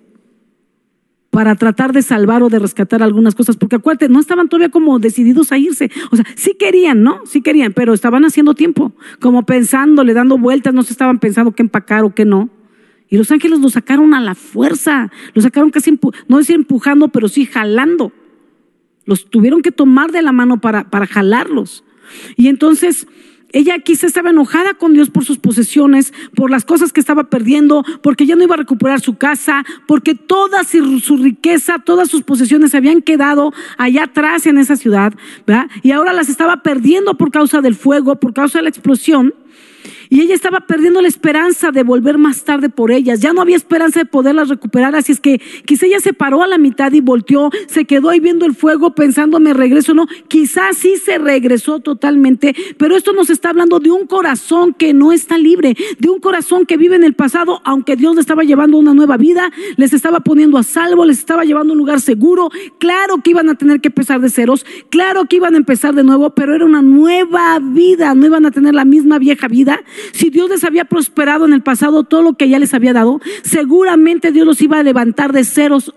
para 1.35 1.55
tratar 1.55 1.91
de 1.91 2.01
salvar 2.01 2.43
o 2.43 2.49
de 2.49 2.59
rescatar 2.59 3.03
algunas 3.03 3.35
cosas, 3.35 3.57
porque 3.57 3.75
acuérdate, 3.75 4.07
no 4.07 4.21
estaban 4.21 4.47
todavía 4.47 4.69
como 4.69 4.99
decididos 4.99 5.51
a 5.51 5.57
irse. 5.57 5.91
O 6.09 6.15
sea, 6.15 6.23
sí 6.35 6.55
querían, 6.57 7.03
¿no? 7.03 7.19
Sí 7.25 7.41
querían, 7.41 7.73
pero 7.73 7.93
estaban 7.93 8.23
haciendo 8.23 8.53
tiempo, 8.53 8.93
como 9.19 9.45
pensándole, 9.45 10.13
dando 10.13 10.37
vueltas, 10.37 10.73
no 10.73 10.83
se 10.83 10.93
estaban 10.93 11.19
pensando 11.19 11.51
qué 11.51 11.61
empacar 11.61 12.05
o 12.05 12.15
qué 12.15 12.23
no. 12.23 12.49
Y 13.09 13.17
los 13.17 13.31
ángeles 13.31 13.59
lo 13.59 13.67
sacaron 13.67 14.13
a 14.13 14.21
la 14.21 14.33
fuerza, 14.33 15.11
lo 15.33 15.41
sacaron 15.41 15.71
casi, 15.71 15.99
no 16.29 16.37
decir 16.37 16.55
empujando, 16.55 17.09
pero 17.09 17.27
sí 17.27 17.45
jalando. 17.45 18.13
Los 19.03 19.29
tuvieron 19.29 19.61
que 19.61 19.71
tomar 19.71 20.13
de 20.13 20.21
la 20.21 20.31
mano 20.31 20.61
para, 20.61 20.89
para 20.89 21.05
jalarlos. 21.05 21.83
Y 22.37 22.47
entonces 22.47 23.07
ella 23.55 23.79
quizá 23.79 24.05
estaba 24.05 24.31
enojada 24.31 24.73
con 24.73 24.93
Dios 24.93 25.09
por 25.09 25.23
sus 25.23 25.37
posesiones, 25.37 26.13
por 26.35 26.51
las 26.51 26.65
cosas 26.65 26.91
que 26.91 26.99
estaba 26.99 27.29
perdiendo, 27.29 27.85
porque 28.03 28.25
ya 28.25 28.35
no 28.35 28.43
iba 28.43 28.55
a 28.55 28.57
recuperar 28.57 28.99
su 28.99 29.17
casa, 29.17 29.63
porque 29.87 30.13
toda 30.13 30.65
su, 30.65 31.15
riqueza, 31.15 31.79
todas 31.79 32.09
sus 32.09 32.23
posesiones 32.23 32.71
se 32.71 32.77
habían 32.77 33.01
quedado 33.01 33.53
allá 33.77 34.03
atrás 34.03 34.45
en 34.45 34.57
esa 34.57 34.75
ciudad, 34.75 35.13
¿verdad? 35.47 35.69
Y 35.83 35.91
ahora 35.91 36.11
las 36.11 36.27
estaba 36.27 36.63
perdiendo 36.63 37.15
por 37.15 37.31
causa 37.31 37.61
del 37.61 37.75
fuego, 37.75 38.17
por 38.17 38.33
causa 38.33 38.59
de 38.59 38.63
la 38.63 38.69
explosión. 38.69 39.33
Y 40.09 40.21
ella 40.21 40.35
estaba 40.35 40.61
perdiendo 40.61 41.01
la 41.01 41.07
esperanza 41.07 41.71
de 41.71 41.83
volver 41.83 42.17
más 42.17 42.43
tarde 42.43 42.69
por 42.69 42.91
ellas. 42.91 43.21
Ya 43.21 43.33
no 43.33 43.41
había 43.41 43.55
esperanza 43.55 43.99
de 43.99 44.05
poderlas 44.05 44.49
recuperar. 44.49 44.95
Así 44.95 45.11
es 45.11 45.19
que 45.19 45.41
quizá 45.65 45.85
ella 45.85 45.99
se 45.99 46.13
paró 46.13 46.43
a 46.43 46.47
la 46.47 46.57
mitad 46.57 46.91
y 46.91 47.01
volteó, 47.01 47.49
se 47.67 47.85
quedó 47.85 48.09
ahí 48.09 48.19
viendo 48.19 48.45
el 48.45 48.55
fuego 48.55 48.95
pensando 48.95 49.39
me 49.39 49.53
regreso. 49.53 49.93
No, 49.93 50.07
quizás 50.27 50.77
sí 50.77 50.97
se 50.97 51.17
regresó 51.17 51.79
totalmente. 51.79 52.55
Pero 52.77 52.95
esto 52.95 53.13
nos 53.13 53.29
está 53.29 53.49
hablando 53.49 53.79
de 53.79 53.91
un 53.91 54.07
corazón 54.07 54.73
que 54.73 54.93
no 54.93 55.11
está 55.11 55.37
libre, 55.37 55.75
de 55.99 56.09
un 56.09 56.19
corazón 56.19 56.65
que 56.65 56.77
vive 56.77 56.95
en 56.95 57.03
el 57.03 57.13
pasado, 57.13 57.61
aunque 57.63 57.95
Dios 57.95 58.15
le 58.15 58.21
estaba 58.21 58.43
llevando 58.43 58.77
una 58.77 58.93
nueva 58.93 59.17
vida, 59.17 59.51
les 59.77 59.93
estaba 59.93 60.19
poniendo 60.19 60.57
a 60.57 60.63
salvo, 60.63 61.05
les 61.05 61.19
estaba 61.19 61.43
llevando 61.43 61.73
a 61.73 61.75
un 61.75 61.79
lugar 61.79 62.01
seguro. 62.01 62.49
Claro 62.79 63.21
que 63.23 63.31
iban 63.31 63.49
a 63.49 63.55
tener 63.55 63.81
que 63.81 63.89
empezar 63.89 64.21
de 64.21 64.29
ceros, 64.29 64.65
claro 64.89 65.25
que 65.25 65.37
iban 65.37 65.55
a 65.55 65.57
empezar 65.57 65.95
de 65.95 66.03
nuevo, 66.03 66.31
pero 66.31 66.55
era 66.55 66.65
una 66.65 66.81
nueva 66.81 67.59
vida, 67.59 68.13
no 68.15 68.25
iban 68.25 68.45
a 68.45 68.51
tener 68.51 68.73
la 68.73 68.85
misma 68.85 69.19
vieja 69.19 69.47
vida 69.47 69.83
si 70.11 70.29
Dios 70.29 70.49
les 70.49 70.63
había 70.63 70.85
prosperado 70.85 71.45
en 71.45 71.53
el 71.53 71.61
pasado 71.61 72.03
todo 72.03 72.21
lo 72.21 72.33
que 72.33 72.49
ya 72.49 72.59
les 72.59 72.73
había 72.73 72.93
dado, 72.93 73.21
seguramente 73.43 74.31
Dios 74.31 74.45
los 74.45 74.61
iba 74.61 74.79
a 74.79 74.83
levantar 74.83 75.33
de 75.33 75.43
ceros 75.43 75.93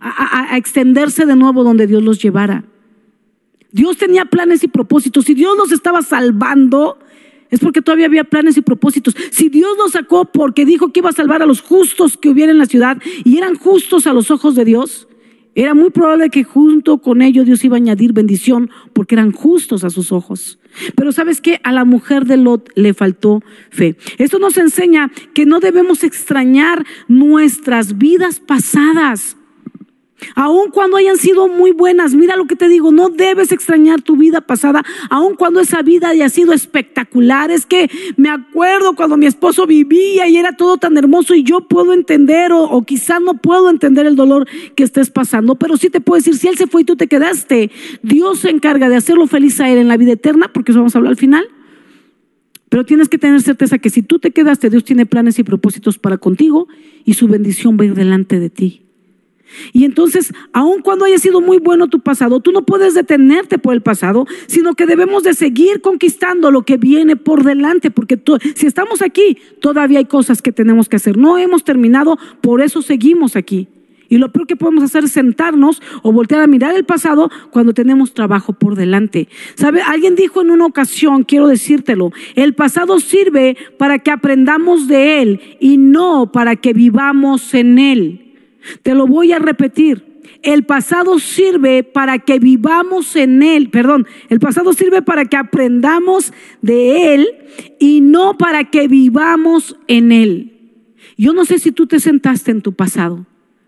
a, 0.00 0.56
extenderse 0.56 1.26
de 1.26 1.36
nuevo 1.36 1.64
donde 1.64 1.86
Dios 1.86 2.02
los 2.02 2.20
llevara. 2.20 2.64
Dios 3.72 3.96
tenía 3.98 4.24
planes 4.24 4.64
y 4.64 4.68
propósitos. 4.68 5.24
Si 5.24 5.34
Dios 5.34 5.56
los 5.56 5.72
estaba 5.72 6.02
salvando, 6.02 6.98
es 7.50 7.60
porque 7.60 7.82
todavía 7.82 8.06
había 8.06 8.24
planes 8.24 8.56
y 8.56 8.62
propósitos. 8.62 9.14
Si 9.30 9.48
Dios 9.48 9.76
los 9.76 9.92
sacó 9.92 10.24
porque 10.24 10.64
dijo 10.64 10.92
que 10.92 11.00
iba 11.00 11.10
a 11.10 11.12
salvar 11.12 11.42
a 11.42 11.46
los 11.46 11.60
justos 11.60 12.16
que 12.16 12.28
hubiera 12.28 12.52
en 12.52 12.58
la 12.58 12.66
ciudad 12.66 12.98
y 13.24 13.36
eran 13.36 13.54
justos 13.56 14.06
a 14.06 14.12
los 14.12 14.30
ojos 14.30 14.54
de 14.54 14.64
Dios, 14.64 15.08
era 15.54 15.74
muy 15.74 15.90
probable 15.90 16.28
que 16.30 16.44
junto 16.44 16.98
con 16.98 17.22
ellos 17.22 17.46
Dios 17.46 17.64
iba 17.64 17.76
a 17.76 17.78
añadir 17.78 18.12
bendición 18.12 18.70
porque 18.92 19.14
eran 19.14 19.32
justos 19.32 19.84
a 19.84 19.90
sus 19.90 20.12
ojos. 20.12 20.58
Pero 20.94 21.12
sabes 21.12 21.40
que 21.40 21.60
a 21.62 21.72
la 21.72 21.84
mujer 21.84 22.24
de 22.24 22.36
Lot 22.36 22.70
le 22.74 22.94
faltó 22.94 23.42
fe. 23.70 23.96
Esto 24.18 24.38
nos 24.38 24.56
enseña 24.56 25.10
que 25.34 25.46
no 25.46 25.60
debemos 25.60 26.04
extrañar 26.04 26.84
nuestras 27.08 27.98
vidas 27.98 28.40
pasadas. 28.40 29.36
Aun 30.34 30.70
cuando 30.70 30.96
hayan 30.96 31.16
sido 31.16 31.48
muy 31.48 31.72
buenas, 31.72 32.14
mira 32.14 32.36
lo 32.36 32.46
que 32.46 32.56
te 32.56 32.68
digo, 32.68 32.90
no 32.90 33.10
debes 33.10 33.52
extrañar 33.52 34.02
tu 34.02 34.16
vida 34.16 34.40
pasada, 34.40 34.82
aun 35.10 35.34
cuando 35.34 35.60
esa 35.60 35.82
vida 35.82 36.08
haya 36.08 36.28
sido 36.28 36.52
espectacular. 36.52 37.50
Es 37.50 37.66
que 37.66 37.90
me 38.16 38.30
acuerdo 38.30 38.94
cuando 38.94 39.16
mi 39.16 39.26
esposo 39.26 39.66
vivía 39.66 40.28
y 40.28 40.36
era 40.36 40.56
todo 40.56 40.78
tan 40.78 40.96
hermoso 40.96 41.34
y 41.34 41.42
yo 41.42 41.68
puedo 41.68 41.92
entender 41.92 42.52
o, 42.52 42.62
o 42.64 42.82
quizás 42.82 43.20
no 43.20 43.34
puedo 43.34 43.70
entender 43.70 44.06
el 44.06 44.16
dolor 44.16 44.48
que 44.74 44.84
estés 44.84 45.10
pasando, 45.10 45.56
pero 45.56 45.76
sí 45.76 45.90
te 45.90 46.00
puedo 46.00 46.16
decir, 46.16 46.36
si 46.36 46.48
él 46.48 46.56
se 46.56 46.66
fue 46.66 46.82
y 46.82 46.84
tú 46.84 46.96
te 46.96 47.08
quedaste, 47.08 47.70
Dios 48.02 48.40
se 48.40 48.50
encarga 48.50 48.88
de 48.88 48.96
hacerlo 48.96 49.26
feliz 49.26 49.60
a 49.60 49.70
él 49.70 49.78
en 49.78 49.88
la 49.88 49.96
vida 49.96 50.12
eterna, 50.12 50.50
porque 50.52 50.72
eso 50.72 50.80
vamos 50.80 50.94
a 50.94 50.98
hablar 50.98 51.12
al 51.12 51.18
final. 51.18 51.46
Pero 52.68 52.84
tienes 52.84 53.08
que 53.08 53.18
tener 53.18 53.40
certeza 53.42 53.78
que 53.78 53.90
si 53.90 54.02
tú 54.02 54.18
te 54.18 54.32
quedaste, 54.32 54.70
Dios 54.70 54.84
tiene 54.84 55.06
planes 55.06 55.38
y 55.38 55.44
propósitos 55.44 55.98
para 55.98 56.18
contigo 56.18 56.68
y 57.04 57.14
su 57.14 57.28
bendición 57.28 57.76
va 57.78 57.84
a 57.84 57.86
ir 57.86 57.94
delante 57.94 58.40
de 58.40 58.50
ti. 58.50 58.85
Y 59.72 59.84
entonces, 59.84 60.32
aun 60.52 60.82
cuando 60.82 61.04
haya 61.04 61.18
sido 61.18 61.40
muy 61.40 61.58
bueno 61.58 61.88
tu 61.88 62.00
pasado, 62.00 62.40
tú 62.40 62.52
no 62.52 62.64
puedes 62.64 62.94
detenerte 62.94 63.58
por 63.58 63.74
el 63.74 63.82
pasado, 63.82 64.26
sino 64.46 64.74
que 64.74 64.86
debemos 64.86 65.22
de 65.22 65.34
seguir 65.34 65.80
conquistando 65.80 66.50
lo 66.50 66.62
que 66.62 66.76
viene 66.76 67.16
por 67.16 67.44
delante, 67.44 67.90
porque 67.90 68.20
si 68.54 68.66
estamos 68.66 69.02
aquí, 69.02 69.38
todavía 69.60 69.98
hay 69.98 70.06
cosas 70.06 70.42
que 70.42 70.52
tenemos 70.52 70.88
que 70.88 70.96
hacer. 70.96 71.16
No 71.16 71.38
hemos 71.38 71.64
terminado, 71.64 72.18
por 72.40 72.60
eso 72.60 72.82
seguimos 72.82 73.36
aquí. 73.36 73.68
Y 74.08 74.18
lo 74.18 74.30
peor 74.30 74.46
que 74.46 74.56
podemos 74.56 74.84
hacer 74.84 75.04
es 75.04 75.12
sentarnos 75.12 75.82
o 76.02 76.12
voltear 76.12 76.42
a 76.42 76.46
mirar 76.46 76.76
el 76.76 76.84
pasado 76.84 77.30
cuando 77.50 77.74
tenemos 77.74 78.14
trabajo 78.14 78.52
por 78.52 78.76
delante. 78.76 79.28
¿Sabe? 79.54 79.82
Alguien 79.82 80.14
dijo 80.14 80.40
en 80.40 80.50
una 80.50 80.66
ocasión, 80.66 81.24
quiero 81.24 81.48
decírtelo, 81.48 82.12
el 82.34 82.54
pasado 82.54 83.00
sirve 83.00 83.56
para 83.78 83.98
que 83.98 84.10
aprendamos 84.10 84.86
de 84.88 85.22
él 85.22 85.40
y 85.60 85.76
no 85.76 86.30
para 86.30 86.56
que 86.56 86.72
vivamos 86.72 87.52
en 87.54 87.78
él. 87.78 88.25
Te 88.82 88.94
lo 88.94 89.06
voy 89.06 89.32
a 89.32 89.38
repetir. 89.38 90.16
El 90.42 90.64
pasado 90.64 91.18
sirve 91.18 91.82
para 91.82 92.18
que 92.18 92.38
vivamos 92.38 93.16
en 93.16 93.42
él, 93.42 93.70
perdón, 93.70 94.06
el 94.28 94.40
pasado 94.40 94.72
sirve 94.72 95.02
para 95.02 95.24
que 95.24 95.36
aprendamos 95.36 96.32
de 96.62 97.14
él 97.14 97.28
y 97.78 98.00
no 98.00 98.36
para 98.36 98.64
que 98.70 98.88
vivamos 98.88 99.76
en 99.86 100.12
él. 100.12 100.52
Yo 101.16 101.32
no 101.32 101.44
sé 101.44 101.58
si 101.58 101.72
tú 101.72 101.86
te 101.86 102.00
sentaste 102.00 102.50
en 102.50 102.60
tu 102.60 102.74
pasado, 102.74 103.26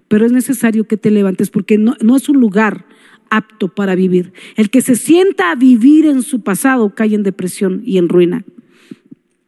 pero 0.08 0.26
es 0.26 0.32
necesario 0.32 0.86
que 0.86 0.96
te 0.96 1.10
levantes 1.10 1.50
porque 1.50 1.78
no, 1.78 1.96
no 2.00 2.16
es 2.16 2.28
un 2.28 2.40
lugar 2.40 2.86
apto 3.30 3.68
para 3.68 3.94
vivir. 3.94 4.32
El 4.56 4.70
que 4.70 4.80
se 4.80 4.96
sienta 4.96 5.50
a 5.50 5.54
vivir 5.54 6.06
en 6.06 6.22
su 6.22 6.42
pasado 6.42 6.94
cae 6.94 7.14
en 7.14 7.22
depresión 7.22 7.82
y 7.84 7.98
en 7.98 8.08
ruina. 8.08 8.44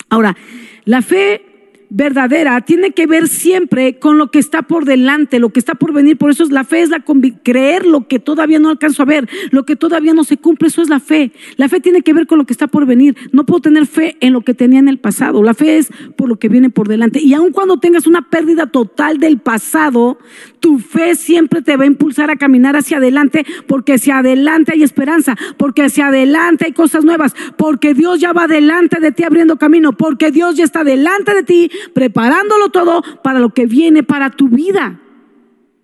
Ahora, 0.09 0.37
la 0.85 1.03
fe 1.03 1.50
verdadera 1.91 2.61
tiene 2.61 2.93
que 2.93 3.07
ver 3.07 3.29
siempre 3.29 3.99
con 3.99 4.17
lo 4.17 4.31
que 4.31 4.39
está 4.39 4.63
por 4.63 4.85
delante, 4.85 5.41
lo 5.41 5.51
que 5.51 5.59
está 5.59 5.75
por 5.75 5.93
venir. 5.93 6.17
Por 6.17 6.31
eso 6.31 6.45
es 6.45 6.51
la 6.51 6.65
fe, 6.65 6.83
es 6.83 6.89
la 6.89 7.05
creer 7.43 7.85
lo 7.85 8.07
que 8.07 8.19
todavía 8.19 8.59
no 8.59 8.71
alcanzo 8.71 9.03
a 9.03 9.07
ver, 9.07 9.29
lo 9.51 9.65
que 9.65 9.77
todavía 9.77 10.15
no 10.15 10.25
se 10.25 10.37
cumple, 10.37 10.69
eso 10.69 10.83
es 10.83 10.89
la 10.89 11.01
fe. 11.01 11.33
La 11.57 11.69
fe 11.69 11.81
tiene 11.81 12.03
que 12.03 12.13
ver 12.13 12.27
con 12.27 12.39
lo 12.39 12.47
que 12.47 12.53
está 12.53 12.69
por 12.69 12.87
venir. 12.87 13.17
No 13.33 13.45
puedo 13.45 13.61
tener 13.61 13.87
fe 13.87 14.17
en 14.21 14.33
lo 14.33 14.43
que 14.43 14.55
tenía 14.55 14.79
en 14.79 14.89
el 14.89 14.99
pasado. 14.99 15.43
La 15.43 15.55
fe 15.55 15.79
es 15.79 15.91
por 16.17 16.29
lo 16.29 16.39
que 16.39 16.49
viene 16.49 16.71
por 16.71 16.89
delante. 16.89 17.21
Y 17.21 17.35
aun 17.35 17.53
cuando 17.53 17.79
tengas 17.79 18.07
una 18.07 18.29
pérdida 18.31 18.67
total 18.67 19.19
del 19.19 19.39
pasado, 19.39 20.19
tu 20.61 20.79
fe 20.79 21.17
siempre 21.17 21.63
te 21.63 21.77
va 21.77 21.85
a 21.85 21.89
impulsar 21.89 22.31
a 22.31 22.37
caminar 22.37 22.77
hacia 22.77 22.99
adelante, 22.99 23.45
porque 23.67 23.95
hacia 23.95 24.19
adelante 24.19 24.73
hay 24.75 24.85
esperanza, 24.85 25.37
porque 25.57 25.83
hacia 25.83 26.09
adelante 26.09 26.67
hay 26.67 26.73
cosas 26.73 27.05
nuevas, 27.05 27.35
porque 27.57 27.95
Dios 27.95 28.21
ya 28.21 28.33
va 28.33 28.47
delante 28.47 29.01
de 29.01 29.11
ti 29.11 29.25
abriendo 29.25 29.57
camino, 29.57 29.93
porque 29.97 30.31
Dios 30.31 30.57
ya 30.57 30.65
está 30.65 30.85
delante 30.85 31.35
de 31.35 31.43
ti 31.43 31.71
preparándolo 31.95 32.71
todo 32.71 33.03
para 33.23 33.41
lo 33.41 33.51
que 33.51 33.67
viene 33.67 34.03
para 34.03 34.31
tu 34.31 34.49
vida. 34.49 35.01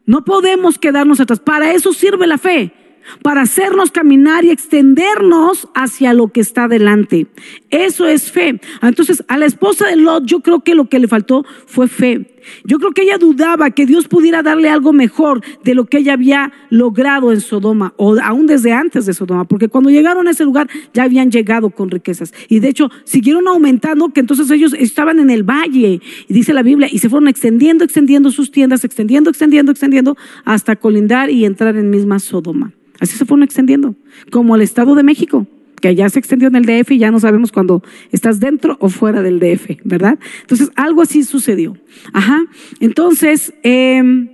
No 0.05 0.25
podemos 0.25 0.79
quedarnos 0.79 1.21
atrás. 1.21 1.41
Para 1.41 1.73
eso 1.73 1.93
sirve 1.93 2.27
la 2.27 2.39
fe 2.39 2.86
para 3.23 3.43
hacernos 3.43 3.91
caminar 3.91 4.45
y 4.45 4.51
extendernos 4.51 5.69
hacia 5.75 6.13
lo 6.13 6.29
que 6.29 6.41
está 6.41 6.69
delante. 6.69 7.27
Eso 7.71 8.07
es 8.07 8.31
fe. 8.31 8.61
Entonces, 8.83 9.25
a 9.29 9.39
la 9.39 9.47
esposa 9.47 9.87
de 9.89 9.97
Lot, 9.97 10.25
yo 10.27 10.41
creo 10.41 10.61
que 10.61 10.75
lo 10.75 10.89
que 10.89 10.99
le 10.99 11.09
faltó 11.09 11.45
fue 11.67 11.89
fe. 11.89 12.37
Yo 12.65 12.79
creo 12.79 12.93
que 12.93 13.03
ella 13.03 13.19
dudaba 13.19 13.71
que 13.71 13.87
Dios 13.87 14.09
pudiera 14.09 14.43
darle 14.43 14.69
algo 14.69 14.93
mejor 14.93 15.43
de 15.65 15.75
lo 15.75 15.87
que 15.87 15.99
ella 15.99 16.15
había 16.15 16.53
logrado 16.71 17.33
en 17.33 17.41
Sodoma, 17.41 17.95
o 17.97 18.17
aún 18.21 18.47
desde 18.47 18.73
antes 18.73 19.07
de 19.07 19.15
Sodoma, 19.15 19.47
porque 19.47 19.69
cuando 19.69 19.91
llegaron 19.91 20.29
a 20.29 20.31
ese 20.31 20.45
lugar 20.45 20.69
ya 20.95 21.05
habían 21.05 21.31
llegado 21.31 21.71
con 21.71 21.91
riquezas. 21.91 22.33
Y 22.49 22.61
de 22.61 22.69
hecho, 22.69 22.91
siguieron 23.05 23.49
aumentando, 23.49 24.11
que 24.11 24.21
entonces 24.21 24.51
ellos 24.51 24.75
estaban 24.79 25.19
en 25.19 25.31
el 25.31 25.43
valle, 25.43 26.01
y 26.29 26.33
dice 26.33 26.53
la 26.53 26.63
Biblia, 26.63 26.89
y 26.91 26.99
se 26.99 27.09
fueron 27.09 27.29
extendiendo, 27.29 27.85
extendiendo 27.85 28.31
sus 28.31 28.51
tiendas, 28.51 28.85
extendiendo, 28.85 29.31
extendiendo, 29.31 29.73
extendiendo, 29.73 30.17
hasta 30.45 30.77
colindar 30.77 31.31
y 31.31 31.45
entrar 31.45 31.77
en 31.77 31.91
misma 31.91 32.19
Sodoma. 32.19 32.76
Así 33.01 33.17
se 33.17 33.25
fueron 33.25 33.43
extendiendo, 33.43 33.95
como 34.31 34.57
el 34.57 34.63
Estado 34.63 34.95
de 34.95 35.03
México, 35.03 35.47
porque 35.75 35.89
allá 35.89 36.09
se 36.09 36.19
extendió 36.19 36.49
en 36.49 36.57
el 36.57 36.65
DF 36.65 36.93
y 36.93 36.99
ya 36.99 37.11
no 37.11 37.21
sabemos 37.21 37.53
cuando 37.53 37.83
estás 38.11 38.41
dentro 38.41 38.77
o 38.81 38.89
fuera 38.89 39.23
del 39.23 39.39
DF, 39.39 39.79
¿verdad? 39.85 40.19
Entonces, 40.41 40.71
algo 40.75 41.03
así 41.03 41.23
sucedió. 41.23 41.77
Ajá. 42.13 42.47
Entonces, 42.81 43.53
em, 43.63 44.31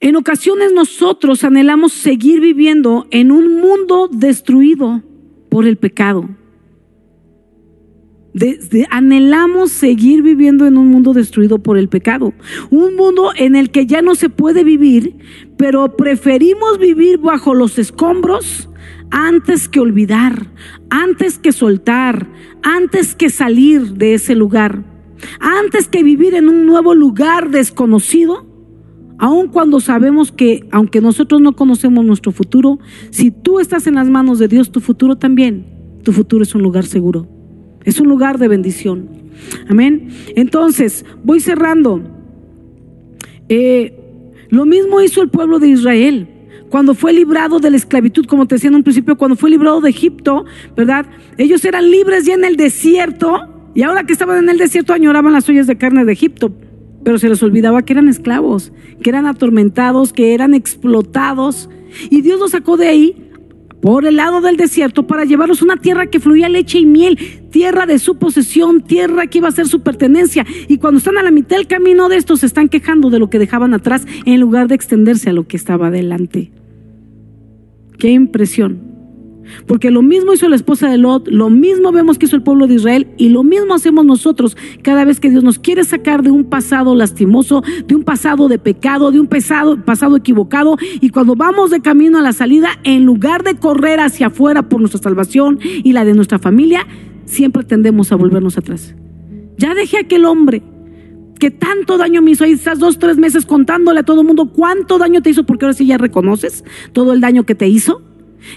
en 0.00 0.16
ocasiones 0.16 0.72
nosotros 0.72 1.44
anhelamos 1.44 1.92
seguir 1.92 2.40
viviendo 2.40 3.06
en 3.10 3.32
un 3.32 3.60
mundo 3.60 4.08
destruido 4.10 5.02
por 5.48 5.66
el 5.66 5.76
pecado 5.76 6.28
anhelamos 8.90 9.72
seguir 9.72 10.22
viviendo 10.22 10.66
en 10.66 10.76
un 10.76 10.88
mundo 10.88 11.12
destruido 11.12 11.58
por 11.58 11.78
el 11.78 11.88
pecado. 11.88 12.32
Un 12.70 12.96
mundo 12.96 13.30
en 13.36 13.56
el 13.56 13.70
que 13.70 13.86
ya 13.86 14.02
no 14.02 14.14
se 14.14 14.28
puede 14.28 14.64
vivir, 14.64 15.16
pero 15.56 15.96
preferimos 15.96 16.78
vivir 16.78 17.18
bajo 17.18 17.54
los 17.54 17.78
escombros 17.78 18.68
antes 19.10 19.68
que 19.68 19.80
olvidar, 19.80 20.52
antes 20.90 21.38
que 21.38 21.52
soltar, 21.52 22.28
antes 22.62 23.14
que 23.14 23.30
salir 23.30 23.94
de 23.94 24.14
ese 24.14 24.34
lugar, 24.34 24.84
antes 25.40 25.88
que 25.88 26.02
vivir 26.02 26.34
en 26.34 26.48
un 26.48 26.66
nuevo 26.66 26.94
lugar 26.94 27.50
desconocido. 27.50 28.46
Aun 29.20 29.48
cuando 29.48 29.80
sabemos 29.80 30.30
que, 30.30 30.68
aunque 30.70 31.00
nosotros 31.00 31.40
no 31.40 31.56
conocemos 31.56 32.04
nuestro 32.04 32.30
futuro, 32.30 32.78
si 33.10 33.32
tú 33.32 33.58
estás 33.58 33.88
en 33.88 33.96
las 33.96 34.08
manos 34.08 34.38
de 34.38 34.46
Dios, 34.46 34.70
tu 34.70 34.78
futuro 34.80 35.16
también, 35.16 35.66
tu 36.04 36.12
futuro 36.12 36.44
es 36.44 36.54
un 36.54 36.62
lugar 36.62 36.86
seguro. 36.86 37.37
Es 37.88 38.00
un 38.00 38.08
lugar 38.08 38.36
de 38.36 38.48
bendición. 38.48 39.08
Amén. 39.66 40.10
Entonces, 40.36 41.06
voy 41.24 41.40
cerrando. 41.40 42.02
Eh, 43.48 43.98
lo 44.50 44.66
mismo 44.66 45.00
hizo 45.00 45.22
el 45.22 45.30
pueblo 45.30 45.58
de 45.58 45.68
Israel. 45.68 46.28
Cuando 46.68 46.92
fue 46.92 47.14
librado 47.14 47.60
de 47.60 47.70
la 47.70 47.78
esclavitud, 47.78 48.26
como 48.26 48.44
te 48.44 48.56
decía 48.56 48.68
en 48.68 48.74
un 48.74 48.82
principio, 48.82 49.16
cuando 49.16 49.36
fue 49.36 49.48
librado 49.48 49.80
de 49.80 49.88
Egipto, 49.88 50.44
¿verdad? 50.76 51.06
Ellos 51.38 51.64
eran 51.64 51.90
libres 51.90 52.26
ya 52.26 52.34
en 52.34 52.44
el 52.44 52.56
desierto 52.56 53.70
y 53.74 53.80
ahora 53.80 54.04
que 54.04 54.12
estaban 54.12 54.36
en 54.36 54.50
el 54.50 54.58
desierto 54.58 54.92
añoraban 54.92 55.32
las 55.32 55.48
ollas 55.48 55.66
de 55.66 55.78
carne 55.78 56.04
de 56.04 56.12
Egipto, 56.12 56.52
pero 57.04 57.16
se 57.16 57.30
les 57.30 57.42
olvidaba 57.42 57.80
que 57.86 57.94
eran 57.94 58.08
esclavos, 58.08 58.70
que 59.02 59.08
eran 59.08 59.24
atormentados, 59.24 60.12
que 60.12 60.34
eran 60.34 60.52
explotados. 60.52 61.70
Y 62.10 62.20
Dios 62.20 62.38
los 62.38 62.50
sacó 62.50 62.76
de 62.76 62.88
ahí 62.88 63.27
por 63.80 64.06
el 64.06 64.16
lado 64.16 64.40
del 64.40 64.56
desierto 64.56 65.06
para 65.06 65.24
llevarlos 65.24 65.62
a 65.62 65.64
una 65.64 65.76
tierra 65.76 66.06
que 66.06 66.20
fluía 66.20 66.48
leche 66.48 66.78
y 66.78 66.86
miel, 66.86 67.18
tierra 67.50 67.86
de 67.86 67.98
su 67.98 68.16
posesión, 68.16 68.82
tierra 68.82 69.26
que 69.26 69.38
iba 69.38 69.48
a 69.48 69.52
ser 69.52 69.68
su 69.68 69.80
pertenencia. 69.80 70.44
Y 70.66 70.78
cuando 70.78 70.98
están 70.98 71.18
a 71.18 71.22
la 71.22 71.30
mitad 71.30 71.56
del 71.56 71.66
camino 71.66 72.08
de 72.08 72.16
estos, 72.16 72.40
se 72.40 72.46
están 72.46 72.68
quejando 72.68 73.10
de 73.10 73.18
lo 73.18 73.30
que 73.30 73.38
dejaban 73.38 73.74
atrás 73.74 74.06
en 74.24 74.40
lugar 74.40 74.68
de 74.68 74.74
extenderse 74.74 75.30
a 75.30 75.32
lo 75.32 75.46
que 75.46 75.56
estaba 75.56 75.88
adelante. 75.88 76.50
Qué 77.98 78.10
impresión. 78.10 78.87
Porque 79.66 79.90
lo 79.90 80.02
mismo 80.02 80.32
hizo 80.32 80.48
la 80.48 80.56
esposa 80.56 80.88
de 80.88 80.98
Lot, 80.98 81.28
lo 81.28 81.50
mismo 81.50 81.92
vemos 81.92 82.18
que 82.18 82.26
hizo 82.26 82.36
el 82.36 82.42
pueblo 82.42 82.66
de 82.66 82.74
Israel 82.74 83.08
y 83.16 83.28
lo 83.28 83.42
mismo 83.42 83.74
hacemos 83.74 84.04
nosotros 84.04 84.56
cada 84.82 85.04
vez 85.04 85.20
que 85.20 85.30
Dios 85.30 85.44
nos 85.44 85.58
quiere 85.58 85.84
sacar 85.84 86.22
de 86.22 86.30
un 86.30 86.44
pasado 86.44 86.94
lastimoso, 86.94 87.62
de 87.86 87.94
un 87.94 88.02
pasado 88.02 88.48
de 88.48 88.58
pecado, 88.58 89.10
de 89.10 89.20
un 89.20 89.26
pasado, 89.26 90.16
equivocado 90.16 90.76
y 91.00 91.10
cuando 91.10 91.34
vamos 91.34 91.70
de 91.70 91.80
camino 91.80 92.18
a 92.18 92.22
la 92.22 92.32
salida, 92.32 92.68
en 92.84 93.04
lugar 93.04 93.42
de 93.42 93.56
correr 93.56 94.00
hacia 94.00 94.28
afuera 94.28 94.68
por 94.68 94.80
nuestra 94.80 95.00
salvación 95.00 95.58
y 95.62 95.92
la 95.92 96.04
de 96.04 96.14
nuestra 96.14 96.38
familia, 96.38 96.86
siempre 97.24 97.64
tendemos 97.64 98.12
a 98.12 98.16
volvernos 98.16 98.58
atrás. 98.58 98.94
Ya 99.56 99.74
dejé 99.74 99.98
a 99.98 100.00
aquel 100.00 100.24
hombre 100.24 100.62
que 101.38 101.50
tanto 101.50 101.98
daño 101.98 102.20
me 102.20 102.32
hizo 102.32 102.44
ahí, 102.44 102.52
estás 102.52 102.78
dos, 102.78 102.98
tres 102.98 103.16
meses 103.16 103.46
contándole 103.46 104.00
a 104.00 104.02
todo 104.02 104.20
el 104.20 104.26
mundo 104.26 104.52
cuánto 104.52 104.98
daño 104.98 105.22
te 105.22 105.30
hizo, 105.30 105.44
porque 105.44 105.64
ahora 105.64 105.74
sí 105.74 105.86
ya 105.86 105.98
reconoces 105.98 106.64
todo 106.92 107.12
el 107.12 107.20
daño 107.20 107.44
que 107.44 107.54
te 107.54 107.68
hizo. 107.68 108.02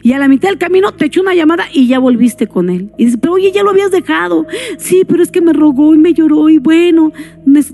Y 0.01 0.13
a 0.13 0.19
la 0.19 0.27
mitad 0.27 0.49
del 0.49 0.57
camino 0.57 0.91
te 0.91 1.05
echó 1.05 1.21
una 1.21 1.33
llamada 1.33 1.65
y 1.73 1.87
ya 1.87 1.99
volviste 1.99 2.47
con 2.47 2.69
él. 2.69 2.91
Y 2.97 3.05
dices, 3.05 3.19
pero 3.21 3.33
oye, 3.33 3.51
ya 3.51 3.63
lo 3.63 3.71
habías 3.71 3.91
dejado. 3.91 4.45
Sí, 4.77 5.03
pero 5.07 5.23
es 5.23 5.31
que 5.31 5.41
me 5.41 5.53
rogó 5.53 5.93
y 5.93 5.97
me 5.97 6.13
lloró 6.13 6.49
y 6.49 6.57
bueno, 6.57 7.11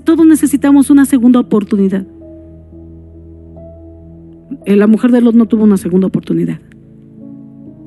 todos 0.04 0.26
necesitamos 0.26 0.90
una 0.90 1.04
segunda 1.04 1.40
oportunidad. 1.40 2.06
Eh, 4.64 4.76
la 4.76 4.86
mujer 4.86 5.10
de 5.12 5.20
Lot 5.20 5.34
no 5.34 5.46
tuvo 5.46 5.64
una 5.64 5.76
segunda 5.76 6.06
oportunidad. 6.06 6.60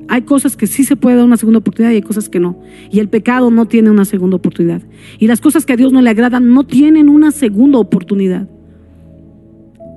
Hay 0.08 0.22
cosas 0.22 0.56
que 0.56 0.66
sí 0.66 0.84
se 0.84 0.96
puede 0.96 1.16
dar 1.16 1.24
una 1.24 1.36
segunda 1.36 1.60
oportunidad 1.60 1.92
y 1.92 1.96
hay 1.96 2.02
cosas 2.02 2.28
que 2.28 2.40
no. 2.40 2.60
Y 2.90 3.00
el 3.00 3.08
pecado 3.08 3.50
no 3.50 3.66
tiene 3.66 3.90
una 3.90 4.04
segunda 4.04 4.36
oportunidad. 4.36 4.82
Y 5.18 5.26
las 5.26 5.40
cosas 5.40 5.64
que 5.64 5.72
a 5.72 5.76
Dios 5.76 5.92
no 5.92 6.02
le 6.02 6.10
agradan 6.10 6.52
no 6.52 6.64
tienen 6.64 7.08
una 7.08 7.30
segunda 7.30 7.78
oportunidad. 7.78 8.48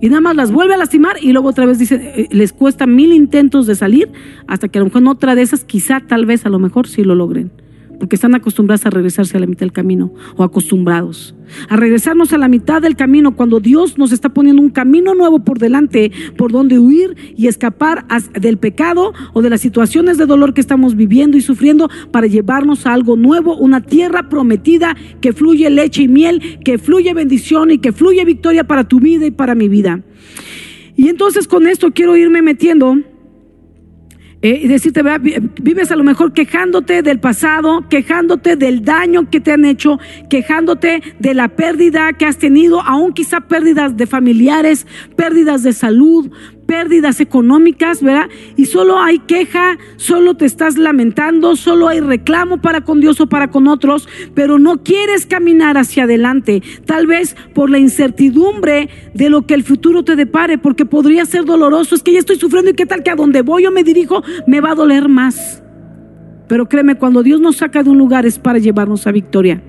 Y 0.02 0.10
nada 0.10 0.22
más 0.22 0.36
las 0.36 0.52
vuelve 0.52 0.74
a 0.74 0.78
lastimar 0.78 1.16
y 1.22 1.32
luego 1.32 1.50
otra 1.50 1.66
vez 1.66 1.80
dice, 1.80 1.96
eh, 1.96 2.28
les 2.32 2.54
cuesta 2.54 2.86
mil 2.86 3.14
intentos 3.14 3.66
de 3.66 3.76
salir 3.76 4.12
hasta 4.48 4.68
que 4.68 4.78
a 4.78 4.82
lo 4.82 4.86
mejor 4.86 5.02
en 5.02 5.08
otra 5.08 5.36
de 5.36 5.42
esas, 5.42 5.64
quizá, 5.64 6.02
tal 6.02 6.26
vez, 6.26 6.46
a 6.46 6.50
lo 6.50 6.60
mejor 6.60 6.88
sí 6.88 7.04
lo 7.04 7.16
logren 7.16 7.52
porque 8.00 8.16
están 8.16 8.36
acostumbrados 8.36 8.86
a 8.86 8.90
regresarse 8.90 9.38
a 9.38 9.40
la 9.40 9.48
mitad 9.48 9.62
del 9.62 9.72
camino 9.72 10.14
o 10.36 10.44
acostumbrados. 10.44 11.36
A 11.70 11.76
regresarnos 11.76 12.34
a 12.34 12.38
la 12.38 12.48
mitad 12.48 12.82
del 12.82 12.96
camino 12.96 13.36
cuando 13.36 13.60
Dios 13.60 13.98
nos 13.98 14.12
está 14.12 14.30
poniendo 14.30 14.62
un 14.62 14.70
camino 14.70 15.14
nuevo 15.14 15.44
por 15.44 15.60
delante 15.60 16.12
por 16.38 16.52
donde 16.52 16.80
huir 16.80 17.16
y 17.38 17.48
escapar 17.48 18.06
del 18.40 18.58
pecado 18.58 19.14
o 19.34 19.42
de 19.42 19.50
las 19.50 19.62
situaciones 19.62 20.18
de 20.18 20.26
dolor 20.26 20.54
que 20.54 20.62
estamos 20.62 20.96
viviendo 20.96 21.38
y 21.38 21.42
sufriendo 21.42 21.90
para 22.12 22.28
llevarnos 22.28 22.86
a 22.86 22.94
algo 22.94 23.16
nuevo, 23.16 23.56
una 23.58 23.82
tierra 23.82 24.30
prometida 24.30 24.96
que 25.22 25.34
fluye 25.34 25.70
leche 25.70 26.04
y 26.04 26.08
miel, 26.08 26.60
que 26.64 26.78
fluye 26.78 27.14
bendición 27.14 27.72
y 27.72 27.78
que 27.78 27.92
fluye 27.92 28.26
victoria 28.26 28.66
para 28.66 28.88
tu 28.88 29.00
vida 29.00 29.26
y 29.26 29.32
para 29.32 29.56
mi 29.56 29.70
vida. 29.70 30.02
Y 30.96 31.10
entonces 31.10 31.48
con 31.48 31.68
esto 31.68 31.92
quiero 31.92 32.16
irme 32.16 32.42
metiendo 32.42 32.98
eh, 34.46 34.60
y 34.62 34.68
decirte, 34.68 35.02
vives 35.60 35.92
a 35.92 35.96
lo 35.96 36.04
mejor 36.04 36.32
quejándote 36.32 37.02
del 37.02 37.20
pasado, 37.20 37.84
quejándote 37.90 38.56
del 38.56 38.86
daño 38.86 39.28
que 39.32 39.40
te 39.40 39.52
han 39.52 39.66
hecho, 39.66 39.98
quejándote 40.30 41.02
de 41.18 41.34
la 41.34 41.48
pérdida 41.48 42.14
que 42.14 42.28
has 42.28 42.38
tenido, 42.38 42.80
aún 42.80 43.14
quizá 43.14 43.42
pérdidas 43.42 43.98
de 43.98 44.06
familiares, 44.06 44.86
pérdidas 45.16 45.64
de 45.64 45.74
salud, 45.74 46.32
pérdidas 46.66 47.20
económicas, 47.20 48.02
¿verdad? 48.02 48.30
Y 48.56 48.66
solo 48.66 49.00
hay 49.00 49.20
queja, 49.20 49.78
solo 49.98 50.36
te 50.36 50.46
estás 50.46 50.78
lamentando, 50.78 51.56
solo 51.56 51.88
hay 51.88 52.00
reclamo 52.00 52.62
para 52.62 52.82
con 52.82 53.00
Dios 53.00 53.22
o 53.22 53.28
para 53.28 53.50
con 53.50 53.68
otros, 53.68 54.08
pero 54.34 54.60
no 54.60 54.84
quieres 54.84 55.26
caminar 55.26 55.78
hacia 55.78 56.04
adelante, 56.04 56.62
tal 56.86 57.08
vez 57.08 57.36
por 57.54 57.70
la 57.70 57.78
incertidumbre 57.78 58.90
de 59.14 59.30
lo 59.30 59.46
que 59.46 59.54
el 59.54 59.64
futuro 59.64 60.04
te 60.04 60.16
depare, 60.16 60.58
porque 60.58 60.86
podría 60.86 61.26
ser 61.26 61.46
doloroso, 61.46 61.96
es 61.96 62.04
que 62.04 62.14
ya 62.14 62.20
estoy 62.20 62.38
sufriendo 62.38 62.72
y 62.72 62.76
qué 62.76 62.86
tal 62.86 63.04
que 63.04 63.12
a 63.12 63.16
donde 63.16 63.42
voy 63.42 63.66
o 63.66 63.72
me 63.72 63.84
dirijo 63.84 64.24
me 64.48 64.62
va 64.62 64.72
a 64.72 64.76
doler 64.76 65.10
más. 65.10 65.62
Pero 66.48 66.68
créeme, 66.68 66.96
cuando 66.96 67.24
Dios 67.24 67.42
nos 67.42 67.58
saca 67.58 67.82
de 67.82 67.90
un 67.90 67.98
lugar 67.98 68.26
es 68.26 68.38
para 68.38 68.60
llevarnos 68.60 69.08
a 69.08 69.12
victoria. 69.12 69.64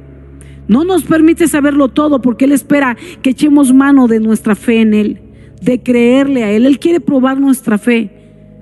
No 0.68 0.84
nos 0.84 1.04
permite 1.04 1.48
saberlo 1.48 1.88
todo 1.88 2.20
porque 2.20 2.44
Él 2.44 2.52
espera 2.52 2.96
que 3.22 3.30
echemos 3.30 3.72
mano 3.72 4.08
de 4.08 4.20
nuestra 4.20 4.54
fe 4.54 4.80
en 4.80 4.94
Él 4.94 5.25
de 5.60 5.82
creerle 5.82 6.44
a 6.44 6.50
Él. 6.50 6.66
Él 6.66 6.78
quiere 6.78 7.00
probar 7.00 7.40
nuestra 7.40 7.78
fe. 7.78 8.10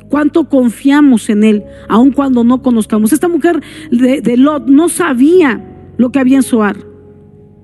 Cuánto 0.08 0.48
confiamos 0.48 1.28
en 1.28 1.44
Él, 1.44 1.64
aun 1.88 2.12
cuando 2.12 2.44
no 2.44 2.62
conozcamos. 2.62 3.12
Esta 3.12 3.28
mujer 3.28 3.60
de, 3.90 4.36
Lot 4.36 4.68
no 4.68 4.88
sabía 4.88 5.64
lo 5.96 6.12
que 6.12 6.20
había 6.20 6.36
en 6.36 6.42
Soar. 6.42 6.76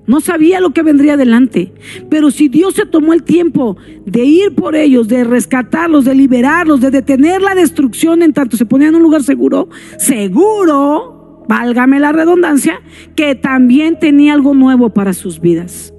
No 0.07 0.19
sabía 0.19 0.59
lo 0.59 0.71
que 0.71 0.81
vendría 0.81 1.13
adelante. 1.13 1.73
Pero 2.09 2.31
si 2.31 2.49
Dios 2.49 2.73
se 2.73 2.85
tomó 2.85 3.13
el 3.13 3.23
tiempo 3.23 3.77
de 4.05 4.25
ir 4.25 4.55
por 4.55 4.75
ellos, 4.75 5.07
de 5.07 5.23
rescatarlos, 5.23 6.03
de 6.03 6.15
liberarlos, 6.15 6.81
de 6.81 6.91
detener 6.91 7.41
la 7.41 7.55
destrucción 7.55 8.21
en 8.21 8.33
tanto 8.33 8.57
se 8.57 8.65
ponían 8.65 8.89
en 8.89 8.95
un 8.95 9.03
lugar 9.03 9.23
seguro, 9.23 9.69
seguro, 9.97 11.45
válgame 11.47 11.99
la 11.99 12.11
redundancia, 12.11 12.81
que 13.15 13.35
también 13.35 13.99
tenía 13.99 14.33
algo 14.33 14.53
nuevo 14.53 14.89
para 14.89 15.13
sus 15.13 15.39
vidas. 15.39 15.93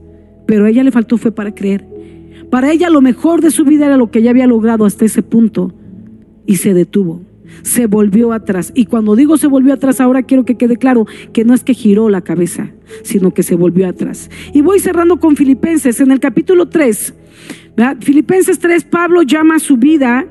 Pero 0.47 0.67
a 0.67 0.71
ella 0.71 0.83
le 0.83 0.91
faltó 0.91 1.17
fue 1.17 1.33
para 1.33 1.55
creer. 1.55 1.92
Para 2.53 2.71
ella 2.71 2.91
lo 2.91 3.01
mejor 3.01 3.41
de 3.41 3.51
su 3.51 3.65
vida 3.65 3.87
era 3.87 3.97
lo 3.97 4.11
que 4.11 4.19
ella 4.19 4.29
había 4.29 4.47
logrado 4.47 4.85
hasta 4.85 5.07
ese 5.07 5.23
punto 5.23 5.73
y 6.45 6.57
se 6.57 6.75
detuvo. 6.75 7.23
Se 7.63 7.87
volvió 7.87 8.35
atrás. 8.35 8.73
Y 8.75 8.85
cuando 8.85 9.17
digo 9.17 9.39
se 9.39 9.47
volvió 9.47 9.73
atrás, 9.73 10.03
ahora 10.03 10.25
quiero 10.25 10.45
que 10.45 10.59
quede 10.59 10.77
claro 10.77 11.07
que 11.33 11.47
no 11.47 11.55
es 11.55 11.65
que 11.65 11.73
giró 11.73 12.11
la 12.11 12.21
cabeza, 12.21 12.71
sino 13.05 13.33
que 13.33 13.43
se 13.43 13.55
volvió 13.55 13.89
atrás. 13.89 14.31
Y 14.53 14.61
voy 14.61 14.81
cerrando 14.81 15.19
con 15.19 15.35
Filipenses. 15.35 15.99
En 16.01 16.11
el 16.11 16.21
capítulo 16.21 16.69
3, 16.69 17.15
Filipenses 18.01 18.59
3, 18.59 18.85
Pablo 18.85 19.23
llama 19.23 19.55
a 19.55 19.59
su 19.59 19.79
vida 19.79 20.27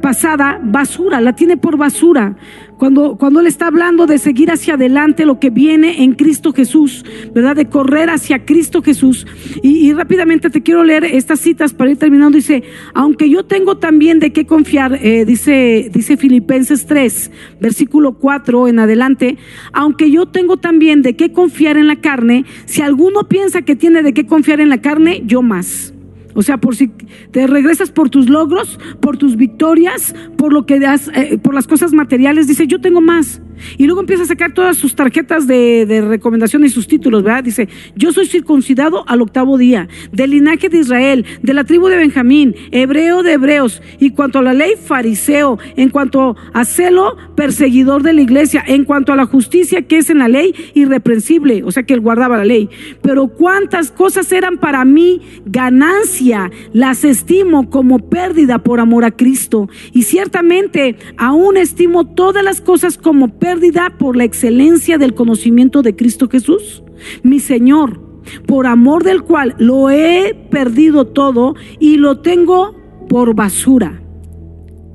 pasada 0.00 0.60
basura, 0.62 1.20
la 1.20 1.34
tiene 1.34 1.56
por 1.56 1.76
basura. 1.76 2.36
Cuando, 2.78 3.16
cuando 3.16 3.40
Él 3.40 3.46
está 3.46 3.68
hablando 3.68 4.06
de 4.06 4.18
seguir 4.18 4.50
hacia 4.50 4.74
adelante 4.74 5.26
lo 5.26 5.38
que 5.38 5.50
viene 5.50 6.02
en 6.02 6.14
Cristo 6.14 6.52
Jesús, 6.52 7.04
¿verdad? 7.32 7.54
De 7.54 7.66
correr 7.66 8.10
hacia 8.10 8.44
Cristo 8.44 8.82
Jesús. 8.82 9.26
Y, 9.62 9.92
rápidamente 9.92 10.50
te 10.50 10.62
quiero 10.62 10.82
leer 10.82 11.04
estas 11.04 11.40
citas 11.40 11.72
para 11.72 11.90
ir 11.90 11.98
terminando. 11.98 12.36
Dice, 12.36 12.64
aunque 12.94 13.30
yo 13.30 13.44
tengo 13.44 13.76
también 13.76 14.18
de 14.18 14.32
qué 14.32 14.44
confiar, 14.44 14.98
eh, 15.00 15.24
dice, 15.24 15.90
dice 15.92 16.16
Filipenses 16.16 16.86
3, 16.86 17.30
versículo 17.60 18.18
4 18.18 18.68
en 18.68 18.80
adelante, 18.80 19.38
aunque 19.72 20.10
yo 20.10 20.26
tengo 20.26 20.56
también 20.56 21.02
de 21.02 21.14
qué 21.14 21.32
confiar 21.32 21.76
en 21.76 21.86
la 21.86 21.96
carne, 21.96 22.44
si 22.64 22.82
alguno 22.82 23.28
piensa 23.28 23.62
que 23.62 23.76
tiene 23.76 24.02
de 24.02 24.12
qué 24.12 24.26
confiar 24.26 24.60
en 24.60 24.68
la 24.68 24.80
carne, 24.80 25.22
yo 25.24 25.42
más. 25.42 25.93
O 26.34 26.42
sea, 26.42 26.58
por 26.58 26.76
si 26.76 26.88
te 27.30 27.46
regresas 27.46 27.90
por 27.90 28.10
tus 28.10 28.28
logros, 28.28 28.78
por 29.00 29.16
tus 29.16 29.36
victorias, 29.36 30.14
por 30.36 30.52
lo 30.52 30.66
que 30.66 30.80
das, 30.80 31.10
eh, 31.14 31.38
por 31.38 31.54
las 31.54 31.66
cosas 31.66 31.92
materiales, 31.92 32.46
dice, 32.46 32.66
yo 32.66 32.80
tengo 32.80 33.00
más. 33.00 33.40
Y 33.78 33.86
luego 33.86 34.00
empieza 34.00 34.24
a 34.24 34.26
sacar 34.26 34.52
todas 34.52 34.76
sus 34.76 34.94
tarjetas 34.94 35.46
de, 35.46 35.86
de, 35.86 36.00
recomendación 36.00 36.64
y 36.64 36.68
sus 36.68 36.86
títulos, 36.86 37.22
¿verdad? 37.22 37.44
Dice, 37.44 37.68
yo 37.96 38.12
soy 38.12 38.26
circuncidado 38.26 39.04
al 39.08 39.22
octavo 39.22 39.58
día, 39.58 39.88
del 40.12 40.30
linaje 40.30 40.68
de 40.68 40.78
Israel, 40.78 41.24
de 41.42 41.54
la 41.54 41.64
tribu 41.64 41.88
de 41.88 41.96
Benjamín, 41.96 42.54
hebreo 42.70 43.22
de 43.22 43.32
hebreos, 43.32 43.82
y 43.98 44.10
cuanto 44.10 44.38
a 44.38 44.42
la 44.42 44.52
ley, 44.52 44.72
fariseo, 44.82 45.58
en 45.76 45.90
cuanto 45.90 46.36
a 46.52 46.64
celo, 46.64 47.16
perseguidor 47.34 48.02
de 48.02 48.12
la 48.12 48.22
iglesia, 48.22 48.62
en 48.66 48.84
cuanto 48.84 49.12
a 49.12 49.16
la 49.16 49.26
justicia 49.26 49.82
que 49.82 49.98
es 49.98 50.10
en 50.10 50.18
la 50.18 50.28
ley, 50.28 50.54
irreprensible, 50.74 51.62
o 51.64 51.70
sea 51.70 51.82
que 51.82 51.94
él 51.94 52.00
guardaba 52.00 52.36
la 52.36 52.44
ley. 52.44 52.68
Pero 53.02 53.28
cuántas 53.28 53.90
cosas 53.90 54.30
eran 54.32 54.58
para 54.58 54.84
mí 54.84 55.20
ganancia, 55.46 56.50
las 56.72 57.04
estimo 57.04 57.70
como 57.70 57.98
pérdida 57.98 58.58
por 58.58 58.80
amor 58.80 59.04
a 59.04 59.10
Cristo. 59.10 59.68
Y 59.92 60.02
ciertamente 60.02 60.96
aún 61.16 61.56
estimo 61.56 62.04
todas 62.06 62.44
las 62.44 62.60
cosas 62.60 62.98
como 62.98 63.28
pérdida 63.28 63.43
pérdida 63.44 63.92
por 63.98 64.16
la 64.16 64.24
excelencia 64.24 64.96
del 64.96 65.12
conocimiento 65.12 65.82
de 65.82 65.94
Cristo 65.94 66.30
Jesús, 66.30 66.82
mi 67.22 67.40
Señor, 67.40 68.00
por 68.46 68.66
amor 68.66 69.04
del 69.04 69.20
cual 69.20 69.54
lo 69.58 69.90
he 69.90 70.34
perdido 70.50 71.08
todo 71.08 71.54
y 71.78 71.98
lo 71.98 72.20
tengo 72.20 72.74
por 73.06 73.34
basura. 73.34 74.00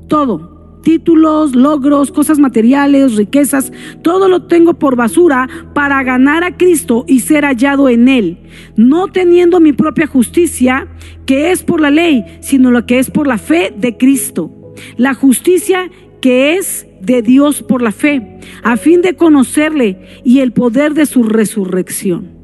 Todo, 0.08 0.80
títulos, 0.82 1.54
logros, 1.54 2.10
cosas 2.10 2.40
materiales, 2.40 3.14
riquezas, 3.14 3.70
todo 4.02 4.28
lo 4.28 4.46
tengo 4.46 4.74
por 4.74 4.96
basura 4.96 5.48
para 5.72 6.02
ganar 6.02 6.42
a 6.42 6.56
Cristo 6.56 7.04
y 7.06 7.20
ser 7.20 7.44
hallado 7.44 7.88
en 7.88 8.08
Él, 8.08 8.38
no 8.74 9.06
teniendo 9.06 9.60
mi 9.60 9.72
propia 9.72 10.08
justicia, 10.08 10.88
que 11.24 11.52
es 11.52 11.62
por 11.62 11.80
la 11.80 11.92
ley, 11.92 12.24
sino 12.40 12.72
lo 12.72 12.84
que 12.84 12.98
es 12.98 13.12
por 13.12 13.28
la 13.28 13.38
fe 13.38 13.72
de 13.78 13.96
Cristo. 13.96 14.50
La 14.96 15.14
justicia 15.14 15.88
que 16.20 16.56
es 16.56 16.86
de 17.00 17.22
Dios 17.22 17.62
por 17.62 17.82
la 17.82 17.92
fe, 17.92 18.38
a 18.62 18.76
fin 18.76 19.02
de 19.02 19.14
conocerle 19.14 19.98
y 20.24 20.40
el 20.40 20.52
poder 20.52 20.94
de 20.94 21.06
su 21.06 21.24
resurrección. 21.24 22.38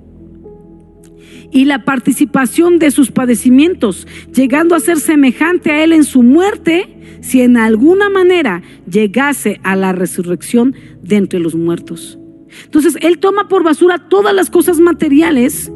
Y 1.53 1.65
la 1.65 1.85
participación 1.85 2.79
de 2.79 2.91
sus 2.91 3.11
padecimientos, 3.11 4.07
llegando 4.35 4.75
a 4.75 4.81
ser 4.81 4.99
semejante 4.99 5.71
a 5.71 5.85
él 5.85 5.93
en 5.93 6.05
su 6.05 6.23
muerte, 6.23 7.19
si 7.21 7.41
en 7.41 7.57
alguna 7.57 8.09
manera 8.11 8.63
llegase 8.91 9.61
a 9.63 9.77
la 9.77 9.93
resurrección 9.93 10.75
de 11.03 11.17
entre 11.17 11.41
los 11.41 11.55
muertos. 11.55 12.19
Entonces, 12.65 12.97
él 13.01 13.19
toma 13.19 13.49
por 13.49 13.63
basura 13.63 14.09
todas 14.09 14.35
las 14.35 14.51
cosas 14.51 14.81
materiales 14.81 15.73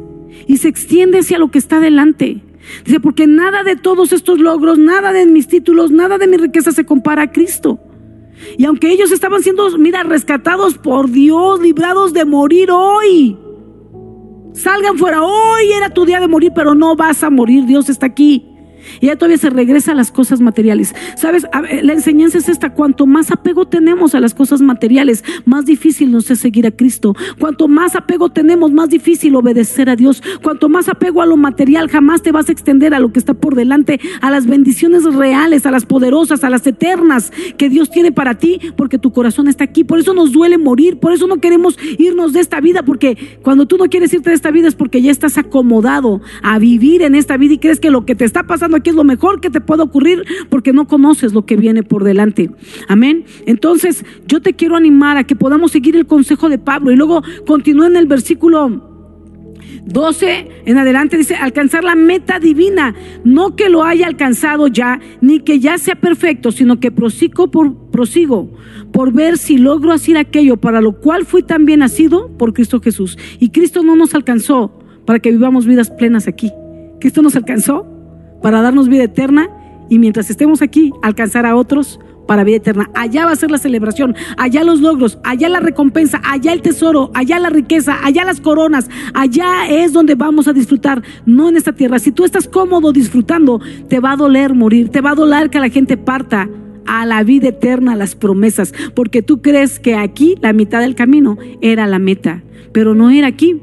y 0.47 0.57
se 0.57 0.67
extiende 0.67 1.19
hacia 1.19 1.39
lo 1.39 1.51
que 1.51 1.59
está 1.59 1.79
delante. 1.79 2.41
Dice, 2.85 2.99
porque 2.99 3.27
nada 3.27 3.63
de 3.63 3.75
todos 3.75 4.13
estos 4.13 4.39
logros, 4.39 4.77
nada 4.77 5.11
de 5.13 5.25
mis 5.25 5.47
títulos, 5.47 5.91
nada 5.91 6.17
de 6.17 6.27
mi 6.27 6.37
riqueza 6.37 6.71
se 6.71 6.85
compara 6.85 7.23
a 7.23 7.31
Cristo. 7.31 7.79
Y 8.57 8.65
aunque 8.65 8.91
ellos 8.91 9.11
estaban 9.11 9.41
siendo, 9.41 9.77
mira, 9.77 10.03
rescatados 10.03 10.77
por 10.77 11.09
Dios, 11.09 11.59
librados 11.59 12.13
de 12.13 12.25
morir 12.25 12.69
hoy. 12.71 13.37
Salgan 14.53 14.97
fuera, 14.97 15.23
hoy 15.23 15.71
era 15.71 15.89
tu 15.89 16.05
día 16.05 16.19
de 16.19 16.27
morir, 16.27 16.51
pero 16.53 16.75
no 16.75 16.95
vas 16.95 17.23
a 17.23 17.29
morir, 17.29 17.65
Dios 17.65 17.89
está 17.89 18.05
aquí. 18.07 18.50
Y 18.99 19.07
ya 19.07 19.15
todavía 19.15 19.37
se 19.37 19.49
regresa 19.49 19.91
a 19.91 19.95
las 19.95 20.11
cosas 20.11 20.41
materiales. 20.41 20.95
Sabes, 21.15 21.45
la 21.83 21.93
enseñanza 21.93 22.37
es 22.37 22.49
esta, 22.49 22.73
cuanto 22.73 23.05
más 23.05 23.31
apego 23.31 23.65
tenemos 23.65 24.15
a 24.15 24.19
las 24.19 24.33
cosas 24.33 24.61
materiales, 24.61 25.23
más 25.45 25.65
difícil 25.65 26.11
nos 26.11 26.31
es 26.31 26.39
seguir 26.39 26.67
a 26.67 26.71
Cristo. 26.71 27.15
Cuanto 27.39 27.67
más 27.67 27.95
apego 27.95 28.29
tenemos, 28.29 28.71
más 28.71 28.89
difícil 28.89 29.35
obedecer 29.35 29.89
a 29.89 29.95
Dios. 29.95 30.21
Cuanto 30.41 30.69
más 30.69 30.89
apego 30.89 31.21
a 31.21 31.25
lo 31.25 31.37
material, 31.37 31.89
jamás 31.89 32.21
te 32.21 32.31
vas 32.31 32.49
a 32.49 32.51
extender 32.51 32.93
a 32.93 32.99
lo 32.99 33.11
que 33.11 33.19
está 33.19 33.33
por 33.33 33.55
delante, 33.55 33.99
a 34.21 34.31
las 34.31 34.45
bendiciones 34.45 35.03
reales, 35.03 35.65
a 35.65 35.71
las 35.71 35.85
poderosas, 35.85 36.43
a 36.43 36.49
las 36.49 36.65
eternas 36.67 37.31
que 37.57 37.69
Dios 37.69 37.89
tiene 37.89 38.11
para 38.11 38.35
ti, 38.35 38.59
porque 38.75 38.97
tu 38.97 39.11
corazón 39.11 39.47
está 39.47 39.63
aquí. 39.63 39.83
Por 39.83 39.99
eso 39.99 40.13
nos 40.13 40.31
duele 40.31 40.57
morir, 40.57 40.99
por 40.99 41.13
eso 41.13 41.27
no 41.27 41.39
queremos 41.39 41.77
irnos 41.97 42.33
de 42.33 42.39
esta 42.39 42.59
vida, 42.59 42.83
porque 42.83 43.17
cuando 43.41 43.65
tú 43.65 43.77
no 43.77 43.85
quieres 43.85 44.13
irte 44.13 44.29
de 44.29 44.35
esta 44.35 44.51
vida 44.51 44.67
es 44.67 44.75
porque 44.75 45.01
ya 45.01 45.11
estás 45.11 45.37
acomodado 45.37 46.21
a 46.41 46.59
vivir 46.59 47.01
en 47.01 47.15
esta 47.15 47.37
vida 47.37 47.55
y 47.55 47.57
crees 47.57 47.79
que 47.79 47.91
lo 47.91 48.05
que 48.05 48.15
te 48.15 48.25
está 48.25 48.43
pasando 48.43 48.70
aquí 48.77 48.89
es 48.89 48.95
lo 48.95 49.03
mejor 49.03 49.41
que 49.41 49.49
te 49.49 49.61
puede 49.61 49.83
ocurrir 49.83 50.23
porque 50.49 50.73
no 50.73 50.87
conoces 50.87 51.33
lo 51.33 51.45
que 51.45 51.57
viene 51.57 51.83
por 51.83 52.03
delante. 52.03 52.51
Amén. 52.87 53.25
Entonces, 53.45 54.05
yo 54.27 54.41
te 54.41 54.53
quiero 54.53 54.75
animar 54.75 55.17
a 55.17 55.23
que 55.23 55.35
podamos 55.35 55.71
seguir 55.71 55.95
el 55.95 56.05
consejo 56.05 56.49
de 56.49 56.57
Pablo 56.57 56.91
y 56.91 56.95
luego 56.95 57.21
continúa 57.45 57.87
en 57.87 57.95
el 57.95 58.07
versículo 58.07 58.91
12 59.85 60.63
en 60.65 60.77
adelante 60.77 61.17
dice, 61.17 61.35
alcanzar 61.35 61.83
la 61.83 61.95
meta 61.95 62.39
divina, 62.39 62.95
no 63.23 63.55
que 63.55 63.69
lo 63.69 63.83
haya 63.83 64.07
alcanzado 64.07 64.67
ya, 64.67 64.99
ni 65.21 65.39
que 65.39 65.59
ya 65.59 65.77
sea 65.77 65.95
perfecto, 65.95 66.51
sino 66.51 66.79
que 66.79 66.91
prosigo 66.91 67.49
por, 67.49 67.89
prosigo 67.89 68.51
por 68.91 69.11
ver 69.11 69.37
si 69.37 69.57
logro 69.57 69.91
hacer 69.91 70.17
aquello 70.17 70.57
para 70.57 70.81
lo 70.81 70.99
cual 70.99 71.25
fui 71.25 71.43
también 71.43 71.79
nacido 71.79 72.29
por 72.37 72.53
Cristo 72.53 72.79
Jesús. 72.79 73.17
Y 73.39 73.49
Cristo 73.49 73.83
no 73.83 73.95
nos 73.95 74.13
alcanzó 74.13 74.71
para 75.05 75.19
que 75.19 75.31
vivamos 75.31 75.65
vidas 75.65 75.89
plenas 75.89 76.27
aquí. 76.27 76.51
Cristo 76.99 77.21
nos 77.21 77.35
alcanzó 77.35 77.90
para 78.41 78.61
darnos 78.61 78.87
vida 78.87 79.03
eterna 79.03 79.49
y 79.89 79.99
mientras 79.99 80.29
estemos 80.29 80.61
aquí 80.61 80.91
alcanzar 81.01 81.45
a 81.45 81.55
otros 81.55 81.99
para 82.27 82.43
vida 82.43 82.57
eterna. 82.57 82.89
Allá 82.93 83.25
va 83.25 83.31
a 83.31 83.35
ser 83.35 83.51
la 83.51 83.57
celebración, 83.57 84.15
allá 84.37 84.63
los 84.63 84.79
logros, 84.79 85.19
allá 85.23 85.49
la 85.49 85.59
recompensa, 85.59 86.21
allá 86.23 86.53
el 86.53 86.61
tesoro, 86.61 87.11
allá 87.13 87.39
la 87.39 87.49
riqueza, 87.49 87.97
allá 88.03 88.23
las 88.23 88.39
coronas, 88.39 88.89
allá 89.13 89.67
es 89.69 89.91
donde 89.91 90.15
vamos 90.15 90.47
a 90.47 90.53
disfrutar, 90.53 91.03
no 91.25 91.49
en 91.49 91.57
esta 91.57 91.73
tierra. 91.73 91.99
Si 91.99 92.11
tú 92.11 92.23
estás 92.23 92.47
cómodo 92.47 92.93
disfrutando, 92.93 93.59
te 93.89 93.99
va 93.99 94.13
a 94.13 94.15
doler 94.15 94.53
morir, 94.53 94.89
te 94.89 95.01
va 95.01 95.11
a 95.11 95.15
doler 95.15 95.49
que 95.49 95.59
la 95.59 95.69
gente 95.69 95.97
parta 95.97 96.47
a 96.85 97.05
la 97.05 97.23
vida 97.23 97.49
eterna, 97.49 97.95
las 97.95 98.15
promesas, 98.15 98.73
porque 98.95 99.21
tú 99.21 99.41
crees 99.41 99.79
que 99.79 99.95
aquí 99.95 100.35
la 100.41 100.53
mitad 100.53 100.81
del 100.81 100.95
camino 100.95 101.37
era 101.61 101.87
la 101.87 101.99
meta, 101.99 102.43
pero 102.71 102.95
no 102.95 103.09
era 103.09 103.27
aquí. 103.27 103.61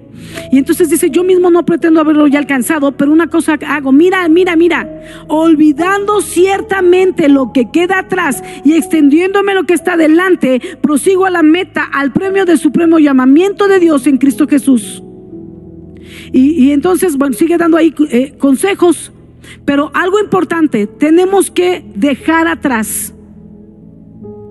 Y 0.50 0.58
entonces 0.58 0.90
dice, 0.90 1.10
yo 1.10 1.24
mismo 1.24 1.50
no 1.50 1.64
pretendo 1.64 2.00
haberlo 2.00 2.26
ya 2.26 2.38
alcanzado, 2.38 2.92
pero 2.92 3.12
una 3.12 3.28
cosa 3.28 3.58
hago, 3.66 3.92
mira, 3.92 4.28
mira, 4.28 4.56
mira, 4.56 4.88
olvidando 5.28 6.20
ciertamente 6.20 7.28
lo 7.28 7.52
que 7.52 7.70
queda 7.70 8.00
atrás 8.00 8.42
y 8.64 8.74
extendiéndome 8.74 9.54
lo 9.54 9.64
que 9.64 9.74
está 9.74 9.96
delante, 9.96 10.60
prosigo 10.80 11.24
a 11.26 11.30
la 11.30 11.42
meta, 11.42 11.84
al 11.84 12.12
premio 12.12 12.44
de 12.44 12.56
supremo 12.56 12.98
llamamiento 12.98 13.68
de 13.68 13.78
Dios 13.78 14.06
en 14.06 14.18
Cristo 14.18 14.46
Jesús. 14.48 15.02
Y, 16.32 16.72
entonces, 16.72 17.16
bueno, 17.16 17.34
sigue 17.34 17.56
dando 17.56 17.76
ahí 17.76 17.94
eh, 18.10 18.34
consejos, 18.38 19.12
pero 19.64 19.90
algo 19.94 20.20
importante, 20.20 20.86
tenemos 20.86 21.50
que 21.50 21.84
dejar 21.94 22.48
atrás 22.48 23.14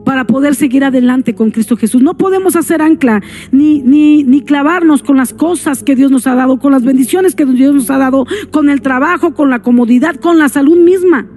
para 0.07 0.25
poder 0.25 0.55
seguir 0.55 0.85
adelante 0.85 1.35
con 1.35 1.51
Cristo 1.51 1.75
Jesús. 1.75 2.01
No 2.01 2.15
podemos 2.15 2.55
hacer 2.55 2.81
ancla 2.81 3.21
ni, 3.51 3.81
ni, 3.81 4.23
ni 4.23 4.41
clavarnos 4.41 5.03
con 5.03 5.17
las 5.17 5.33
cosas 5.33 5.83
que 5.83 5.97
Dios 5.97 6.11
nos 6.11 6.27
ha 6.27 6.35
dado, 6.35 6.59
con 6.59 6.71
las 6.71 6.83
bendiciones 6.83 7.35
que 7.35 7.45
Dios 7.45 7.75
nos 7.75 7.89
ha 7.89 7.97
dado, 7.97 8.25
con 8.51 8.69
el 8.69 8.81
trabajo, 8.81 9.33
con 9.33 9.49
la 9.49 9.61
comodidad, 9.61 10.15
con 10.15 10.39
la 10.39 10.47
salud 10.47 10.77
misma 10.77 11.27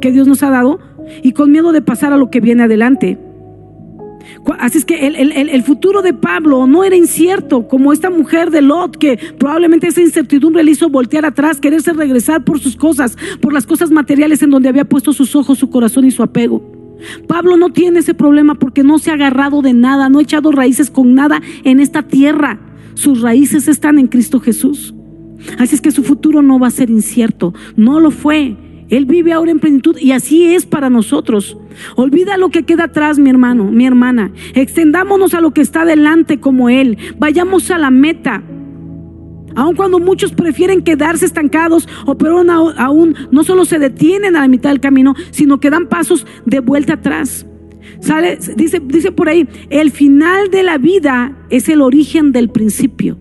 que 0.00 0.10
Dios 0.10 0.26
nos 0.26 0.42
ha 0.42 0.50
dado 0.50 0.80
y 1.22 1.32
con 1.32 1.52
miedo 1.52 1.70
de 1.70 1.82
pasar 1.82 2.12
a 2.12 2.16
lo 2.16 2.30
que 2.30 2.40
viene 2.40 2.64
adelante. 2.64 3.18
Así 4.58 4.78
es 4.78 4.84
que 4.84 5.06
el, 5.06 5.16
el, 5.16 5.48
el, 5.48 5.62
futuro 5.62 6.02
de 6.02 6.12
Pablo 6.12 6.66
no 6.66 6.84
era 6.84 6.96
incierto, 6.96 7.68
como 7.68 7.92
esta 7.92 8.10
mujer 8.10 8.50
de 8.50 8.62
Lot, 8.62 8.96
que 8.96 9.18
probablemente 9.38 9.88
esa 9.88 10.00
incertidumbre 10.00 10.62
le 10.62 10.72
hizo 10.72 10.88
voltear 10.88 11.24
atrás, 11.24 11.60
quererse 11.60 11.92
regresar 11.92 12.44
por 12.44 12.60
sus 12.60 12.76
cosas, 12.76 13.16
por 13.40 13.52
las 13.52 13.66
cosas 13.66 13.90
materiales 13.90 14.42
en 14.42 14.50
donde 14.50 14.68
había 14.68 14.84
puesto 14.84 15.12
sus 15.12 15.34
ojos, 15.36 15.58
su 15.58 15.70
corazón 15.70 16.04
y 16.04 16.10
su 16.10 16.22
apego. 16.22 16.76
Pablo 17.26 17.56
no 17.56 17.70
tiene 17.70 18.00
ese 18.00 18.14
problema 18.14 18.54
porque 18.54 18.82
no 18.82 18.98
se 18.98 19.10
ha 19.10 19.14
agarrado 19.14 19.62
de 19.62 19.72
nada, 19.72 20.08
no 20.08 20.18
ha 20.18 20.22
echado 20.22 20.52
raíces 20.52 20.90
con 20.90 21.14
nada 21.14 21.40
en 21.64 21.80
esta 21.80 22.02
tierra. 22.02 22.58
Sus 22.94 23.20
raíces 23.20 23.68
están 23.68 23.98
en 23.98 24.06
Cristo 24.06 24.40
Jesús. 24.40 24.94
Así 25.58 25.74
es 25.74 25.80
que 25.80 25.90
su 25.90 26.02
futuro 26.02 26.42
no 26.42 26.58
va 26.58 26.68
a 26.68 26.70
ser 26.70 26.90
incierto. 26.90 27.54
No 27.76 28.00
lo 28.00 28.10
fue. 28.10 28.56
Él 28.88 29.06
vive 29.06 29.32
ahora 29.32 29.50
en 29.50 29.58
plenitud 29.58 29.96
y 29.98 30.12
así 30.12 30.54
es 30.54 30.66
para 30.66 30.90
nosotros. 30.90 31.56
Olvida 31.96 32.36
lo 32.36 32.50
que 32.50 32.64
queda 32.64 32.84
atrás, 32.84 33.18
mi 33.18 33.30
hermano, 33.30 33.64
mi 33.64 33.86
hermana. 33.86 34.32
Extendámonos 34.54 35.34
a 35.34 35.40
lo 35.40 35.52
que 35.52 35.60
está 35.60 35.84
delante 35.84 36.38
como 36.40 36.68
Él. 36.68 36.96
Vayamos 37.18 37.70
a 37.70 37.78
la 37.78 37.90
meta. 37.90 38.42
Aun 39.56 39.74
cuando 39.74 39.98
muchos 39.98 40.32
prefieren 40.32 40.82
quedarse 40.82 41.24
estancados 41.24 41.88
o 42.04 42.16
peor 42.18 42.46
aún, 42.76 43.16
no 43.30 43.42
solo 43.42 43.64
se 43.64 43.78
detienen 43.78 44.36
a 44.36 44.42
la 44.42 44.48
mitad 44.48 44.70
del 44.70 44.80
camino, 44.80 45.14
sino 45.30 45.60
que 45.60 45.70
dan 45.70 45.88
pasos 45.88 46.26
de 46.44 46.60
vuelta 46.60 46.94
atrás. 46.94 47.46
Sale, 48.00 48.38
dice, 48.54 48.80
dice 48.84 49.12
por 49.12 49.28
ahí, 49.28 49.48
el 49.70 49.90
final 49.90 50.50
de 50.50 50.62
la 50.62 50.76
vida 50.76 51.36
es 51.48 51.68
el 51.70 51.80
origen 51.80 52.32
del 52.32 52.50
principio. 52.50 53.18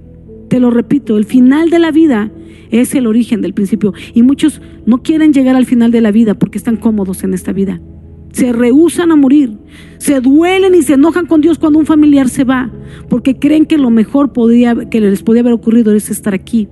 Te 0.47 0.59
lo 0.59 0.69
repito, 0.69 1.17
el 1.17 1.25
final 1.25 1.69
de 1.69 1.79
la 1.79 1.91
vida 1.91 2.31
es 2.71 2.95
el 2.95 3.07
origen 3.07 3.41
del 3.41 3.53
principio. 3.53 3.93
Y 4.13 4.23
muchos 4.23 4.61
no 4.85 5.01
quieren 5.01 5.33
llegar 5.33 5.55
al 5.55 5.65
final 5.65 5.91
de 5.91 6.01
la 6.01 6.11
vida 6.11 6.33
porque 6.33 6.57
están 6.57 6.77
cómodos 6.77 7.23
en 7.23 7.33
esta 7.33 7.53
vida 7.53 7.81
se 8.35 8.51
rehusan 8.51 9.13
a 9.13 9.15
morir, 9.15 9.57
se 9.97 10.19
duelen 10.19 10.75
y 10.75 10.81
se 10.81 10.95
enojan 10.95 11.25
con 11.25 11.39
Dios 11.39 11.57
cuando 11.57 11.79
un 11.79 11.85
familiar 11.85 12.27
se 12.27 12.43
va, 12.43 12.69
porque 13.07 13.37
creen 13.37 13.65
que 13.65 13.77
lo 13.77 13.89
mejor 13.89 14.33
que 14.33 14.99
les 14.99 15.23
podía 15.23 15.39
haber 15.39 15.53
ocurrido 15.53 15.95
es 15.95 16.09
estar 16.09 16.33
aquí. 16.33 16.67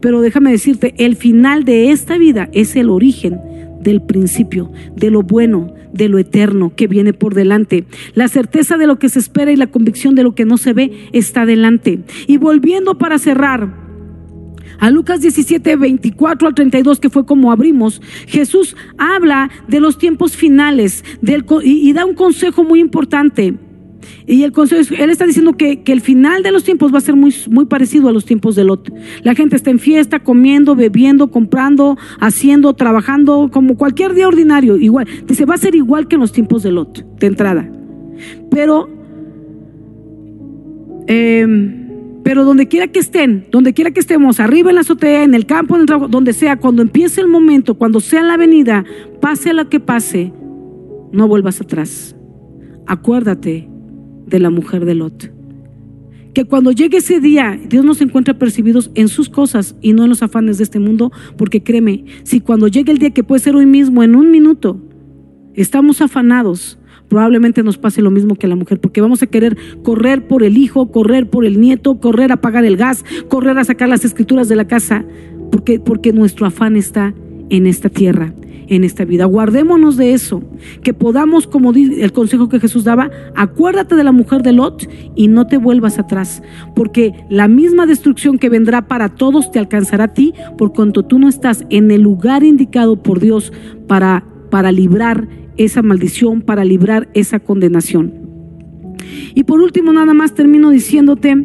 Pero 0.00 0.22
déjame 0.22 0.52
decirte, 0.52 0.94
el 0.96 1.16
final 1.16 1.64
de 1.64 1.90
esta 1.90 2.16
vida 2.16 2.48
es 2.54 2.76
el 2.76 2.88
origen 2.88 3.38
del 3.82 4.00
principio, 4.00 4.72
de 4.96 5.10
lo 5.10 5.22
bueno, 5.22 5.74
de 5.96 6.08
lo 6.08 6.18
eterno 6.18 6.72
que 6.74 6.86
viene 6.86 7.12
por 7.12 7.34
delante. 7.34 7.84
La 8.14 8.28
certeza 8.28 8.76
de 8.76 8.86
lo 8.86 8.98
que 8.98 9.08
se 9.08 9.18
espera 9.18 9.52
y 9.52 9.56
la 9.56 9.68
convicción 9.68 10.14
de 10.14 10.22
lo 10.22 10.34
que 10.34 10.44
no 10.44 10.56
se 10.58 10.72
ve 10.72 11.08
está 11.12 11.46
delante. 11.46 12.00
Y 12.26 12.36
volviendo 12.36 12.98
para 12.98 13.18
cerrar, 13.18 13.86
a 14.78 14.90
Lucas 14.90 15.20
17, 15.20 15.76
24 15.76 16.48
al 16.48 16.54
32, 16.54 17.00
que 17.00 17.10
fue 17.10 17.24
como 17.24 17.50
abrimos, 17.50 18.02
Jesús 18.26 18.76
habla 18.98 19.50
de 19.68 19.80
los 19.80 19.98
tiempos 19.98 20.36
finales 20.36 21.04
y, 21.62 21.92
da 21.92 22.04
un 22.04 22.14
consejo 22.14 22.62
muy 22.62 22.80
importante. 22.80 23.54
Y 24.26 24.42
el 24.42 24.52
consejo, 24.52 24.94
él 24.98 25.10
está 25.10 25.26
diciendo 25.26 25.56
que, 25.56 25.82
el 25.86 26.00
final 26.00 26.42
de 26.42 26.52
los 26.52 26.64
tiempos 26.64 26.92
va 26.92 26.98
a 26.98 27.00
ser 27.00 27.16
muy, 27.16 27.32
parecido 27.68 28.08
a 28.08 28.12
los 28.12 28.24
tiempos 28.24 28.56
de 28.56 28.64
Lot. 28.64 28.92
La 29.22 29.34
gente 29.34 29.56
está 29.56 29.70
en 29.70 29.78
fiesta, 29.78 30.20
comiendo, 30.20 30.74
bebiendo, 30.74 31.30
comprando, 31.30 31.96
haciendo, 32.20 32.74
trabajando, 32.74 33.50
como 33.52 33.76
cualquier 33.76 34.14
día 34.14 34.28
ordinario. 34.28 34.76
Igual, 34.76 35.06
dice, 35.26 35.44
va 35.44 35.54
a 35.54 35.58
ser 35.58 35.74
igual 35.74 36.08
que 36.08 36.16
en 36.16 36.20
los 36.20 36.32
tiempos 36.32 36.62
de 36.62 36.72
Lot, 36.72 37.04
de 37.18 37.26
entrada. 37.26 37.70
Pero 38.50 38.88
eh, 41.06 41.82
pero 42.26 42.44
donde 42.44 42.66
quiera 42.66 42.88
que 42.88 42.98
estén, 42.98 43.46
donde 43.52 43.72
quiera 43.72 43.92
que 43.92 44.00
estemos, 44.00 44.40
arriba 44.40 44.70
en 44.70 44.74
la 44.74 44.80
azotea, 44.80 45.22
en 45.22 45.32
el 45.32 45.46
campo, 45.46 45.76
en 45.76 45.82
el 45.82 45.86
trabajo, 45.86 46.08
donde 46.08 46.32
sea, 46.32 46.56
cuando 46.56 46.82
empiece 46.82 47.20
el 47.20 47.28
momento, 47.28 47.76
cuando 47.76 48.00
sea 48.00 48.20
la 48.24 48.34
avenida, 48.34 48.84
pase 49.20 49.52
lo 49.52 49.68
que 49.68 49.78
pase, 49.78 50.32
no 51.12 51.28
vuelvas 51.28 51.60
atrás. 51.60 52.16
Acuérdate 52.84 53.68
de 54.26 54.38
la 54.38 54.50
mujer 54.50 54.84
de 54.84 54.94
Lot. 54.94 55.32
Que 56.34 56.44
cuando 56.44 56.70
llegue 56.70 56.98
ese 56.98 57.20
día, 57.20 57.58
Dios 57.68 57.84
nos 57.84 58.00
encuentre 58.02 58.34
percibidos 58.34 58.90
en 58.94 59.08
sus 59.08 59.30
cosas 59.30 59.74
y 59.80 59.94
no 59.94 60.02
en 60.02 60.10
los 60.10 60.22
afanes 60.22 60.58
de 60.58 60.64
este 60.64 60.78
mundo, 60.78 61.10
porque 61.38 61.62
créeme, 61.62 62.04
si 62.24 62.40
cuando 62.40 62.68
llegue 62.68 62.92
el 62.92 62.98
día 62.98 63.10
que 63.10 63.24
puede 63.24 63.40
ser 63.40 63.56
hoy 63.56 63.64
mismo, 63.64 64.02
en 64.02 64.14
un 64.14 64.30
minuto, 64.30 64.78
estamos 65.54 66.02
afanados, 66.02 66.78
probablemente 67.08 67.62
nos 67.62 67.78
pase 67.78 68.02
lo 68.02 68.10
mismo 68.10 68.34
que 68.34 68.46
a 68.46 68.50
la 68.50 68.56
mujer, 68.56 68.80
porque 68.80 69.00
vamos 69.00 69.22
a 69.22 69.26
querer 69.26 69.56
correr 69.82 70.26
por 70.26 70.42
el 70.42 70.58
hijo, 70.58 70.90
correr 70.90 71.30
por 71.30 71.46
el 71.46 71.58
nieto, 71.58 72.00
correr 72.00 72.32
a 72.32 72.40
pagar 72.42 72.66
el 72.66 72.76
gas, 72.76 73.04
correr 73.28 73.56
a 73.58 73.64
sacar 73.64 73.88
las 73.88 74.04
escrituras 74.04 74.48
de 74.48 74.56
la 74.56 74.66
casa, 74.66 75.06
porque, 75.50 75.80
porque 75.80 76.12
nuestro 76.12 76.44
afán 76.44 76.76
está 76.76 77.14
en 77.50 77.66
esta 77.66 77.88
tierra, 77.88 78.32
en 78.68 78.84
esta 78.84 79.04
vida. 79.04 79.24
Guardémonos 79.24 79.96
de 79.96 80.12
eso, 80.12 80.42
que 80.82 80.94
podamos, 80.94 81.46
como 81.46 81.72
el 81.72 82.12
consejo 82.12 82.48
que 82.48 82.60
Jesús 82.60 82.84
daba, 82.84 83.10
acuérdate 83.34 83.94
de 83.94 84.04
la 84.04 84.12
mujer 84.12 84.42
de 84.42 84.52
Lot 84.52 84.88
y 85.14 85.28
no 85.28 85.46
te 85.46 85.56
vuelvas 85.56 85.98
atrás, 85.98 86.42
porque 86.74 87.12
la 87.30 87.48
misma 87.48 87.86
destrucción 87.86 88.38
que 88.38 88.48
vendrá 88.48 88.88
para 88.88 89.10
todos 89.10 89.50
te 89.50 89.58
alcanzará 89.58 90.04
a 90.04 90.14
ti, 90.14 90.34
por 90.58 90.72
cuanto 90.72 91.04
tú 91.04 91.18
no 91.18 91.28
estás 91.28 91.64
en 91.70 91.90
el 91.90 92.02
lugar 92.02 92.44
indicado 92.44 93.02
por 93.02 93.20
Dios 93.20 93.52
para, 93.86 94.24
para 94.50 94.72
librar 94.72 95.28
esa 95.56 95.82
maldición, 95.82 96.42
para 96.42 96.64
librar 96.64 97.08
esa 97.14 97.40
condenación. 97.40 98.26
Y 99.34 99.44
por 99.44 99.60
último, 99.60 99.92
nada 99.92 100.14
más 100.14 100.34
termino 100.34 100.70
diciéndote, 100.70 101.44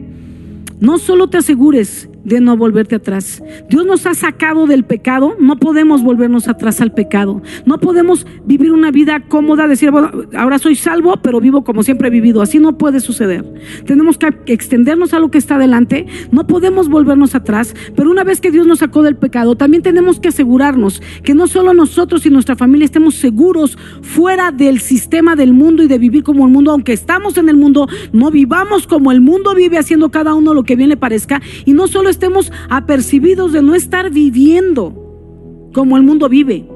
no 0.80 0.98
solo 0.98 1.30
te 1.30 1.38
asegures 1.38 2.10
de 2.24 2.42
no 2.42 2.58
volverte 2.58 2.96
atrás. 2.96 3.44
Dios 3.70 3.86
nos 3.86 4.06
ha 4.06 4.14
sacado 4.14 4.68
del 4.68 4.84
pecado, 4.84 5.36
no 5.40 5.58
podemos 5.58 6.04
volvernos 6.04 6.48
atrás 6.48 6.82
al 6.82 6.94
pecado. 6.94 7.42
No 7.66 7.80
podemos 7.80 8.26
vivir 8.46 8.72
una 8.72 8.92
vida 8.92 9.22
cómoda, 9.28 9.68
decir, 9.68 9.92
bueno, 9.92 10.12
ahora 10.36 10.60
soy 10.60 10.76
salvo, 10.76 11.18
pero 11.22 11.40
vivo 11.40 11.64
como 11.64 11.84
siempre 11.84 12.08
he 12.08 12.12
vivido. 12.12 12.42
Así 12.42 12.60
no 12.60 12.78
puede 12.78 13.00
suceder. 13.00 13.46
Tenemos 13.86 14.18
que 14.18 14.34
extendernos 14.48 15.14
a 15.14 15.20
lo 15.20 15.32
que 15.32 15.38
está 15.38 15.58
delante, 15.58 16.06
no 16.32 16.48
podemos 16.48 16.90
volvernos 16.90 17.36
atrás, 17.36 17.76
pero 17.96 18.10
una 18.10 18.24
vez 18.24 18.42
que 18.42 18.52
Dios 18.52 18.68
nos 18.68 18.80
sacó 18.80 19.04
del 19.04 19.16
pecado, 19.16 19.56
también 19.56 19.84
tenemos 19.84 20.20
que 20.20 20.30
asegurarnos 20.30 21.02
que 21.24 21.34
no 21.34 21.48
solo 21.48 21.74
nosotros 21.74 22.26
y 22.26 22.30
nuestra 22.30 22.56
familia 22.56 22.86
estemos 22.86 23.16
seguros 23.16 23.78
fuera 24.02 24.52
del 24.52 24.80
sistema 24.80 25.36
del 25.36 25.54
mundo 25.54 25.84
y 25.84 25.88
de 25.88 25.98
vivir 25.98 26.24
como 26.24 26.46
el 26.46 26.52
mundo, 26.52 26.72
aunque 26.72 26.94
estamos 26.94 27.38
en 27.38 27.50
el 27.50 27.58
mundo, 27.58 27.88
no 28.14 28.32
vivamos 28.32 28.88
como 28.88 29.12
el 29.12 29.22
mundo 29.22 29.56
vive 29.56 29.78
haciendo 29.78 30.12
cada 30.12 30.34
uno 30.34 30.54
lo 30.54 30.64
que 30.64 30.76
bien 30.76 30.90
le 30.90 30.98
parezca 30.98 31.42
y 31.66 31.74
no 31.74 31.88
solo 31.88 32.10
estemos 32.12 32.52
apercibidos 32.70 33.52
de 33.54 33.64
no 33.64 33.74
estar 33.74 34.12
viviendo 34.12 35.70
como 35.74 35.98
el 35.98 36.04
mundo 36.04 36.30
vive, 36.30 36.68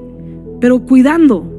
pero 0.60 0.80
cuidando 0.80 1.52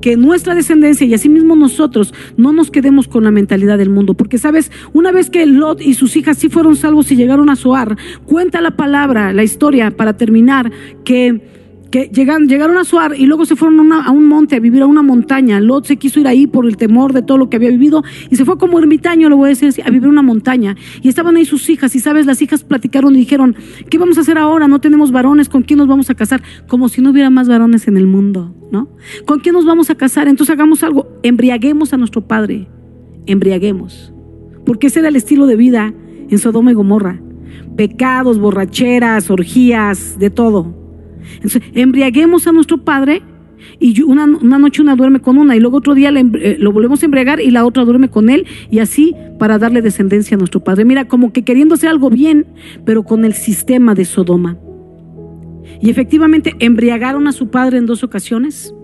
que 0.00 0.18
nuestra 0.18 0.54
descendencia 0.54 1.06
y 1.06 1.14
asimismo 1.14 1.56
nosotros 1.56 2.12
no 2.36 2.52
nos 2.52 2.70
quedemos 2.70 3.08
con 3.08 3.24
la 3.24 3.30
mentalidad 3.30 3.78
del 3.78 3.88
mundo. 3.88 4.12
Porque, 4.12 4.36
sabes, 4.36 4.70
una 4.92 5.12
vez 5.12 5.30
que 5.30 5.46
Lot 5.46 5.80
y 5.80 5.94
sus 5.94 6.14
hijas 6.16 6.36
sí 6.36 6.50
fueron 6.50 6.76
salvos 6.76 7.10
y 7.10 7.16
llegaron 7.16 7.48
a 7.48 7.56
Zoar, 7.56 7.96
cuenta 8.26 8.60
la 8.60 8.76
palabra, 8.76 9.32
la 9.32 9.44
historia, 9.44 9.90
para 9.92 10.18
terminar, 10.18 10.70
que 11.04 11.63
que 11.94 12.10
llegaron 12.12 12.76
a 12.76 12.82
Suar 12.82 13.14
y 13.16 13.24
luego 13.26 13.44
se 13.46 13.54
fueron 13.54 13.92
a, 13.92 14.10
un 14.10 14.26
monte 14.26 14.56
a 14.56 14.58
vivir 14.58 14.82
a 14.82 14.86
una 14.86 15.02
montaña. 15.02 15.60
Lot 15.60 15.86
se 15.86 15.96
quiso 15.96 16.18
ir 16.18 16.26
ahí 16.26 16.48
por 16.48 16.66
el 16.66 16.76
temor 16.76 17.12
de 17.12 17.22
todo 17.22 17.38
lo 17.38 17.48
que 17.48 17.54
había 17.54 17.70
vivido 17.70 18.02
y 18.30 18.34
se 18.34 18.44
fue 18.44 18.58
como 18.58 18.80
ermitaño, 18.80 19.28
lo 19.28 19.36
voy 19.36 19.46
a 19.46 19.48
decir 19.50 19.80
a 19.84 19.90
vivir 19.90 20.08
una 20.08 20.20
montaña. 20.20 20.74
Y 21.02 21.08
estaban 21.08 21.36
ahí 21.36 21.44
sus 21.44 21.70
hijas 21.70 21.94
y 21.94 22.00
sabes, 22.00 22.26
las 22.26 22.42
hijas 22.42 22.64
platicaron 22.64 23.14
y 23.14 23.18
dijeron, 23.20 23.54
¿qué 23.90 23.98
vamos 23.98 24.18
a 24.18 24.22
hacer 24.22 24.38
ahora? 24.38 24.66
No 24.66 24.80
tenemos 24.80 25.12
varones, 25.12 25.48
¿con 25.48 25.62
quién 25.62 25.78
nos 25.78 25.86
vamos 25.86 26.10
a 26.10 26.16
casar? 26.16 26.42
Como 26.66 26.88
si 26.88 27.00
no 27.00 27.10
hubiera 27.10 27.30
más 27.30 27.48
varones 27.48 27.86
en 27.86 27.96
el 27.96 28.08
mundo, 28.08 28.52
¿no? 28.72 28.88
¿Con 29.24 29.38
quién 29.38 29.52
nos 29.52 29.64
vamos 29.64 29.88
a 29.88 29.94
casar? 29.94 30.26
Entonces 30.26 30.52
hagamos 30.52 30.82
algo, 30.82 31.06
embriaguemos 31.22 31.92
a 31.92 31.96
nuestro 31.96 32.26
padre, 32.26 32.66
embriaguemos. 33.26 34.12
Porque 34.66 34.88
ese 34.88 34.98
era 34.98 35.10
el 35.10 35.14
estilo 35.14 35.46
de 35.46 35.54
vida 35.54 35.94
en 36.28 36.38
Sodoma 36.38 36.72
y 36.72 36.74
Gomorra. 36.74 37.20
Pecados, 37.76 38.40
borracheras, 38.40 39.30
orgías, 39.30 40.18
de 40.18 40.30
todo. 40.30 40.83
Entonces, 41.34 41.62
embriaguemos 41.74 42.46
a 42.46 42.52
nuestro 42.52 42.78
padre 42.78 43.22
y 43.78 44.02
una, 44.02 44.26
noche 44.26 44.82
una 44.82 44.96
duerme 44.96 45.20
con 45.20 45.38
una 45.38 45.56
y 45.56 45.60
luego 45.60 45.78
otro 45.78 45.94
día 45.94 46.10
eh, 46.10 46.56
lo 46.58 46.72
volvemos 46.72 47.02
a 47.02 47.06
embriagar 47.06 47.40
y 47.40 47.50
la 47.50 47.64
otra 47.64 47.84
duerme 47.84 48.08
con 48.08 48.30
él 48.30 48.46
y 48.70 48.78
así 48.78 49.14
para 49.38 49.58
darle 49.58 49.82
descendencia 49.82 50.36
a 50.36 50.38
nuestro 50.38 50.62
padre. 50.62 50.84
Mira, 50.84 51.06
como 51.08 51.32
que 51.32 51.42
queriendo 51.42 51.74
hacer 51.74 51.90
algo 51.90 52.10
bien, 52.10 52.46
pero 52.84 53.04
con 53.04 53.24
el 53.24 53.34
sistema 53.34 53.94
de 53.94 54.04
Sodoma. 54.04 54.58
Y 55.80 55.90
efectivamente 55.90 56.54
embriagaron 56.60 57.26
a 57.26 57.32
su 57.32 57.48
padre 57.48 57.78
en 57.78 57.86
dos 57.86 58.04
ocasiones. 58.04 58.74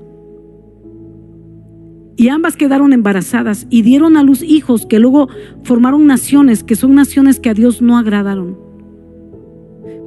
Y 2.17 2.29
ambas 2.29 2.57
quedaron 2.57 2.93
embarazadas 2.93 3.67
y 3.71 3.81
dieron 3.83 4.19
a 4.19 4.23
luz 4.23 4.43
hijos 4.43 4.85
que 4.85 4.99
luego 4.99 5.29
formaron 5.63 6.07
naciones, 6.07 6.63
que 6.63 6.77
son 6.77 6.95
naciones 6.95 7.41
que 7.41 7.49
a 7.49 7.55
Dios 7.55 7.81
no 7.81 7.97
agradaron. 7.97 8.59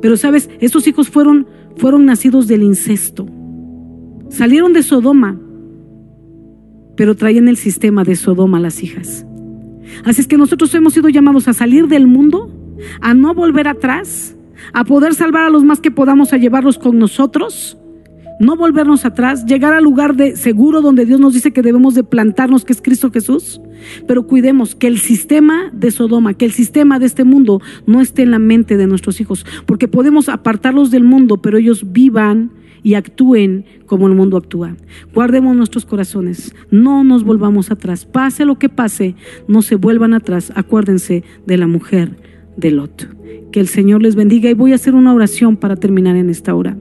Pero 0.02 0.18
sabes, 0.18 0.50
estos 0.60 0.88
hijos 0.88 1.10
fueron 1.10 1.48
fueron 1.78 2.06
nacidos 2.06 2.48
del 2.48 2.64
incesto. 2.64 3.28
Salieron 4.30 4.74
de 4.74 4.84
Sodoma, 4.84 5.40
pero 6.96 7.16
traían 7.16 7.48
el 7.48 7.58
sistema 7.58 8.04
de 8.04 8.16
Sodoma 8.16 8.60
las 8.60 8.84
hijas. 8.84 9.26
Así 10.06 10.22
es 10.22 10.28
que 10.28 10.38
nosotros 10.38 10.74
hemos 10.76 10.94
sido 10.94 11.10
llamados 11.10 11.48
a 11.48 11.54
salir 11.54 11.88
del 11.88 12.08
mundo, 12.08 12.52
a 13.02 13.14
no 13.14 13.34
volver 13.34 13.68
atrás, 13.68 14.36
a 14.74 14.84
poder 14.86 15.14
salvar 15.14 15.44
a 15.44 15.50
los 15.50 15.64
más 15.64 15.80
que 15.80 15.92
podamos, 15.92 16.34
a 16.34 16.38
llevarlos 16.38 16.78
con 16.78 16.98
nosotros 16.98 17.78
no 18.44 18.56
volvernos 18.56 19.06
atrás, 19.06 19.46
llegar 19.46 19.74
al 19.74 19.84
lugar 19.84 20.16
de 20.16 20.36
seguro 20.36 20.82
donde 20.82 21.06
Dios 21.06 21.20
nos 21.20 21.34
dice 21.34 21.52
que 21.52 21.62
debemos 21.62 21.96
de 21.96 22.04
plantarnos, 22.04 22.66
que 22.66 22.74
es 22.74 22.82
Cristo 22.82 23.12
Jesús. 23.12 23.62
Pero 24.08 24.28
cuidemos 24.28 24.76
que 24.76 24.88
el 24.88 25.00
sistema 25.00 25.72
de 25.74 25.92
Sodoma, 25.92 26.34
que 26.34 26.46
el 26.46 26.52
sistema 26.52 27.00
de 27.00 27.06
este 27.06 27.24
mundo 27.24 27.62
no 27.86 28.02
esté 28.02 28.24
en 28.24 28.32
la 28.32 28.40
mente 28.40 28.78
de 28.78 28.88
nuestros 28.88 29.20
hijos, 29.22 29.46
porque 29.66 29.88
podemos 29.88 30.30
apartarlos 30.30 30.92
del 30.92 31.04
mundo, 31.04 31.42
pero 31.42 31.58
ellos 31.58 31.92
vivan 31.92 32.52
y 32.84 32.96
actúen 32.96 33.66
como 33.86 34.08
el 34.08 34.14
mundo 34.14 34.38
actúa. 34.38 34.76
Guardemos 35.14 35.56
nuestros 35.56 35.86
corazones, 35.86 36.54
no 36.70 37.04
nos 37.04 37.24
volvamos 37.24 37.72
atrás. 37.72 38.06
Pase 38.06 38.46
lo 38.46 38.60
que 38.60 38.70
pase, 38.70 39.16
no 39.48 39.62
se 39.62 39.76
vuelvan 39.76 40.14
atrás. 40.14 40.52
Acuérdense 40.56 41.24
de 41.48 41.58
la 41.58 41.68
mujer 41.68 42.18
de 42.58 42.72
Lot. 42.72 43.10
Que 43.52 43.60
el 43.60 43.68
Señor 43.68 44.02
les 44.04 44.16
bendiga 44.16 44.50
y 44.50 44.54
voy 44.54 44.74
a 44.74 44.76
hacer 44.76 44.96
una 44.96 45.14
oración 45.14 45.56
para 45.56 45.78
terminar 45.78 46.16
en 46.18 46.30
esta 46.30 46.54
hora. 46.54 46.78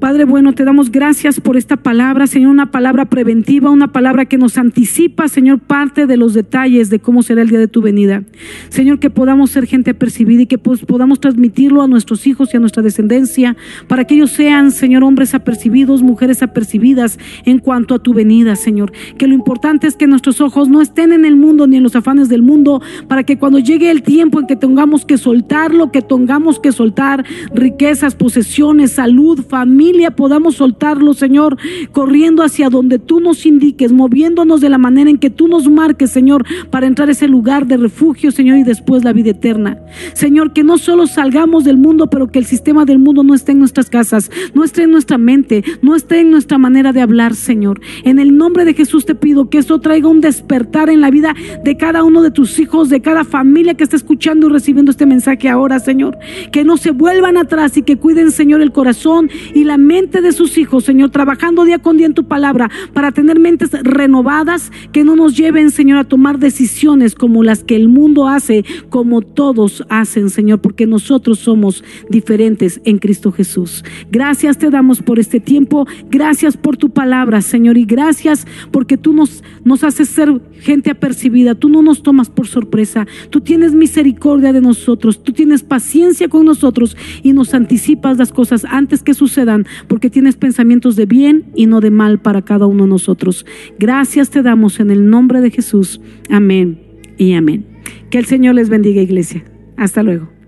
Padre 0.00 0.24
bueno, 0.24 0.54
te 0.54 0.64
damos 0.64 0.90
gracias 0.90 1.40
por 1.40 1.58
esta 1.58 1.76
palabra, 1.76 2.26
Señor, 2.26 2.50
una 2.50 2.70
palabra 2.70 3.04
preventiva, 3.04 3.68
una 3.68 3.92
palabra 3.92 4.24
que 4.24 4.38
nos 4.38 4.56
anticipa, 4.56 5.28
Señor, 5.28 5.58
parte 5.58 6.06
de 6.06 6.16
los 6.16 6.32
detalles 6.32 6.88
de 6.88 7.00
cómo 7.00 7.22
será 7.22 7.42
el 7.42 7.50
día 7.50 7.58
de 7.58 7.68
tu 7.68 7.82
venida. 7.82 8.22
Señor, 8.70 8.98
que 8.98 9.10
podamos 9.10 9.50
ser 9.50 9.66
gente 9.66 9.90
apercibida 9.90 10.40
y 10.40 10.46
que 10.46 10.56
podamos 10.56 11.20
transmitirlo 11.20 11.82
a 11.82 11.86
nuestros 11.86 12.26
hijos 12.26 12.48
y 12.54 12.56
a 12.56 12.60
nuestra 12.60 12.82
descendencia, 12.82 13.58
para 13.88 14.06
que 14.06 14.14
ellos 14.14 14.30
sean, 14.30 14.70
Señor, 14.70 15.04
hombres 15.04 15.34
apercibidos, 15.34 16.02
mujeres 16.02 16.42
apercibidas 16.42 17.18
en 17.44 17.58
cuanto 17.58 17.94
a 17.94 17.98
tu 17.98 18.14
venida, 18.14 18.56
Señor. 18.56 18.92
Que 19.18 19.26
lo 19.26 19.34
importante 19.34 19.86
es 19.86 19.96
que 19.96 20.06
nuestros 20.06 20.40
ojos 20.40 20.70
no 20.70 20.80
estén 20.80 21.12
en 21.12 21.26
el 21.26 21.36
mundo 21.36 21.66
ni 21.66 21.76
en 21.76 21.82
los 21.82 21.94
afanes 21.94 22.30
del 22.30 22.40
mundo, 22.40 22.80
para 23.06 23.24
que 23.24 23.38
cuando 23.38 23.58
llegue 23.58 23.90
el 23.90 24.02
tiempo 24.02 24.40
en 24.40 24.46
que 24.46 24.56
tengamos 24.56 25.04
que 25.04 25.18
soltar 25.18 25.74
lo 25.74 25.92
que 25.92 26.00
tengamos 26.00 26.58
que 26.58 26.72
soltar, 26.72 27.22
riquezas, 27.52 28.14
posesiones, 28.14 28.92
salud, 28.92 29.44
familia, 29.46 29.89
podamos 30.10 30.56
soltarlo, 30.56 31.14
Señor, 31.14 31.56
corriendo 31.92 32.42
hacia 32.42 32.70
donde 32.70 32.98
tú 32.98 33.20
nos 33.20 33.46
indiques, 33.46 33.92
moviéndonos 33.92 34.60
de 34.60 34.68
la 34.68 34.78
manera 34.78 35.10
en 35.10 35.18
que 35.18 35.30
tú 35.30 35.48
nos 35.48 35.68
marques, 35.68 36.10
Señor, 36.10 36.44
para 36.70 36.86
entrar 36.86 37.08
a 37.08 37.12
ese 37.12 37.28
lugar 37.28 37.66
de 37.66 37.76
refugio, 37.76 38.30
Señor, 38.30 38.58
y 38.58 38.64
después 38.64 39.04
la 39.04 39.12
vida 39.12 39.30
eterna. 39.30 39.78
Señor, 40.14 40.52
que 40.52 40.64
no 40.64 40.78
solo 40.78 41.06
salgamos 41.06 41.64
del 41.64 41.76
mundo, 41.76 42.08
pero 42.08 42.30
que 42.30 42.38
el 42.38 42.44
sistema 42.44 42.84
del 42.84 42.98
mundo 42.98 43.22
no 43.22 43.34
esté 43.34 43.52
en 43.52 43.58
nuestras 43.58 43.90
casas, 43.90 44.30
no 44.54 44.64
esté 44.64 44.82
en 44.82 44.90
nuestra 44.90 45.18
mente, 45.18 45.64
no 45.82 45.94
esté 45.94 46.20
en 46.20 46.30
nuestra 46.30 46.58
manera 46.58 46.92
de 46.92 47.00
hablar, 47.00 47.34
Señor. 47.34 47.80
En 48.04 48.18
el 48.18 48.36
nombre 48.36 48.64
de 48.64 48.74
Jesús 48.74 49.04
te 49.04 49.14
pido 49.14 49.50
que 49.50 49.58
esto 49.58 49.80
traiga 49.80 50.08
un 50.08 50.20
despertar 50.20 50.90
en 50.90 51.00
la 51.00 51.10
vida 51.10 51.34
de 51.64 51.76
cada 51.76 52.04
uno 52.04 52.22
de 52.22 52.30
tus 52.30 52.58
hijos, 52.58 52.88
de 52.88 53.00
cada 53.00 53.24
familia 53.24 53.74
que 53.74 53.84
está 53.84 53.96
escuchando 53.96 54.48
y 54.48 54.50
recibiendo 54.50 54.90
este 54.90 55.06
mensaje 55.06 55.48
ahora, 55.48 55.78
Señor. 55.78 56.18
Que 56.52 56.64
no 56.64 56.76
se 56.76 56.90
vuelvan 56.90 57.36
atrás 57.36 57.76
y 57.76 57.82
que 57.82 57.96
cuiden, 57.96 58.30
Señor, 58.30 58.60
el 58.60 58.72
corazón 58.72 59.30
y 59.54 59.64
la 59.64 59.78
mente 59.80 60.20
de 60.20 60.32
sus 60.32 60.58
hijos, 60.58 60.84
Señor, 60.84 61.10
trabajando 61.10 61.64
día 61.64 61.78
con 61.78 61.96
día 61.96 62.06
en 62.06 62.14
tu 62.14 62.24
palabra 62.24 62.70
para 62.92 63.12
tener 63.12 63.38
mentes 63.38 63.70
renovadas 63.82 64.70
que 64.92 65.04
no 65.04 65.16
nos 65.16 65.36
lleven, 65.36 65.70
Señor, 65.70 65.98
a 65.98 66.04
tomar 66.04 66.38
decisiones 66.38 67.14
como 67.14 67.42
las 67.42 67.64
que 67.64 67.76
el 67.76 67.88
mundo 67.88 68.28
hace, 68.28 68.64
como 68.88 69.22
todos 69.22 69.84
hacen, 69.88 70.30
Señor, 70.30 70.60
porque 70.60 70.86
nosotros 70.86 71.38
somos 71.38 71.84
diferentes 72.08 72.80
en 72.84 72.98
Cristo 72.98 73.32
Jesús. 73.32 73.84
Gracias 74.10 74.58
te 74.58 74.70
damos 74.70 75.02
por 75.02 75.18
este 75.18 75.40
tiempo, 75.40 75.86
gracias 76.10 76.56
por 76.56 76.76
tu 76.76 76.90
palabra, 76.90 77.42
Señor, 77.42 77.76
y 77.78 77.84
gracias 77.84 78.46
porque 78.70 78.96
tú 78.96 79.12
nos, 79.12 79.42
nos 79.64 79.84
haces 79.84 80.08
ser 80.08 80.40
gente 80.60 80.90
apercibida, 80.90 81.54
tú 81.54 81.68
no 81.68 81.82
nos 81.82 82.02
tomas 82.02 82.30
por 82.30 82.46
sorpresa, 82.46 83.06
tú 83.30 83.40
tienes 83.40 83.72
misericordia 83.72 84.52
de 84.52 84.60
nosotros, 84.60 85.22
tú 85.22 85.32
tienes 85.32 85.62
paciencia 85.62 86.28
con 86.28 86.44
nosotros 86.44 86.96
y 87.22 87.32
nos 87.32 87.54
anticipas 87.54 88.18
las 88.18 88.32
cosas 88.32 88.64
antes 88.64 89.02
que 89.02 89.14
sucedan, 89.14 89.66
porque 89.88 90.10
tienes 90.10 90.36
pensamientos 90.36 90.96
de 90.96 91.06
bien 91.06 91.46
y 91.54 91.66
no 91.66 91.80
de 91.80 91.90
mal 91.90 92.20
para 92.20 92.42
cada 92.42 92.66
uno 92.66 92.84
de 92.84 92.90
nosotros. 92.90 93.46
Gracias 93.78 94.30
te 94.30 94.42
damos 94.42 94.80
en 94.80 94.90
el 94.90 95.08
nombre 95.08 95.40
de 95.40 95.50
Jesús. 95.50 96.00
Amén 96.30 96.80
y 97.16 97.34
amén. 97.34 97.66
Que 98.10 98.18
el 98.18 98.26
Señor 98.26 98.54
les 98.54 98.68
bendiga, 98.68 99.02
iglesia. 99.02 99.44
Hasta 99.76 100.02
luego. 100.02 100.39